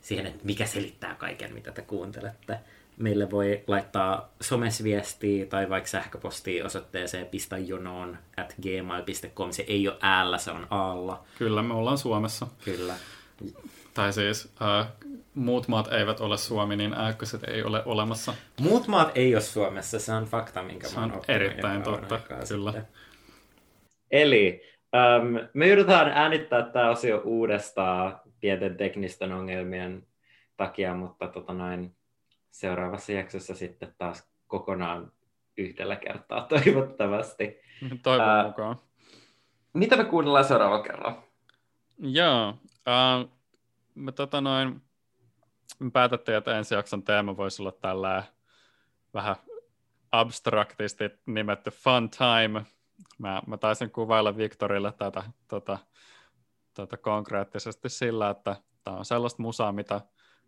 siihen, 0.00 0.26
että 0.26 0.44
mikä 0.44 0.66
selittää 0.66 1.14
kaiken, 1.14 1.54
mitä 1.54 1.72
te 1.72 1.82
kuuntelette. 1.82 2.58
Meille 3.00 3.30
voi 3.30 3.64
laittaa 3.66 4.34
somesviestiä 4.40 5.46
tai 5.46 5.70
vaikka 5.70 5.88
sähköpostia 5.88 6.64
osoitteeseen 6.64 7.26
pistajonoon 7.26 8.18
at 8.36 8.54
gmail.com. 8.62 9.52
Se 9.52 9.64
ei 9.68 9.88
ole 9.88 9.96
äällä, 10.00 10.38
se 10.38 10.50
on 10.50 10.66
alla. 10.70 11.24
Kyllä, 11.38 11.62
me 11.62 11.74
ollaan 11.74 11.98
Suomessa. 11.98 12.46
Kyllä. 12.64 12.94
Tai 13.94 14.12
siis 14.12 14.52
äh, 14.62 14.86
muut 15.34 15.68
maat 15.68 15.92
eivät 15.92 16.20
ole 16.20 16.38
Suomi, 16.38 16.76
niin 16.76 16.94
ääkköset 16.94 17.44
ei 17.44 17.62
ole 17.62 17.82
olemassa. 17.84 18.34
Muut 18.60 18.88
maat 18.88 19.12
ei 19.14 19.34
ole 19.34 19.42
Suomessa, 19.42 19.98
se 19.98 20.12
on 20.12 20.24
fakta, 20.24 20.62
minkä 20.62 20.88
se 20.88 21.00
on 21.00 21.22
erittäin 21.28 21.82
totta, 21.82 22.20
kyllä. 22.48 22.72
Sitten. 22.72 22.88
Eli 24.10 24.62
um, 24.94 25.48
me 25.54 25.68
joudutaan 25.68 26.08
äänittää 26.08 26.62
tämä 26.62 26.90
osio 26.90 27.22
uudestaan 27.24 28.20
pienten 28.40 28.76
teknisten 28.76 29.32
ongelmien 29.32 30.06
takia, 30.56 30.94
mutta 30.94 31.28
tota 31.28 31.52
noin, 31.52 31.96
seuraavassa 32.50 33.12
jaksossa 33.12 33.54
sitten 33.54 33.94
taas 33.98 34.30
kokonaan 34.46 35.12
yhdellä 35.56 35.96
kertaa 35.96 36.46
toivottavasti. 36.64 37.60
Toivon 38.02 38.40
uh, 38.40 38.46
mukaan. 38.46 38.76
Mitä 39.72 39.96
me 39.96 40.04
kuunnellaan 40.04 40.44
seuraavalla 40.44 40.82
kerralla? 40.82 41.22
Joo, 41.98 42.48
uh, 42.50 43.30
me 43.94 44.12
tota 44.12 44.40
noin, 44.40 44.82
me 45.78 45.90
päätettiin, 45.90 46.36
että 46.36 46.58
ensi 46.58 46.74
jakson 46.74 47.02
teema 47.02 47.36
voisi 47.36 47.62
olla 47.62 47.72
tällä 47.72 48.24
vähän 49.14 49.36
abstraktisti 50.12 51.04
nimetty 51.26 51.70
Fun 51.70 52.10
Time. 52.10 52.64
Mä, 53.18 53.42
mä 53.46 53.56
taisin 53.56 53.90
kuvailla 53.90 54.36
Victorille 54.36 54.92
tätä 54.92 55.22
tota, 55.48 55.78
tota 56.74 56.96
konkreettisesti 56.96 57.88
sillä, 57.88 58.30
että 58.30 58.56
tämä 58.84 58.96
on 58.96 59.04
sellaista 59.04 59.42
musaa, 59.42 59.72
mitä 59.72 60.00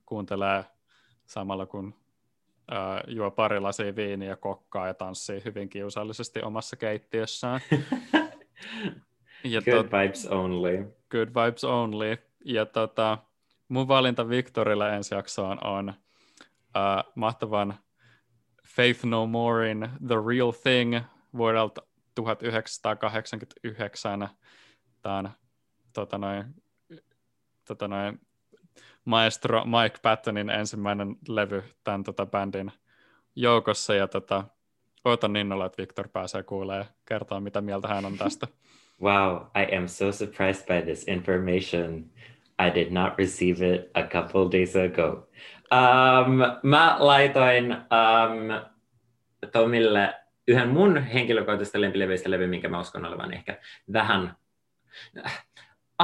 kuuntelee 0.06 0.64
samalla 1.26 1.66
kun 1.66 1.94
ää, 2.70 3.04
juo 3.06 3.30
pari 3.30 3.60
lasia 3.60 3.96
viiniä, 3.96 4.36
kokkaa 4.36 4.86
ja 4.86 4.94
tanssii 4.94 5.42
hyvin 5.44 5.68
kiusallisesti 5.68 6.42
omassa 6.42 6.76
keittiössään. 6.76 7.60
ja 9.44 9.62
good 9.62 9.76
tot, 9.76 9.92
vibes 9.92 10.26
only. 10.26 10.96
Good 11.10 11.28
vibes 11.28 11.64
only. 11.64 12.18
Ja 12.44 12.66
tota, 12.66 13.18
mun 13.68 13.88
valinta 13.88 14.28
Victorille 14.28 14.96
ensi 14.96 15.14
jaksoon 15.14 15.66
on 15.66 15.94
ää, 16.74 17.04
mahtavan 17.14 17.74
Faith 18.76 19.04
No 19.04 19.26
Morein 19.26 19.88
The 20.06 20.14
Real 20.28 20.52
Thing 20.52 21.00
vuodelta 21.36 21.82
1989. 22.14 24.28
Tämä 25.02 25.16
on 25.16 25.30
tota 25.92 26.18
noin, 26.18 26.44
tota 27.64 27.88
noin, 27.88 28.20
maestro 29.04 29.64
Mike 29.64 29.98
Pattonin 30.02 30.50
ensimmäinen 30.50 31.16
levy 31.28 31.62
tämän 31.84 32.02
tota, 32.02 32.26
bändin 32.26 32.72
joukossa, 33.36 33.94
ja 33.94 34.08
tota, 34.08 34.44
ootan 35.04 35.36
innolla, 35.36 35.66
että 35.66 35.82
Victor 35.82 36.08
pääsee 36.08 36.42
kuulemaan 36.42 36.86
ja 36.86 36.94
kertoa, 37.06 37.40
mitä 37.40 37.60
mieltä 37.60 37.88
hän 37.88 38.04
on 38.04 38.18
tästä. 38.18 38.46
Wow, 39.02 39.36
I 39.36 39.76
am 39.76 39.88
so 39.88 40.12
surprised 40.12 40.66
by 40.66 40.82
this 40.86 41.08
information. 41.08 42.04
I 42.58 42.74
did 42.74 42.92
not 42.92 43.18
receive 43.18 43.74
it 43.74 43.90
a 43.94 44.02
couple 44.02 44.58
days 44.58 44.76
ago. 44.76 45.28
Um, 45.72 46.38
mä 46.62 46.96
laitoin 46.98 47.72
um, 47.72 48.70
Tomille 49.52 50.14
yhden 50.48 50.68
mun 50.68 51.02
henkilökohtaisesta 51.02 51.80
lempilevyistä 51.80 52.30
levy, 52.30 52.46
minkä 52.46 52.68
mä 52.68 52.80
uskon 52.80 53.04
olevan 53.04 53.34
ehkä 53.34 53.58
vähän 53.92 54.36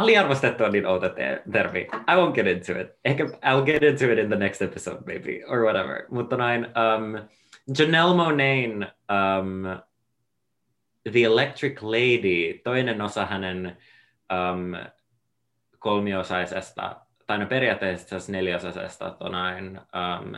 aliarvostettu 0.00 0.64
on 0.64 0.72
niin 0.72 0.86
outo 0.86 1.08
termi. 1.52 1.80
I 1.80 2.16
won't 2.16 2.34
get 2.34 2.46
into 2.46 2.80
it. 2.80 2.88
Ehkä 3.04 3.24
I'll 3.24 3.64
get 3.64 3.82
into 3.82 4.12
it 4.12 4.18
in 4.18 4.28
the 4.28 4.36
next 4.36 4.62
episode 4.62 5.02
maybe, 5.06 5.44
or 5.46 5.64
whatever. 5.64 6.06
Mutta 6.10 6.36
noin, 6.36 6.64
um, 6.64 7.28
Janelle 7.78 8.16
Monain 8.16 8.86
um, 9.08 9.62
The 11.12 11.22
Electric 11.22 11.82
Lady, 11.82 12.60
toinen 12.64 13.02
osa 13.02 13.26
hänen 13.26 13.76
um, 14.32 14.72
kolmiosaisesta, 15.78 16.96
tai 17.26 17.38
no 17.38 17.46
periaatteessa 17.46 18.32
neliosaisesta 18.32 19.10
tonain, 19.10 19.78
um, 19.78 20.32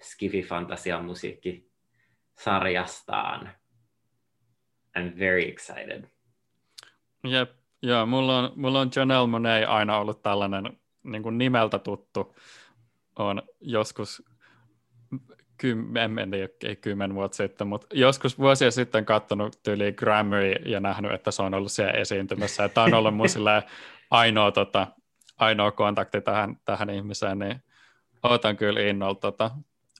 skifi-fantasia 0.00 1.02
musiikkisarjastaan. 1.02 3.50
I'm 4.98 5.18
very 5.18 5.48
excited. 5.48 6.04
Jep, 7.26 7.50
Joo, 7.84 8.06
mulla 8.06 8.38
on, 8.38 8.52
mulla 8.56 8.80
on 8.80 8.90
Janelle 8.96 9.26
Monet 9.26 9.68
aina 9.68 9.98
ollut 9.98 10.22
tällainen 10.22 10.78
niin 11.02 11.22
kuin 11.22 11.38
nimeltä 11.38 11.78
tuttu. 11.78 12.36
On 13.18 13.42
joskus, 13.60 14.22
kym, 15.56 15.96
en 15.96 16.30
tiedä, 16.30 16.48
ei 16.64 16.76
kymmen 16.76 17.14
vuotta 17.14 17.36
sitten, 17.36 17.66
mutta 17.66 17.86
joskus 17.92 18.38
vuosia 18.38 18.70
sitten 18.70 19.04
katsonut 19.04 19.62
tyyli 19.62 19.92
Grammy 19.92 20.52
ja 20.52 20.80
nähnyt, 20.80 21.12
että 21.12 21.30
se 21.30 21.42
on 21.42 21.54
ollut 21.54 21.72
siellä 21.72 21.92
esiintymässä. 21.92 22.62
Ja 22.62 22.68
tämä 22.68 22.84
on 22.84 22.94
ollut 22.94 23.16
mun 23.16 23.26
ainoa, 24.10 24.52
tota, 24.52 24.86
ainoa 25.36 25.72
kontakti 25.72 26.20
tähän, 26.20 26.56
tähän 26.64 26.90
ihmiseen, 26.90 27.38
niin 27.38 27.62
ootan 28.22 28.56
kyllä 28.56 28.80
innolla, 28.80 29.14
tota, 29.14 29.50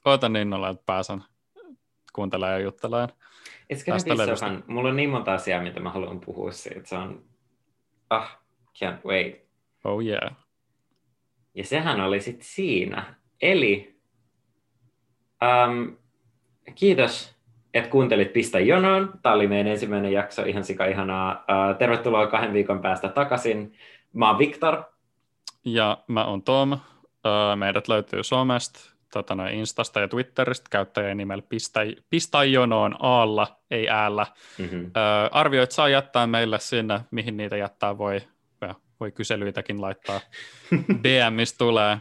ootan 0.05 0.36
innolla, 0.36 0.69
että 0.69 0.82
pääsen 0.86 1.24
kuuntelemaan 2.12 2.61
ja 2.61 2.65
juttelemaan. 2.65 3.09
It's 3.73 3.85
gonna 3.85 4.27
be 4.27 4.36
so 4.36 4.47
fun. 4.47 4.65
Mulla 4.66 4.89
on 4.89 4.97
niin 4.97 5.11
monta 5.11 5.35
asiaa, 5.35 5.62
mitä 5.62 5.81
mä 5.81 5.90
haluan 5.90 6.20
puhua 6.20 6.52
siitä. 6.52 6.89
Se 6.89 6.97
on 6.97 7.34
Ah, 8.10 8.39
can't 8.78 9.05
wait. 9.06 9.44
Oh 9.85 10.05
yeah. 10.05 10.36
Ja 11.55 11.64
sehän 11.64 12.01
oli 12.01 12.20
sitten 12.20 12.47
siinä. 12.47 13.14
Eli 13.43 13.97
um, 15.43 15.97
kiitos, 16.74 17.35
että 17.74 17.90
kuuntelit 17.90 18.32
Pistä 18.32 18.60
jonoon. 18.60 19.12
Tämä 19.22 19.35
oli 19.35 19.47
meidän 19.47 19.66
ensimmäinen 19.66 20.12
jakso, 20.12 20.44
ihan 20.44 20.64
sika 20.64 20.85
ihanaa. 20.85 21.32
Uh, 21.32 21.78
tervetuloa 21.78 22.26
kahden 22.26 22.52
viikon 22.52 22.81
päästä 22.81 23.09
takaisin. 23.09 23.72
Mä 24.12 24.28
oon 24.28 24.39
Viktor. 24.39 24.82
Ja 25.64 25.98
mä 26.09 26.24
oon 26.24 26.43
Tom. 26.43 26.72
Uh, 26.72 27.56
meidät 27.56 27.89
löytyy 27.89 28.22
somesta, 28.22 28.93
tota 29.14 29.34
noin 29.34 29.54
Instasta 29.54 30.00
ja 30.00 30.08
Twitteristä 30.08 30.68
käyttäjän 30.70 31.16
nimellä 31.16 31.42
pistä, 31.48 31.80
pistä 32.10 32.44
jonoon 32.44 32.96
aalla, 32.98 33.56
ei 33.70 33.88
äällä. 33.88 34.26
Mm-hmm. 34.58 34.86
Ö, 34.86 34.90
arvioit 35.30 35.70
saa 35.70 35.88
jättää 35.88 36.26
meille 36.26 36.58
sinne, 36.58 37.00
mihin 37.10 37.36
niitä 37.36 37.56
jättää 37.56 37.98
voi, 37.98 38.20
voi 39.00 39.12
kyselyitäkin 39.12 39.80
laittaa 39.80 40.20
DMistä 41.04 41.58
tulee. 41.58 41.98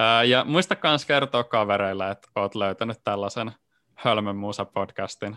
Ö, 0.00 0.24
ja 0.24 0.44
muista 0.44 0.76
myös 0.84 1.06
kertoa 1.06 1.44
kavereille, 1.44 2.10
että 2.10 2.28
oot 2.36 2.54
löytänyt 2.54 2.98
tällaisen 3.04 3.52
Hölmön 3.94 4.36
Musa-podcastin. 4.36 5.36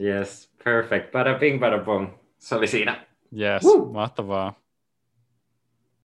Yes, 0.00 0.50
perfect. 0.64 1.12
Bada 1.12 1.34
bing, 1.34 1.60
bada 1.60 1.78
bong. 1.78 2.08
Se 2.38 2.54
oli 2.54 2.66
siinä. 2.66 3.06
Yes, 3.40 3.64
Woo! 3.64 3.92
mahtavaa. 3.92 4.54